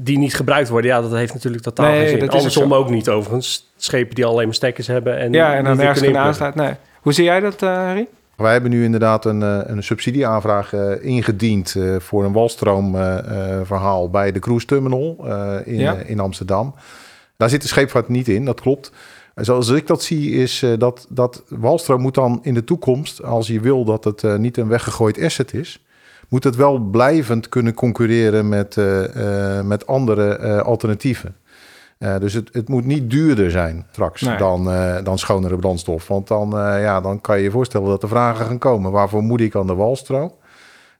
die 0.00 0.18
niet 0.18 0.34
gebruikt 0.34 0.68
worden, 0.68 0.90
ja, 0.90 1.00
dat 1.00 1.12
heeft 1.12 1.34
natuurlijk 1.34 1.62
totaal 1.62 1.86
Nee, 1.90 1.98
geen 2.00 2.08
zin. 2.08 2.18
dat 2.18 2.28
is 2.28 2.34
ook 2.34 2.38
Andersom 2.40 2.68
zo. 2.68 2.74
ook 2.74 2.90
niet 2.90 3.08
overigens. 3.08 3.70
Schepen 3.76 4.14
die 4.14 4.24
alleen 4.24 4.44
maar 4.46 4.54
stekkers 4.54 4.86
hebben 4.86 5.18
en, 5.18 5.32
ja, 5.32 5.50
en 5.52 5.56
niet 5.56 5.66
dan 5.66 5.80
ergens 5.80 5.98
inpluggen. 6.02 6.26
aansluiten. 6.26 6.62
Nee. 6.64 6.72
Hoe 7.00 7.12
zie 7.12 7.24
jij 7.24 7.40
dat, 7.40 7.62
eh 7.62 7.68
Harry? 7.68 8.08
Wij 8.36 8.52
hebben 8.52 8.70
nu 8.70 8.84
inderdaad 8.84 9.24
een, 9.24 9.42
eh, 9.42 9.58
een 9.64 9.82
subsidieaanvraag 9.82 10.72
eh, 10.72 11.04
ingediend 11.04 11.74
eh, 11.76 11.96
voor 11.98 12.24
een 12.24 12.32
walstroomverhaal 12.32 14.10
bij 14.10 14.32
de 14.32 14.38
cruise 14.38 14.66
terminal 14.66 15.16
eh, 15.24 15.54
in, 15.64 15.78
Ja. 15.78 15.94
in 15.94 16.20
Amsterdam. 16.20 16.74
Daar 17.36 17.48
zit 17.48 17.62
de 17.62 17.68
scheepvaart 17.68 18.08
niet 18.08 18.28
in, 18.28 18.44
dat 18.44 18.60
klopt. 18.60 18.92
En 19.34 19.44
Zoals 19.44 19.68
ik 19.68 19.86
dat 19.86 20.02
zie, 20.02 20.30
is 20.30 20.62
eh, 20.62 20.70
dat, 20.78 21.06
dat 21.08 21.42
walstroom 21.48 22.00
moet 22.00 22.14
dan 22.14 22.38
in 22.42 22.54
de 22.54 22.64
toekomst, 22.64 23.22
als 23.22 23.46
je 23.46 23.60
wil 23.60 23.84
dat 23.84 24.04
het 24.04 24.24
eh, 24.24 24.36
niet 24.36 24.56
een 24.56 24.68
weggegooid 24.68 25.22
asset 25.22 25.54
is, 25.54 25.84
moet 26.28 26.44
het 26.44 26.56
wel 26.56 26.78
blijvend 26.78 27.48
kunnen 27.48 27.74
concurreren 27.74 28.48
met, 28.48 28.76
eh, 28.76 29.58
eh, 29.58 29.64
met 29.64 29.86
andere 29.86 30.36
eh, 30.36 30.60
alternatieven. 30.60 31.36
Dus 31.98 32.32
het, 32.32 32.48
het 32.52 32.68
moet 32.68 32.84
niet 32.84 33.10
duurder 33.10 33.50
zijn 33.50 33.86
straks 33.90 34.20
Nee. 34.22 34.36
dan, 34.36 34.64
dan 35.04 35.18
schonere 35.18 35.56
brandstof. 35.56 36.08
Want 36.08 36.28
dan, 36.28 36.50
ja, 36.80 37.00
dan 37.00 37.20
kan 37.20 37.36
je 37.36 37.42
je 37.42 37.50
voorstellen 37.50 37.88
dat 37.88 38.02
er 38.02 38.08
vragen 38.08 38.46
gaan 38.46 38.58
komen. 38.58 38.90
Waarvoor 38.92 39.22
moet 39.22 39.40
ik 39.40 39.54
aan 39.56 39.66
de 39.66 39.74
walstroom? 39.74 40.32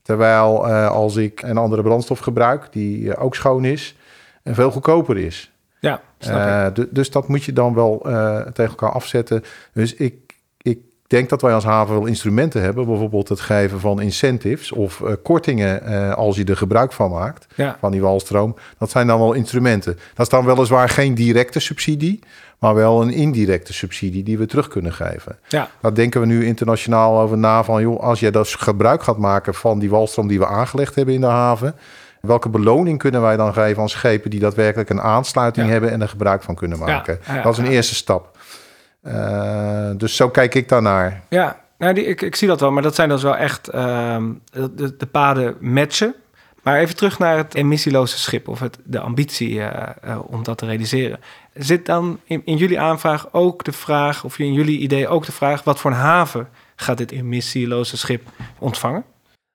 Terwijl 0.02 0.66
als 0.88 1.16
ik 1.16 1.42
een 1.42 1.56
andere 1.56 1.82
brandstof 1.82 2.18
gebruik, 2.18 2.68
die 2.70 3.16
ook 3.16 3.34
schoon 3.34 3.64
is 3.64 3.96
en 4.42 4.54
veel 4.54 4.70
goedkoper 4.70 5.16
is. 5.18 5.52
Ja, 5.80 6.00
snap 6.18 6.36
ik. 6.40 6.46
Eh, 6.46 6.66
du- 6.74 6.88
dus 6.90 7.10
dat 7.10 7.28
moet 7.28 7.44
je 7.44 7.52
dan 7.52 7.74
wel 7.74 7.98
tegen 8.52 8.68
elkaar 8.70 8.92
afzetten. 8.92 9.42
Dus 9.72 9.94
ik 9.94 10.27
denk 11.08 11.28
dat 11.28 11.42
wij 11.42 11.54
als 11.54 11.64
haven 11.64 11.94
wel 11.94 12.06
instrumenten 12.06 12.62
hebben. 12.62 12.86
Bijvoorbeeld 12.86 13.28
het 13.28 13.40
geven 13.40 13.80
van 13.80 14.00
incentives 14.00 14.72
of 14.72 15.00
eh, 15.00 15.12
kortingen 15.22 15.82
eh, 15.82 16.14
als 16.14 16.36
je 16.36 16.44
er 16.44 16.56
gebruik 16.56 16.92
van 16.92 17.10
maakt. 17.10 17.46
Ja. 17.54 17.76
Van 17.80 17.90
die 17.90 18.00
walstroom. 18.00 18.56
Dat 18.78 18.90
zijn 18.90 19.06
dan 19.06 19.18
wel 19.18 19.32
instrumenten. 19.32 19.94
Dat 20.14 20.26
is 20.26 20.32
dan 20.32 20.44
weliswaar 20.44 20.88
geen 20.88 21.14
directe 21.14 21.60
subsidie. 21.60 22.20
Maar 22.58 22.74
wel 22.74 23.02
een 23.02 23.10
indirecte 23.12 23.72
subsidie 23.72 24.22
die 24.22 24.38
we 24.38 24.46
terug 24.46 24.68
kunnen 24.68 24.92
geven. 24.92 25.38
Ja. 25.48 25.68
Daar 25.80 25.94
denken 25.94 26.20
we 26.20 26.26
nu 26.26 26.46
internationaal 26.46 27.20
over 27.20 27.38
na 27.38 27.64
van... 27.64 27.82
joh, 27.82 28.00
als 28.00 28.20
je 28.20 28.30
dus 28.30 28.54
gebruik 28.54 29.02
gaat 29.02 29.18
maken 29.18 29.54
van 29.54 29.78
die 29.78 29.90
walstroom 29.90 30.28
die 30.28 30.38
we 30.38 30.46
aangelegd 30.46 30.94
hebben 30.94 31.14
in 31.14 31.20
de 31.20 31.26
haven... 31.26 31.74
welke 32.20 32.48
beloning 32.48 32.98
kunnen 32.98 33.22
wij 33.22 33.36
dan 33.36 33.52
geven 33.52 33.82
aan 33.82 33.88
schepen... 33.88 34.30
die 34.30 34.40
daadwerkelijk 34.40 34.90
een 34.90 35.00
aansluiting 35.00 35.66
Ja. 35.66 35.72
hebben 35.72 35.90
en 35.90 36.02
er 36.02 36.08
gebruik 36.08 36.42
van 36.42 36.54
kunnen 36.54 36.78
maken? 36.78 37.18
Ja, 37.26 37.34
ja, 37.34 37.42
dat 37.42 37.52
is 37.52 37.58
een 37.58 37.70
eerste 37.70 37.94
stap. 37.94 38.36
Eh, 39.08 39.90
dus 39.96 40.16
zo 40.16 40.28
kijk 40.28 40.54
ik 40.54 40.68
daarnaar. 40.68 41.22
Ja, 41.28 41.60
nou, 41.78 41.94
die, 41.94 42.04
ik, 42.04 42.22
ik 42.22 42.36
zie 42.36 42.48
dat 42.48 42.60
wel, 42.60 42.70
maar 42.70 42.82
dat 42.82 42.94
zijn 42.94 43.08
dus 43.08 43.22
wel 43.22 43.36
echt 43.36 43.68
ehm, 43.68 44.32
de, 44.50 44.96
de 44.96 45.06
paden 45.06 45.56
matchen. 45.60 46.14
Maar 46.62 46.78
even 46.78 46.96
terug 46.96 47.18
naar 47.18 47.36
het 47.36 47.54
emissieloze 47.54 48.18
schip 48.18 48.48
of 48.48 48.60
het, 48.60 48.78
de 48.84 49.00
ambitie 49.00 49.60
eh, 49.60 49.88
eh, 50.02 50.18
om 50.26 50.42
dat 50.42 50.58
te 50.58 50.66
realiseren. 50.66 51.20
Zit 51.54 51.86
dan 51.86 52.20
in, 52.24 52.42
in 52.44 52.56
jullie 52.56 52.80
aanvraag 52.80 53.32
ook 53.32 53.64
de 53.64 53.72
vraag, 53.72 54.24
of 54.24 54.38
in 54.38 54.52
jullie 54.52 54.78
idee 54.78 55.08
ook 55.08 55.26
de 55.26 55.32
vraag, 55.32 55.64
wat 55.64 55.80
voor 55.80 55.90
een 55.90 55.96
haven 55.96 56.48
gaat 56.76 56.98
dit 56.98 57.10
emissieloze 57.10 57.96
schip 57.96 58.22
ontvangen? 58.58 59.04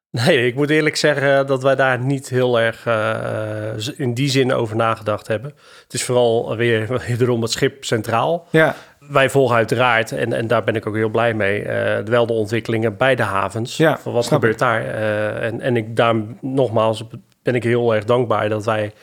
Nee, 0.09 0.47
ik 0.47 0.55
moet 0.55 0.69
eerlijk 0.69 0.95
zeggen 0.95 1.47
dat 1.47 1.63
wij 1.63 1.75
daar 1.75 1.99
niet 1.99 2.29
heel 2.29 2.59
erg 2.59 2.85
eh, 2.85 3.99
in 3.99 4.13
die 4.13 4.29
zin 4.29 4.53
over 4.53 4.75
nagedacht 4.75 5.27
hebben. 5.27 5.53
Het 5.83 5.93
is 5.93 6.03
vooral 6.03 6.55
weer 6.55 6.87
wederom 7.07 7.41
het 7.41 7.51
schip 7.51 7.85
centraal. 7.85 8.47
Ja, 8.49 8.75
Wij 9.09 9.29
volgen 9.29 9.55
uiteraard, 9.55 10.11
en, 10.11 10.33
en 10.33 10.47
daar 10.47 10.63
ben 10.63 10.75
ik 10.75 10.87
ook 10.87 10.95
heel 10.95 11.09
blij 11.09 11.33
mee, 11.33 11.61
eh, 11.61 12.05
wel 12.05 12.25
de 12.25 12.33
ontwikkelingen 12.33 12.97
bij 12.97 13.15
de 13.15 13.23
havens. 13.23 13.77
Ja, 13.77 13.97
van 13.99 14.13
wat 14.13 14.27
gebeurt 14.27 14.59
daar? 14.59 14.85
Eh, 14.85 15.45
en, 15.45 15.61
en 15.61 15.75
ik, 15.77 15.95
daar 15.95 16.15
nogmaals 16.41 17.03
ben 17.43 17.55
ik 17.55 17.63
heel 17.63 17.95
erg 17.95 18.03
dankbaar 18.05 18.49
dat 18.49 18.65
wij 18.65 18.93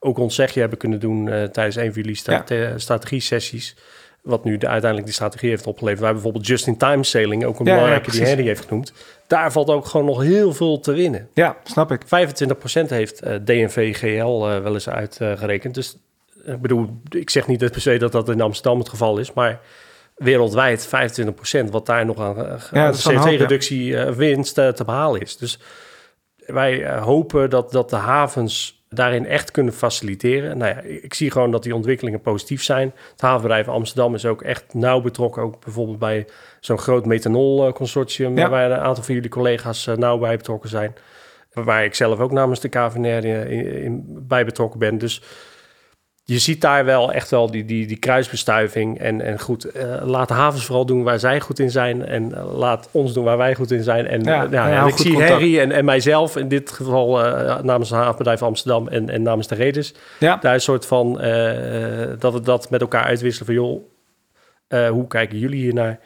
ook 0.00 0.18
ons 0.18 0.34
zegje 0.34 0.60
hebben 0.60 0.78
kunnen 0.78 1.00
doen 1.00 1.28
eh, 1.28 1.42
tijdens 1.42 1.76
een 1.76 1.92
van 1.92 2.02
jullie 2.02 2.16
strate- 2.16 2.72
strategie-sessies. 2.76 3.76
Wat 4.22 4.44
nu 4.44 4.56
de, 4.58 4.66
uiteindelijk 4.66 5.04
die 5.04 5.14
strategie 5.14 5.48
heeft 5.48 5.66
opgeleverd. 5.66 6.00
Wij 6.02 6.12
bijvoorbeeld 6.12 6.46
just-in-time 6.46 7.04
sailing, 7.04 7.44
ook 7.44 7.58
een 7.58 7.66
Ja, 7.66 7.72
belangrijke 7.74 8.10
die. 8.10 8.22
Henry 8.22 8.46
heeft 8.46 8.64
genoemd. 8.66 8.92
Daar 9.26 9.52
valt 9.52 9.68
ook 9.70 9.86
gewoon 9.86 10.06
nog 10.06 10.22
heel 10.22 10.52
veel 10.52 10.80
te 10.80 10.92
winnen. 10.92 11.28
ja, 11.34 11.56
snap 11.64 11.92
ik. 11.92 12.02
25% 12.04 12.88
heeft 12.88 13.22
DNV 13.44 13.96
GL 13.96 14.38
wel 14.62 14.74
eens 14.74 14.88
uitgerekend. 14.88 15.74
Dus 15.74 15.96
ik 16.52 16.60
bedoel, 16.60 17.00
ik 17.08 17.30
zeg 17.30 17.46
niet 17.46 17.60
dat 17.60 17.72
per 17.72 17.80
se 17.80 17.96
dat 17.96 18.12
dat 18.12 18.28
in 18.28 18.40
Amsterdam 18.40 18.78
het 18.78 18.88
geval 18.88 19.18
is, 19.18 19.32
maar 19.32 19.60
wereldwijd 20.16 20.88
25%, 21.66 21.70
wat 21.70 21.86
daar 21.86 22.06
nog 22.06 22.18
aan 22.20 22.36
eh, 22.46 22.60
Ja, 22.72 22.86
dat 22.86 22.94
is 22.94 23.04
wel 23.04 23.14
een 23.14 23.20
hoop, 23.20 23.28
ja. 23.28 23.34
CO2-reductie 23.36 23.96
eh, 23.96 24.12
winst 24.14 24.58
eh, 24.58 24.68
te 24.68 24.84
behalen 24.84 25.20
is. 25.20 25.36
Dus 25.36 25.58
wij 26.46 26.98
hopen 26.98 27.50
dat, 27.50 27.72
dat 27.72 27.90
de 27.90 27.96
havens 27.96 28.76
daarin 28.90 29.26
echt 29.26 29.50
kunnen 29.50 29.72
faciliteren. 29.72 30.58
Nou 30.58 30.74
ja, 30.74 30.80
ik 30.80 31.14
zie 31.14 31.30
gewoon 31.30 31.50
dat 31.50 31.62
die 31.62 31.74
ontwikkelingen 31.74 32.20
positief 32.20 32.62
zijn. 32.64 32.92
Het 33.12 33.20
havenbedrijf 33.20 33.68
Amsterdam 33.68 34.14
is 34.14 34.26
ook 34.26 34.42
echt 34.42 34.74
nauw 34.74 35.00
betrokken, 35.00 35.42
ook 35.42 35.64
bijvoorbeeld 35.64 35.98
bij 35.98 36.26
zo'n 36.60 36.78
groot 36.78 37.06
methanol-consortium, 37.06 38.36
Ja. 38.38 38.48
waar 38.48 38.70
een 38.70 38.78
aantal 38.78 39.04
van 39.04 39.14
jullie 39.14 39.30
collega's 39.30 39.86
nauw 39.96 40.18
bij 40.18 40.36
betrokken 40.36 40.68
zijn. 40.70 40.94
Waar 41.52 41.84
ik 41.84 41.94
zelf 41.94 42.18
ook 42.18 42.32
namens 42.32 42.60
de 42.60 42.68
KVNR 42.68 43.24
in, 43.24 43.66
in- 43.82 44.04
bij 44.06 44.44
betrokken 44.44 44.78
ben. 44.78 44.98
Dus 44.98 45.22
je 46.30 46.38
ziet 46.38 46.60
daar 46.60 46.84
wel 46.84 47.12
echt 47.12 47.30
wel 47.30 47.50
die, 47.50 47.64
die, 47.64 47.86
die 47.86 47.96
kruisbestuiving. 47.96 48.98
En, 48.98 49.20
en 49.20 49.40
goed, 49.40 49.64
eh, 49.64 49.96
laat 50.04 50.28
de 50.28 50.34
havens 50.34 50.64
vooral 50.64 50.86
doen 50.86 51.02
waar 51.02 51.18
zij 51.18 51.40
goed 51.40 51.58
in 51.58 51.70
zijn. 51.70 52.06
En 52.06 52.34
eh, 52.34 52.54
laat 52.58 52.88
ons 52.92 53.12
doen 53.12 53.24
waar 53.24 53.36
wij 53.36 53.54
goed 53.54 53.70
in 53.70 53.82
zijn. 53.82 54.06
En, 54.06 54.24
Ja, 54.24 54.44
eh, 54.44 54.50
ja, 54.50 54.66
ja, 54.66 54.70
en 54.72 54.76
hou 54.76 54.90
ik 54.90 54.96
zie 54.96 55.10
contact. 55.12 55.30
Harry 55.32 55.58
en, 55.58 55.72
en 55.72 55.84
mijzelf 55.84 56.36
in 56.36 56.48
dit 56.48 56.70
geval 56.70 57.24
eh, 57.24 57.60
namens 57.62 57.90
het 57.90 57.98
havenbedrijf 57.98 58.42
Amsterdam 58.42 58.88
en, 58.88 59.10
en 59.10 59.22
namens 59.22 59.46
de 59.48 59.54
reders. 59.54 59.92
Ja, 60.18 60.36
Daar 60.36 60.54
een 60.54 60.60
soort 60.60 60.86
van 60.86 61.20
eh, 61.20 62.08
dat 62.18 62.32
we 62.32 62.40
dat 62.40 62.70
met 62.70 62.80
elkaar 62.80 63.04
uitwisselen 63.04 63.46
van 63.46 63.54
joh, 63.64 63.82
eh, 64.68 64.88
hoe 64.88 65.06
kijken 65.06 65.38
jullie 65.38 65.60
hiernaar? 65.60 65.98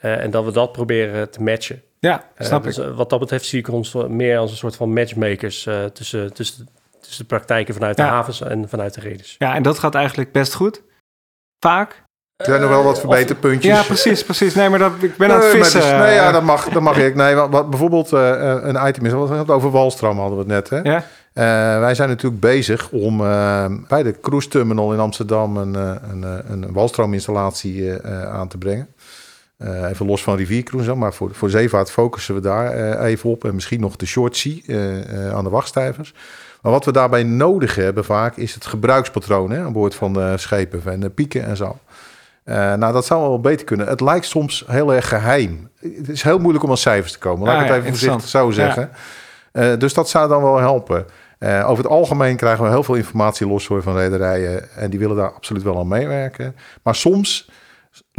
Eh 0.00 0.22
en 0.22 0.30
dat 0.30 0.44
we 0.44 0.52
dat 0.52 0.72
proberen 0.72 1.30
te 1.30 1.42
matchen. 1.42 1.82
ja 1.98 2.24
Eh, 2.34 2.46
snap 2.46 2.62
dus, 2.62 2.78
ik. 2.78 2.84
eh, 2.84 2.96
wat 2.96 3.10
dat 3.10 3.18
betreft 3.18 3.44
zie 3.44 3.58
ik 3.58 3.68
ons 3.68 3.94
meer 4.08 4.38
als 4.38 4.50
een 4.50 4.56
soort 4.56 4.76
van 4.76 4.92
matchmakers 4.92 5.66
eh, 5.66 5.84
tussen, 5.84 6.32
tussen, 6.32 6.68
tussen 7.10 7.28
de 7.28 7.34
praktijken 7.34 7.74
vanuit 7.74 7.96
de 7.96 8.02
Ja. 8.02 8.08
havens 8.08 8.40
en 8.42 8.68
vanuit 8.68 8.94
de 8.94 9.00
reders. 9.00 9.34
Ja, 9.38 9.54
en 9.54 9.62
dat 9.62 9.78
gaat 9.78 9.94
eigenlijk 9.94 10.32
best 10.32 10.54
goed. 10.54 10.82
Vaak 11.64 12.02
Er 12.36 12.44
zijn 12.46 12.60
nog 12.60 12.70
wel 12.70 12.82
wat 12.82 13.00
verbeterpuntjes. 13.00 13.76
Ja, 13.76 13.82
precies, 13.82 14.24
precies. 14.24 14.54
Nee, 14.54 14.68
maar 14.68 14.78
dat, 14.78 14.92
ik 15.00 15.16
ben 15.16 15.30
aan 15.32 15.40
het 15.40 15.50
vissen. 15.50 15.80
dus- 15.80 15.90
nee, 15.90 16.14
ja, 16.14 16.32
dat 16.32 16.42
mag, 16.42 16.68
dat 16.68 16.82
mag 16.82 16.96
ik. 16.98 17.14
Nee, 17.14 17.34
wat, 17.34 17.50
wat 17.50 17.70
bijvoorbeeld 17.70 18.12
eh, 18.12 18.56
een 18.62 18.86
item 18.88 19.06
is, 19.06 19.12
wat 19.12 19.28
we 19.28 19.34
hadden 19.34 19.54
over 19.54 19.70
Walstroom 19.70 20.18
hadden 20.18 20.46
we 20.46 20.52
het 20.54 20.70
net. 20.70 20.84
Hè? 20.84 20.90
Ja? 20.90 21.04
Eh, 21.32 21.80
wij 21.80 21.94
zijn 21.94 22.08
natuurlijk 22.08 22.40
bezig 22.40 22.90
om 22.90 23.20
eh, 23.20 23.64
bij 23.88 24.02
de 24.02 24.20
cruise 24.20 24.48
terminal 24.48 24.92
in 24.92 24.98
Amsterdam 24.98 25.56
een, 25.56 25.74
eh, 25.76 25.94
een, 26.10 26.24
eh, 26.24 26.50
een 26.50 26.72
walstroominstallatie 26.72 27.90
eh, 27.98 28.22
eh, 28.22 28.32
aan 28.34 28.48
te 28.48 28.58
brengen. 28.58 28.94
Eh, 29.60 29.88
even 29.88 30.06
los 30.06 30.22
van 30.22 30.36
riviercruise, 30.36 30.94
maar 30.94 31.14
voor, 31.14 31.34
voor 31.34 31.50
zeevaart 31.50 31.90
focussen 31.90 32.34
we 32.34 32.40
daar 32.40 32.72
eh, 32.72 33.10
even 33.10 33.30
op. 33.30 33.44
En 33.44 33.54
misschien 33.54 33.80
nog 33.80 33.96
de 33.96 34.06
short 34.06 34.36
sea 34.36 34.56
eh, 34.66 35.34
aan 35.34 35.44
de 35.44 35.50
wachtstijvers. 35.50 36.14
Maar 36.62 36.72
wat 36.72 36.84
we 36.84 36.92
daarbij 36.92 37.22
nodig 37.22 37.74
hebben 37.74 38.04
vaak 38.04 38.36
is 38.36 38.54
het 38.54 38.66
gebruikspatroon 38.66 39.50
hè, 39.50 39.64
aan 39.64 39.72
boord 39.72 39.94
van 39.94 40.12
de 40.12 40.34
schepen 40.36 40.82
en 40.84 41.00
de 41.00 41.10
pieken 41.10 41.44
en 41.44 41.56
zo. 41.56 41.78
Nou, 42.44 42.92
dat 42.92 43.06
zou 43.06 43.20
wel 43.20 43.40
beter 43.40 43.66
kunnen. 43.66 43.86
Het 43.86 44.00
lijkt 44.00 44.26
soms 44.26 44.64
heel 44.66 44.94
erg 44.94 45.08
geheim. 45.08 45.70
Het 45.78 46.08
is 46.08 46.22
heel 46.22 46.38
moeilijk 46.38 46.64
om 46.64 46.70
aan 46.70 46.76
cijfers 46.76 47.12
te 47.12 47.18
komen. 47.18 47.46
Laat 47.46 47.56
Ah, 47.56 47.60
ik 47.62 47.68
ja, 47.68 47.74
het 47.74 47.82
even 47.82 47.96
voorzichtig 47.96 48.28
zo 48.28 48.50
zeggen. 48.50 48.90
Dus 49.78 49.94
dat 49.94 50.08
zou 50.08 50.28
dan 50.28 50.42
wel 50.42 50.58
helpen. 50.58 51.06
Over 51.40 51.84
het 51.84 51.92
algemeen 51.92 52.36
krijgen 52.36 52.64
we 52.64 52.70
heel 52.70 52.82
veel 52.82 52.94
informatie 52.94 53.46
los 53.46 53.66
hoor, 53.66 53.82
van 53.82 53.96
rederijen. 53.96 54.70
En 54.76 54.90
die 54.90 54.98
willen 54.98 55.16
daar 55.16 55.32
absoluut 55.32 55.62
wel 55.62 55.78
aan 55.78 55.88
meewerken. 55.88 56.56
Maar 56.82 56.94
soms 56.94 57.50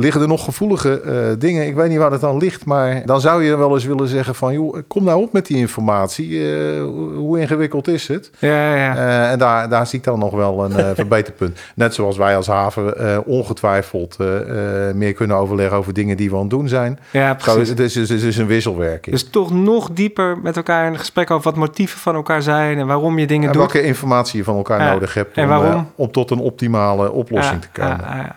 liggen 0.02 0.22
er 0.22 0.28
nog 0.28 0.44
gevoelige 0.44 1.02
eh, 1.02 1.14
dingen. 1.40 1.68
Ik 1.68 1.76
weet 1.76 1.90
niet 1.90 1.98
waar 1.98 2.12
het 2.12 2.24
aan 2.24 2.38
ligt. 2.38 2.66
Maar 2.66 3.02
dan 3.06 3.22
zou 3.22 3.44
je 3.44 3.56
wel 3.58 3.74
eens 3.74 3.86
willen 3.86 4.08
zeggen 4.08 4.36
van... 4.36 4.54
joh, 4.54 4.78
kom 4.88 5.04
nou 5.04 5.22
op 5.22 5.34
met 5.34 5.46
die 5.46 5.58
informatie. 5.58 6.40
Eh, 6.56 6.82
hoe- 7.16 7.40
ingewikkeld 7.40 7.88
is 7.88 8.08
het? 8.08 8.32
Ja, 8.40 8.76
ja. 8.76 8.96
Eh, 8.96 9.32
en 9.32 9.40
daar, 9.40 9.70
daar 9.70 9.88
zie 9.88 10.00
ik 10.00 10.06
dan 10.06 10.20
nog 10.20 10.32
wel 10.34 10.64
een 10.66 10.96
verbeterpunt. 10.96 11.60
Net 11.76 11.94
zoals 11.94 12.18
wij 12.18 12.36
als 12.36 12.48
haven 12.48 13.26
ongetwijfeld 13.26 14.18
meer 14.94 15.14
kunnen 15.14 15.38
overleggen 15.38 15.78
over 15.78 15.94
dingen 15.94 16.18
die 16.18 16.30
we 16.30 16.36
aan 16.36 16.42
het 16.42 16.50
doen 16.50 16.68
zijn. 16.68 17.00
ja, 17.12 17.34
precies. 17.34 17.70
het, 17.70 17.80
is, 17.80 17.96
het 17.96 18.10
is 18.10 18.38
een 18.38 18.48
wisselwerking. 18.48 19.16
Dus 19.16 19.30
toch 19.30 19.52
nog 19.54 19.90
dieper 19.92 20.38
met 20.44 20.56
elkaar 20.58 20.88
in 20.88 20.98
gesprek 21.00 21.32
over 21.32 21.44
wat 21.52 21.60
motieven 21.60 22.00
van 22.00 22.16
elkaar 22.16 22.42
zijn 22.42 22.78
en 22.78 22.88
waarom 22.88 23.20
je 23.20 23.28
dingen 23.28 23.48
en 23.48 23.54
doet. 23.54 23.62
welke 23.72 23.88
informatie 23.88 24.38
je 24.38 24.44
van 24.44 24.56
elkaar 24.56 24.94
nodig 24.94 25.14
hebt 25.14 25.38
en 25.38 25.44
om, 25.44 25.50
waarom? 25.50 25.70
eh, 25.72 25.82
om 25.96 26.12
tot 26.12 26.32
een 26.32 26.40
optimale 26.40 27.12
oplossing 27.12 27.62
Ja, 27.64 27.68
te 27.74 27.82
komen. 27.82 28.36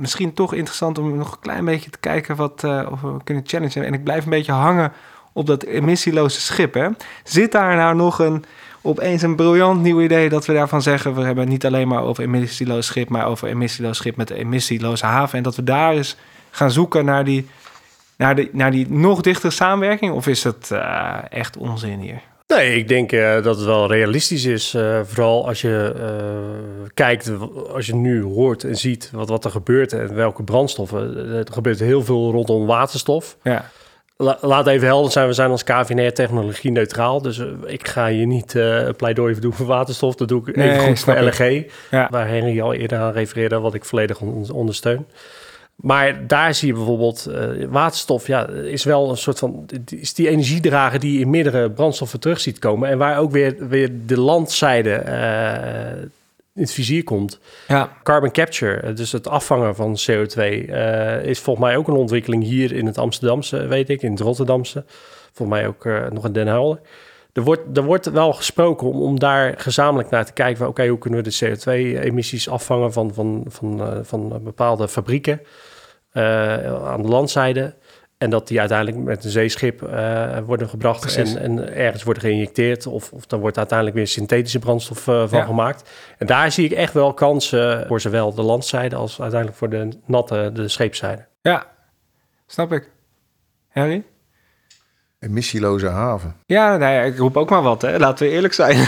Misschien 0.00 0.34
toch 0.34 0.54
interessant 0.54 0.98
om 0.98 1.16
nog 1.16 1.32
een 1.32 1.40
klein 1.40 1.64
beetje 1.64 1.90
te 1.90 1.98
kijken 1.98 2.36
wat 2.36 2.64
eh, 2.64 2.86
of 2.90 3.00
we 3.00 3.16
kunnen 3.24 3.42
challengen. 3.46 3.84
En 3.84 3.94
ik 3.94 4.04
blijf 4.04 4.24
een 4.24 4.30
beetje 4.30 4.52
hangen 4.52 4.92
op 5.32 5.46
dat 5.46 5.62
emissieloze 5.62 6.40
schip. 6.40 6.74
Hè. 6.74 6.88
Zit 7.24 7.52
daar 7.52 7.76
nou 7.76 7.94
nog 7.94 8.18
een 8.18 8.44
opeens 8.82 9.22
een 9.22 9.36
briljant 9.36 9.82
nieuw 9.82 10.00
idee 10.00 10.28
dat 10.28 10.46
we 10.46 10.52
daarvan 10.52 10.82
zeggen... 10.82 11.14
we 11.14 11.22
hebben 11.22 11.44
het 11.44 11.52
niet 11.52 11.66
alleen 11.66 11.88
maar 11.88 12.02
over 12.02 12.24
emissieloos 12.24 12.86
schip... 12.86 13.08
maar 13.08 13.26
over 13.26 13.48
emissieloos 13.48 13.96
schip 13.96 14.16
met 14.16 14.28
de 14.28 14.34
emissieloze 14.34 15.06
haven. 15.06 15.38
En 15.38 15.44
dat 15.44 15.56
we 15.56 15.64
daar 15.64 15.92
eens 15.92 16.16
gaan 16.50 16.70
zoeken 16.70 17.04
naar 17.04 17.24
die, 17.24 17.48
naar 18.16 18.34
die, 18.34 18.48
naar 18.52 18.70
die 18.70 18.90
nog 18.90 19.20
dichtere 19.20 19.52
samenwerking? 19.52 20.12
Of 20.12 20.26
is 20.26 20.44
het 20.44 20.70
eh, 20.70 21.16
echt 21.28 21.56
onzin 21.56 21.98
hier? 21.98 22.20
Nee, 22.56 22.76
ik 22.76 22.88
denk 22.88 23.12
eh, 23.12 23.42
dat 23.42 23.56
het 23.56 23.64
wel 23.64 23.88
realistisch 23.92 24.44
is. 24.44 24.74
eh, 24.74 25.00
vooral 25.04 25.46
als 25.46 25.60
je 25.60 25.92
eh, 25.96 26.90
kijkt, 26.94 27.30
als 27.72 27.86
je 27.86 27.94
nu 27.94 28.22
hoort 28.22 28.64
en 28.64 28.76
ziet 28.76 29.10
wat, 29.12 29.28
wat 29.28 29.44
er 29.44 29.50
gebeurt 29.50 29.92
en 29.92 30.14
welke 30.14 30.42
brandstoffen. 30.42 31.16
Er 31.36 31.46
gebeurt 31.52 31.78
heel 31.80 32.04
veel 32.04 32.30
rondom 32.30 32.66
waterstof. 32.66 33.36
Ja, 33.42 33.64
La- 34.16 34.38
laat 34.40 34.66
even 34.66 34.86
helder 34.86 35.12
zijn, 35.12 35.26
we 35.26 35.32
zijn 35.32 35.50
als 35.50 35.64
KVNR 35.64 36.12
technologie 36.12 36.70
neutraal. 36.70 37.22
Dus 37.22 37.42
ik 37.66 37.88
ga 37.88 38.08
hier 38.08 38.26
niet 38.26 38.54
een 38.54 38.96
pleidooi 38.96 39.38
doen 39.40 39.52
voor 39.52 39.66
waterstof. 39.66 40.14
Dat 40.14 40.28
doe 40.28 40.42
ik 40.48 40.56
Nee, 40.56 40.70
even 40.70 40.82
goed 40.86 40.98
voor. 41.00 41.20
LNG. 41.20 41.64
ja. 41.90 42.08
Waar 42.10 42.28
Henry 42.28 42.60
al 42.60 42.72
eerder 42.74 42.98
aan 42.98 43.12
refereerde, 43.12 43.58
wat 43.60 43.74
ik 43.74 43.84
volledig 43.84 44.20
on- 44.20 44.50
ondersteun. 44.52 45.06
Maar 45.80 46.26
daar 46.26 46.54
zie 46.54 46.68
je 46.68 46.74
bijvoorbeeld, 46.74 47.26
eh, 47.26 47.48
waterstof 47.68 48.26
ja, 48.26 48.48
is 48.48 48.84
wel 48.84 49.10
een 49.10 49.16
soort 49.16 49.38
van, 49.38 49.66
is 49.86 50.14
die 50.14 50.28
energiedrager 50.28 51.00
die 51.00 51.20
in 51.20 51.30
meerdere 51.30 51.70
brandstoffen 51.70 52.20
terug 52.20 52.40
ziet 52.40 52.58
komen. 52.58 52.88
En 52.88 52.98
waar 52.98 53.18
ook 53.18 53.30
weer, 53.30 53.68
weer 53.68 53.90
de 54.06 54.20
landzijde 54.20 54.92
eh, 54.92 56.02
in 56.54 56.62
het 56.62 56.72
vizier 56.72 57.04
komt. 57.04 57.38
ja. 57.68 57.96
Carbon 58.02 58.30
capture, 58.30 58.76
eh, 58.76 58.96
dus 58.96 59.12
het 59.12 59.28
afvangen 59.28 59.74
van 59.74 59.98
CO2, 60.06 60.66
eh, 60.66 61.24
is 61.24 61.38
volgens 61.38 61.66
mij 61.66 61.76
ook 61.76 61.88
een 61.88 61.94
ontwikkeling 61.94 62.42
hier 62.42 62.72
in 62.72 62.86
het 62.86 62.98
Amsterdamse, 62.98 63.66
weet 63.66 63.88
ik, 63.88 64.02
in 64.02 64.10
het 64.10 64.20
Rotterdamse. 64.20 64.84
Volgens 65.32 65.58
mij 65.58 65.66
ook 65.66 65.84
nog 66.12 66.24
in 66.24 66.32
Den 66.32 66.46
Helder. 66.46 66.80
Er 67.32 67.42
wordt, 67.42 67.76
er 67.76 67.84
wordt 67.84 68.10
wel 68.10 68.32
gesproken 68.32 68.86
om, 68.86 69.02
om 69.02 69.18
daar 69.18 69.54
gezamenlijk 69.56 70.10
naar 70.10 70.24
te 70.24 70.32
kijken. 70.32 70.56
van, 70.56 70.66
Oké, 70.66 70.86
hoe 70.86 70.98
kunnen 70.98 71.22
we 71.22 71.30
de 71.30 71.36
CO2-emissies 71.46 72.48
afvangen 72.48 72.92
van, 72.92 73.14
van, 73.14 73.44
van, 73.48 73.80
eh, 73.80 73.98
van 74.02 74.40
bepaalde 74.42 74.88
fabrieken 74.88 75.40
aan 76.12 77.02
de 77.02 77.08
landzijde. 77.08 77.74
En 78.18 78.30
dat 78.30 78.48
die 78.48 78.58
uiteindelijk 78.60 78.98
met 78.98 79.24
een 79.24 79.30
zeeschip 79.30 79.82
eh, 79.82 80.38
worden 80.46 80.68
gebracht 80.68 81.00
Precies. 81.00 81.34
en, 81.34 81.58
en 81.58 81.74
ergens 81.76 82.02
worden 82.02 82.22
geïnjecteerd. 82.22 82.86
Of, 82.86 83.12
of 83.12 83.26
dan 83.26 83.40
wordt 83.40 83.56
uiteindelijk 83.58 83.96
weer 83.96 84.06
synthetische 84.06 84.58
brandstof 84.58 85.08
eh, 85.08 85.28
van 85.28 85.38
Ja. 85.38 85.44
gemaakt. 85.44 85.90
En 86.18 86.26
daar 86.26 86.52
zie 86.52 86.64
ik 86.64 86.72
echt 86.72 86.92
wel 86.92 87.14
kansen 87.14 87.86
voor 87.86 88.00
zowel 88.00 88.34
de 88.34 88.42
landzijde 88.42 88.96
als 88.96 89.20
uiteindelijk 89.20 89.58
voor 89.58 89.68
de 89.70 89.88
natte, 90.06 90.50
de 90.54 90.68
scheepszijde. 90.68 91.26
ja. 91.42 91.66
snap 92.46 92.72
ik. 92.72 92.90
Harry? 93.68 94.04
Emissieloze 95.18 95.86
haven. 95.88 96.36
Ja, 96.46 96.76
nou 96.76 96.92
ja, 96.92 97.00
ik 97.02 97.18
roep 97.18 97.36
ook 97.36 97.50
maar 97.50 97.62
wat, 97.62 97.82
hè. 97.82 97.98
Laten 97.98 98.26
we 98.26 98.32
eerlijk 98.32 98.54
zijn. 98.54 98.76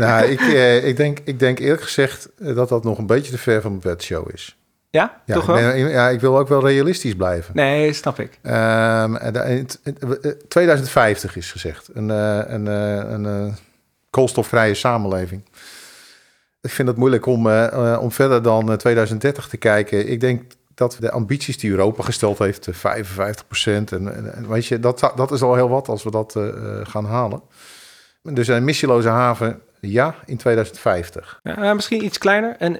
nou, 0.00 0.24
ik, 0.26 0.40
eh, 0.54 0.86
ik, 0.86 0.96
denk, 0.96 1.18
ik 1.24 1.38
denk 1.38 1.58
eerlijk 1.58 1.82
gezegd 1.82 2.28
eh, 2.38 2.54
dat 2.54 2.68
dat 2.68 2.84
nog 2.84 2.98
een 2.98 3.06
beetje 3.06 3.30
te 3.30 3.38
ver 3.38 3.60
van 3.60 3.70
mijn 3.70 3.82
bedshow 3.82 4.28
is. 4.32 4.56
Ja, 4.94 5.20
Ja, 5.24 5.34
toch 5.34 5.46
wel? 5.46 5.56
nee, 5.56 5.88
ja, 5.88 6.08
ik 6.08 6.20
wil 6.20 6.38
ook 6.38 6.48
wel 6.48 6.66
realistisch 6.66 7.14
blijven. 7.14 7.54
Nee, 7.54 7.92
snap 7.92 8.18
ik. 8.20 8.38
Ehm, 8.42 9.14
en 9.14 9.32
da- 9.32 9.42
in 9.42 9.56
het- 9.56 9.80
het- 9.82 10.20
eh, 10.20 10.30
2050 10.48 11.36
is 11.36 11.52
gezegd. 11.52 11.88
Een, 11.94 12.10
eh, 12.10 12.38
een, 12.46 12.68
eh, 12.68 13.10
een 13.10 13.26
eh, 13.26 13.52
koolstofvrije 14.10 14.74
samenleving. 14.74 15.42
Ik 16.60 16.70
vind 16.70 16.88
het 16.88 16.96
moeilijk 16.96 17.26
om, 17.26 17.46
om 18.00 18.12
verder 18.12 18.42
dan 18.42 18.70
eh, 18.70 18.76
2030 18.76 19.48
te 19.48 19.56
kijken. 19.56 20.08
Ik 20.08 20.20
denk 20.20 20.42
dat 20.74 20.96
de 21.00 21.10
ambities 21.10 21.58
die 21.58 21.70
Europa 21.70 22.02
gesteld 22.02 22.38
heeft, 22.38 22.66
eh, 22.66 22.74
55 22.74 23.46
procent. 23.46 23.92
En, 23.92 24.14
en, 24.14 24.34
en 24.34 24.48
weet 24.48 24.66
je, 24.66 24.80
dat, 24.80 25.12
dat 25.16 25.32
is 25.32 25.42
al 25.42 25.54
heel 25.54 25.68
wat 25.68 25.88
als 25.88 26.02
we 26.02 26.10
dat 26.10 26.36
gaan 26.82 27.04
halen. 27.06 27.40
Dus 28.22 28.48
een 28.48 28.56
emissieloze 28.56 29.08
haven, 29.08 29.60
ja, 29.90 30.14
in 30.26 30.36
2050. 30.36 31.40
Ja, 31.42 31.54
maar 31.58 31.74
misschien 31.74 32.04
iets 32.04 32.18
kleiner. 32.18 32.56
Een 32.58 32.76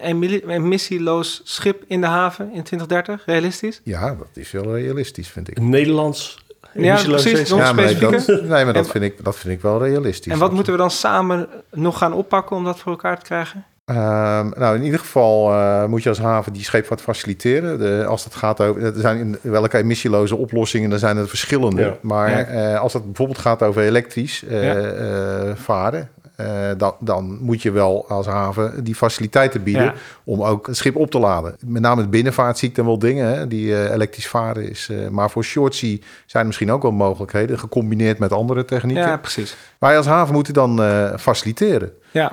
emissieloos 0.48 1.40
schip 1.44 1.82
in 1.86 2.00
de 2.00 2.06
haven 2.06 2.44
in 2.44 2.62
2030, 2.62 3.22
realistisch? 3.26 3.80
Ja, 3.84 4.06
dat 4.08 4.28
is 4.34 4.50
wel 4.50 4.74
realistisch, 4.76 5.28
vind 5.28 5.50
ik. 5.50 5.58
Een 5.58 5.68
Nederlands 5.68 6.44
Ja, 6.72 6.80
emissieloos 6.82 7.22
precies. 7.22 7.48
Ja, 7.48 7.72
maar 7.72 7.98
dat, 8.00 8.26
nee, 8.42 8.64
maar 8.64 8.72
dat 8.72 8.90
vind, 8.90 9.04
ik, 9.04 9.24
dat 9.24 9.36
vind 9.36 9.54
ik 9.54 9.60
wel 9.62 9.82
realistisch. 9.82 10.32
En 10.32 10.38
wat 10.38 10.52
moeten 10.52 10.72
we 10.72 10.78
dan 10.78 10.90
samen 10.90 11.48
nog 11.72 11.98
gaan 11.98 12.12
oppakken 12.12 12.56
om 12.56 12.64
dat 12.64 12.78
voor 12.78 12.92
elkaar 12.92 13.18
te 13.18 13.24
krijgen? 13.24 13.64
Ehm, 13.84 14.48
nou, 14.58 14.76
in 14.76 14.82
ieder 14.82 14.98
geval 15.00 15.52
eh, 15.52 15.84
moet 15.84 16.02
je 16.02 16.08
als 16.08 16.18
haven 16.18 16.52
die 16.52 16.64
scheepvaart 16.64 17.00
faciliteren. 17.00 17.78
De, 17.78 18.04
als 18.08 18.24
het 18.24 18.34
gaat 18.34 18.60
over, 18.60 18.82
er 18.84 18.92
zijn 18.96 19.18
in 19.18 19.38
welke 19.50 19.76
emissieloze 19.78 20.36
oplossingen, 20.36 20.90
dan 20.90 20.98
zijn 20.98 21.16
er 21.16 21.28
verschillende. 21.28 21.82
Ja. 21.82 21.96
Maar 22.00 22.30
Ja. 22.30 22.44
eh, 22.72 22.80
als 22.80 22.92
het 22.92 23.04
bijvoorbeeld 23.04 23.38
gaat 23.38 23.62
over 23.62 23.82
elektrisch 23.82 24.44
eh, 24.44 24.64
Ja. 24.64 24.74
eh, 24.80 25.50
varen, 25.54 26.08
eh, 26.36 26.46
dan, 26.76 26.94
dan 27.00 27.38
moet 27.40 27.62
je 27.62 27.70
wel 27.70 28.04
als 28.08 28.26
haven 28.26 28.84
die 28.84 28.94
faciliteiten 28.94 29.62
bieden 29.62 29.82
Ja. 29.84 29.94
om 30.24 30.42
ook 30.42 30.66
het 30.66 30.76
schip 30.76 30.96
op 30.96 31.10
te 31.10 31.18
laden. 31.18 31.56
Met 31.66 31.82
name 31.82 32.02
de 32.02 32.08
binnenvaart 32.08 32.58
zie 32.58 32.68
ik 32.68 32.74
dan 32.74 32.84
wel 32.86 32.98
dingen 32.98 33.26
hè, 33.38 33.46
die 33.48 33.74
eh, 33.76 33.90
elektrisch 33.92 34.28
varen 34.28 34.70
is. 34.70 34.88
eh, 34.90 35.08
maar 35.08 35.30
voor 35.30 35.44
short 35.44 35.74
sea 35.74 35.96
zijn 36.26 36.40
er 36.42 36.46
misschien 36.46 36.72
ook 36.72 36.82
wel 36.82 36.90
mogelijkheden, 36.92 37.58
gecombineerd 37.58 38.18
met 38.18 38.32
andere 38.32 38.64
technieken. 38.64 39.04
Ja, 39.06 39.16
precies. 39.16 39.56
Wij 39.78 39.96
als 39.96 40.06
haven 40.06 40.34
moeten 40.34 40.54
dan 40.54 40.78
faciliteren. 41.18 41.92
Ja, 42.10 42.32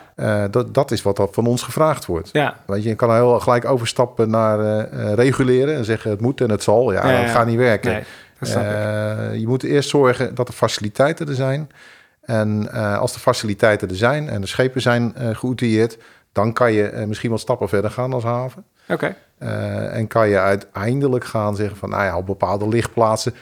dat, 0.52 0.74
dat 0.74 0.92
is 0.92 1.02
wat 1.02 1.16
dat 1.16 1.30
van 1.34 1.46
ons 1.48 1.64
gevraagd 1.64 2.06
wordt. 2.06 2.30
ja. 2.32 2.56
Weet 2.66 2.84
je, 2.84 2.90
je 2.90 2.96
kan 2.96 3.14
heel 3.14 3.40
gelijk 3.40 3.66
overstappen 3.66 4.30
naar 4.30 4.88
reguleren 5.16 5.76
en 5.76 5.86
zeggen 5.86 6.12
het 6.12 6.22
moet 6.22 6.42
en 6.42 6.50
het 6.50 6.64
zal. 6.64 6.94
Ja, 6.94 7.12
Ja, 7.12 7.22
dat 7.22 7.32
gaat 7.32 7.46
niet 7.46 7.58
werken. 7.58 7.92
Nee, 7.92 8.04
dat 8.40 8.50
snap 8.50 8.64
ik. 8.64 9.40
Je 9.40 9.48
moet 9.48 9.64
eerst 9.64 9.90
zorgen 9.90 10.36
dat 10.36 10.48
de 10.48 10.54
faciliteiten 10.54 11.28
er 11.28 11.36
zijn. 11.36 11.70
En 12.22 12.72
eh, 12.72 12.98
als 12.98 13.14
de 13.14 13.20
faciliteiten 13.20 13.90
er 13.90 13.96
zijn 13.96 14.30
en 14.30 14.42
de 14.42 14.48
schepen 14.48 14.82
zijn 14.82 15.16
eh 15.16 15.36
geoutilleerd, 15.36 15.98
dan 16.32 16.54
kan 16.54 16.74
je 16.74 16.88
eh, 16.88 17.08
misschien 17.08 17.30
wat 17.32 17.40
stappen 17.40 17.70
verder 17.70 17.92
gaan 17.92 18.14
als 18.14 18.24
haven. 18.24 18.66
Oké. 18.88 19.16
En 19.92 20.08
kan 20.08 20.30
je 20.30 20.40
uiteindelijk 20.40 21.26
gaan 21.26 21.56
zeggen 21.56 21.78
van, 21.78 21.90
nou 21.90 22.04
ja, 22.04 22.18
op 22.18 22.26
bepaalde 22.26 22.68
lichtplaatsen, 22.68 23.34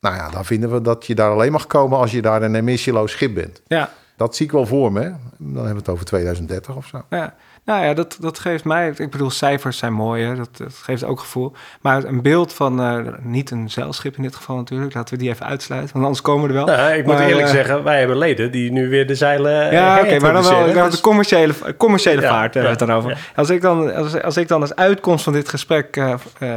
nou 0.00 0.16
ja, 0.16 0.30
dan 0.30 0.44
vinden 0.44 0.72
we 0.72 0.80
dat 0.80 1.06
je 1.06 1.14
daar 1.14 1.30
alleen 1.30 1.52
mag 1.52 1.66
komen 1.66 1.98
als 1.98 2.10
je 2.10 2.22
daar 2.22 2.42
een 2.42 2.54
emissieloos 2.54 3.12
schip 3.12 3.34
bent. 3.34 3.62
Ja. 3.66 3.90
Dat 4.16 4.36
zie 4.36 4.46
ik 4.46 4.52
wel 4.52 4.66
voor 4.66 4.92
me. 4.92 5.00
hè. 5.00 5.10
Dan 5.38 5.54
hebben 5.54 5.72
we 5.72 5.78
het 5.78 5.88
over 5.88 6.04
2030 6.04 6.76
of 6.76 6.86
zo. 6.86 7.02
Ja. 7.10 7.34
Nou 7.64 7.84
ja, 7.84 7.94
dat, 7.94 8.16
dat 8.20 8.38
geeft 8.38 8.64
mij... 8.64 8.92
Ik 8.96 9.10
bedoel, 9.10 9.30
cijfers 9.30 9.78
zijn 9.78 9.92
mooi, 9.92 10.24
hè? 10.24 10.34
Dat, 10.34 10.56
dat 10.56 10.72
geeft 10.74 11.04
ook 11.04 11.20
gevoel. 11.20 11.52
Maar 11.80 12.04
een 12.04 12.22
beeld 12.22 12.52
van... 12.52 12.80
eh, 12.80 12.98
niet 13.20 13.50
een 13.50 13.70
zeilschip 13.70 14.16
in 14.16 14.22
dit 14.22 14.34
geval 14.36 14.56
natuurlijk. 14.56 14.94
Laten 14.94 15.14
we 15.14 15.20
die 15.20 15.30
even 15.30 15.46
uitsluiten, 15.46 15.92
want 15.92 16.04
anders 16.04 16.22
komen 16.22 16.42
we 16.42 16.48
er 16.48 16.64
wel. 16.64 16.76
Nou, 16.76 16.92
ik 16.92 17.06
moet 17.06 17.18
eerlijk 17.18 17.46
eh, 17.46 17.52
zeggen, 17.52 17.84
wij 17.84 17.98
hebben 17.98 18.18
leden 18.18 18.50
die 18.50 18.72
nu 18.72 18.88
weer 18.88 19.06
de 19.06 19.14
zeilen 19.14 19.66
eh, 19.66 19.72
Ja, 19.72 20.00
oké, 20.00 20.18
maar 20.18 20.32
dan 20.32 20.42
wel 20.42 20.84
Dus- 20.84 20.94
de 20.94 21.00
commerciële, 21.00 21.54
commerciële 21.76 22.20
Ja, 22.20 22.28
vaart 22.28 22.54
ja, 22.54 22.60
het 22.62 22.78
dan 22.78 22.92
over. 22.92 23.10
ja. 23.10 23.16
Als, 23.36 23.50
ik 23.50 23.60
dan, 23.60 23.94
als, 23.94 24.22
als 24.22 24.36
ik 24.36 24.48
dan 24.48 24.60
als 24.60 24.74
uitkomst 24.74 25.24
van 25.24 25.32
dit 25.32 25.48
gesprek 25.48 26.02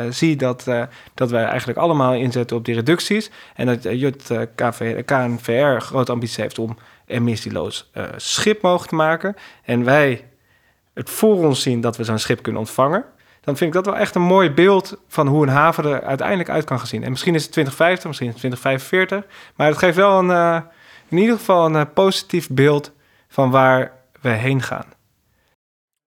zie 0.10 0.36
dat, 0.36 0.66
dat 1.14 1.30
wij 1.32 1.44
eigenlijk 1.44 1.78
allemaal 1.80 2.14
inzetten 2.14 2.58
op 2.58 2.66
die 2.66 2.76
reducties 2.76 3.32
en 3.56 3.66
dat 3.66 3.84
Jut 3.84 4.32
KV, 4.56 5.04
KNVR 5.06 5.80
grote 5.82 6.12
ambities 6.12 6.38
heeft 6.38 6.60
om 6.60 6.78
emissieloos 7.06 7.92
schip 8.16 8.62
mogelijk 8.62 8.90
te 8.90 8.96
maken 8.96 9.36
en 9.64 9.84
wij 9.84 10.24
het 10.96 11.10
voor 11.10 11.46
ons 11.46 11.62
zien 11.62 11.82
dat 11.82 11.98
we 11.98 12.04
zo'n 12.04 12.20
schip 12.20 12.42
kunnen 12.42 12.62
ontvangen, 12.62 13.06
dan 13.42 13.58
vind 13.58 13.70
ik 13.70 13.76
dat 13.76 13.86
wel 13.86 14.02
echt 14.02 14.16
een 14.16 14.22
mooi 14.22 14.52
beeld 14.52 14.98
van 15.08 15.28
hoe 15.28 15.44
een 15.44 15.54
haven 15.54 15.86
er 15.86 16.04
uiteindelijk 16.04 16.50
uit 16.50 16.64
kan 16.64 16.78
gaan 16.78 16.88
zien. 16.88 17.04
En 17.04 17.10
misschien 17.10 17.36
is 17.36 17.44
het 17.44 17.52
2050, 17.52 18.08
misschien 18.08 18.28
is 18.28 18.34
het 18.34 18.42
2045, 18.42 19.54
maar 19.56 19.68
het 19.68 19.78
geeft 19.78 19.96
wel 19.96 20.20
een, 20.20 20.32
eh, 20.32 20.62
in 21.10 21.18
ieder 21.18 21.38
geval 21.38 21.66
een 21.66 21.76
eh, 21.76 21.86
positief 21.94 22.50
beeld 22.50 22.92
van 23.28 23.52
waar 23.52 23.92
we 24.22 24.30
heen 24.30 24.62
gaan. 24.62 24.95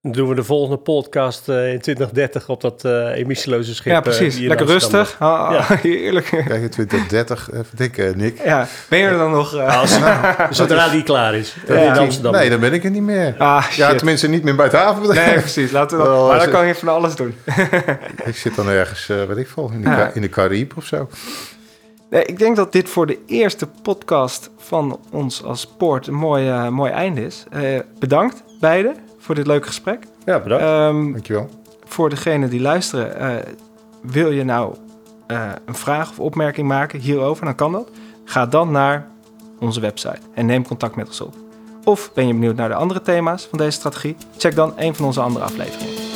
Dan 0.09 0.17
doen 0.17 0.29
we 0.29 0.35
de 0.35 0.45
volgende 0.45 0.77
podcast 0.77 1.49
eh, 1.49 1.73
in 1.73 1.81
2030 1.81 2.49
op 2.49 2.61
dat 2.61 2.85
eh, 2.85 2.93
emissieloze 3.17 3.75
schip. 3.75 3.93
ja, 3.93 3.97
eh, 3.99 4.03
precies. 4.03 4.39
Lekker 4.39 4.67
rustig. 4.67 5.17
Ah, 5.19 5.51
Ja. 5.53 5.77
Heerlijk. 5.83 6.25
Kijk, 6.25 6.63
in 6.63 6.71
2030, 6.71 7.49
even 7.53 7.77
denken, 7.77 8.17
Nick. 8.19 8.41
Ja, 8.45 8.67
ben 8.89 8.99
je 8.99 9.05
er 9.07 9.19
dan 9.19 9.31
nog? 9.31 9.55
eh? 9.55 9.81
Als, 9.81 9.99
zodra 10.59 10.89
die 10.89 11.03
klaar 11.03 11.35
is. 11.35 11.57
Ja. 11.67 11.75
in 11.75 11.99
Amsterdam. 11.99 12.33
Nee, 12.33 12.51
dan 12.51 12.61
ben 12.61 12.73
ik 12.73 12.85
er 12.85 12.91
niet 12.91 13.03
meer. 13.03 13.35
Ah, 13.39 13.65
Ja, 13.77 13.95
tenminste 13.95 14.29
niet 14.29 14.43
meer 14.43 14.55
bij 14.57 14.65
het 14.65 14.75
havenbedrijf. 14.75 15.27
Nee, 15.31 15.39
precies. 15.39 15.71
Laten 15.71 15.99
we 15.99 16.05
dan, 16.05 16.13
Wel, 16.13 16.27
maar 16.29 16.39
dan 16.39 16.51
kan 16.51 16.67
je 16.67 16.75
van 16.75 16.89
alles 16.89 17.15
doen. 17.15 17.35
Ik 18.25 18.37
zit 18.37 18.55
dan 18.55 18.69
ergens, 18.69 19.07
weet 19.07 19.37
ik 19.37 19.49
veel, 19.49 19.71
in 19.75 19.83
de, 19.83 19.89
Ja. 19.89 20.11
In 20.15 20.21
de 20.23 20.29
Caribe 20.29 20.75
of 20.77 20.85
zo. 20.85 21.09
Nee, 22.11 22.25
ik 22.25 22.39
denk 22.39 22.57
dat 22.57 22.73
dit 22.73 22.89
voor 22.89 23.07
de 23.07 23.19
eerste 23.27 23.67
podcast 23.83 24.51
van 24.59 25.01
ons 25.13 25.43
als 25.43 25.67
Poort 25.67 26.07
een 26.07 26.15
mooi, 26.15 26.71
mooi 26.71 26.91
einde 26.93 27.25
is. 27.25 27.45
Eh, 27.51 27.63
bedankt 27.99 28.43
beiden 28.61 28.97
voor 29.29 29.37
dit 29.37 29.47
leuke 29.47 29.67
gesprek. 29.67 30.05
Ja, 30.25 30.41
bedankt. 30.41 30.65
Ehm, 30.65 31.13
Dankjewel. 31.13 31.49
voor 31.85 32.11
degenen 32.11 32.51
die 32.51 32.61
luisteren, 32.61 33.19
eh, 33.19 33.53
wil 34.03 34.31
je 34.31 34.45
nou 34.45 34.75
eh, 35.27 35.51
een 35.65 35.75
vraag 35.75 36.11
of 36.11 36.19
opmerking 36.19 36.69
maken 36.69 36.99
hierover, 36.99 37.45
dan 37.45 37.55
kan 37.55 37.73
dat. 37.73 37.91
Ga 38.25 38.47
dan 38.47 38.71
naar 38.71 39.07
onze 39.59 39.81
website 39.81 40.21
en 40.35 40.47
neem 40.47 40.67
contact 40.67 40.97
met 40.97 41.07
ons 41.07 41.21
op. 41.21 41.35
Of 41.85 42.11
ben 42.15 42.27
je 42.27 42.33
benieuwd 42.33 42.57
naar 42.57 42.69
de 42.69 42.75
andere 42.75 43.03
thema's 43.03 43.47
van 43.47 43.59
deze 43.59 43.71
strategie? 43.71 44.17
Check 44.39 44.55
dan 44.55 44.73
een 44.77 44.95
van 44.95 45.07
onze 45.07 45.21
andere 45.21 45.45
afleveringen. 45.45 46.08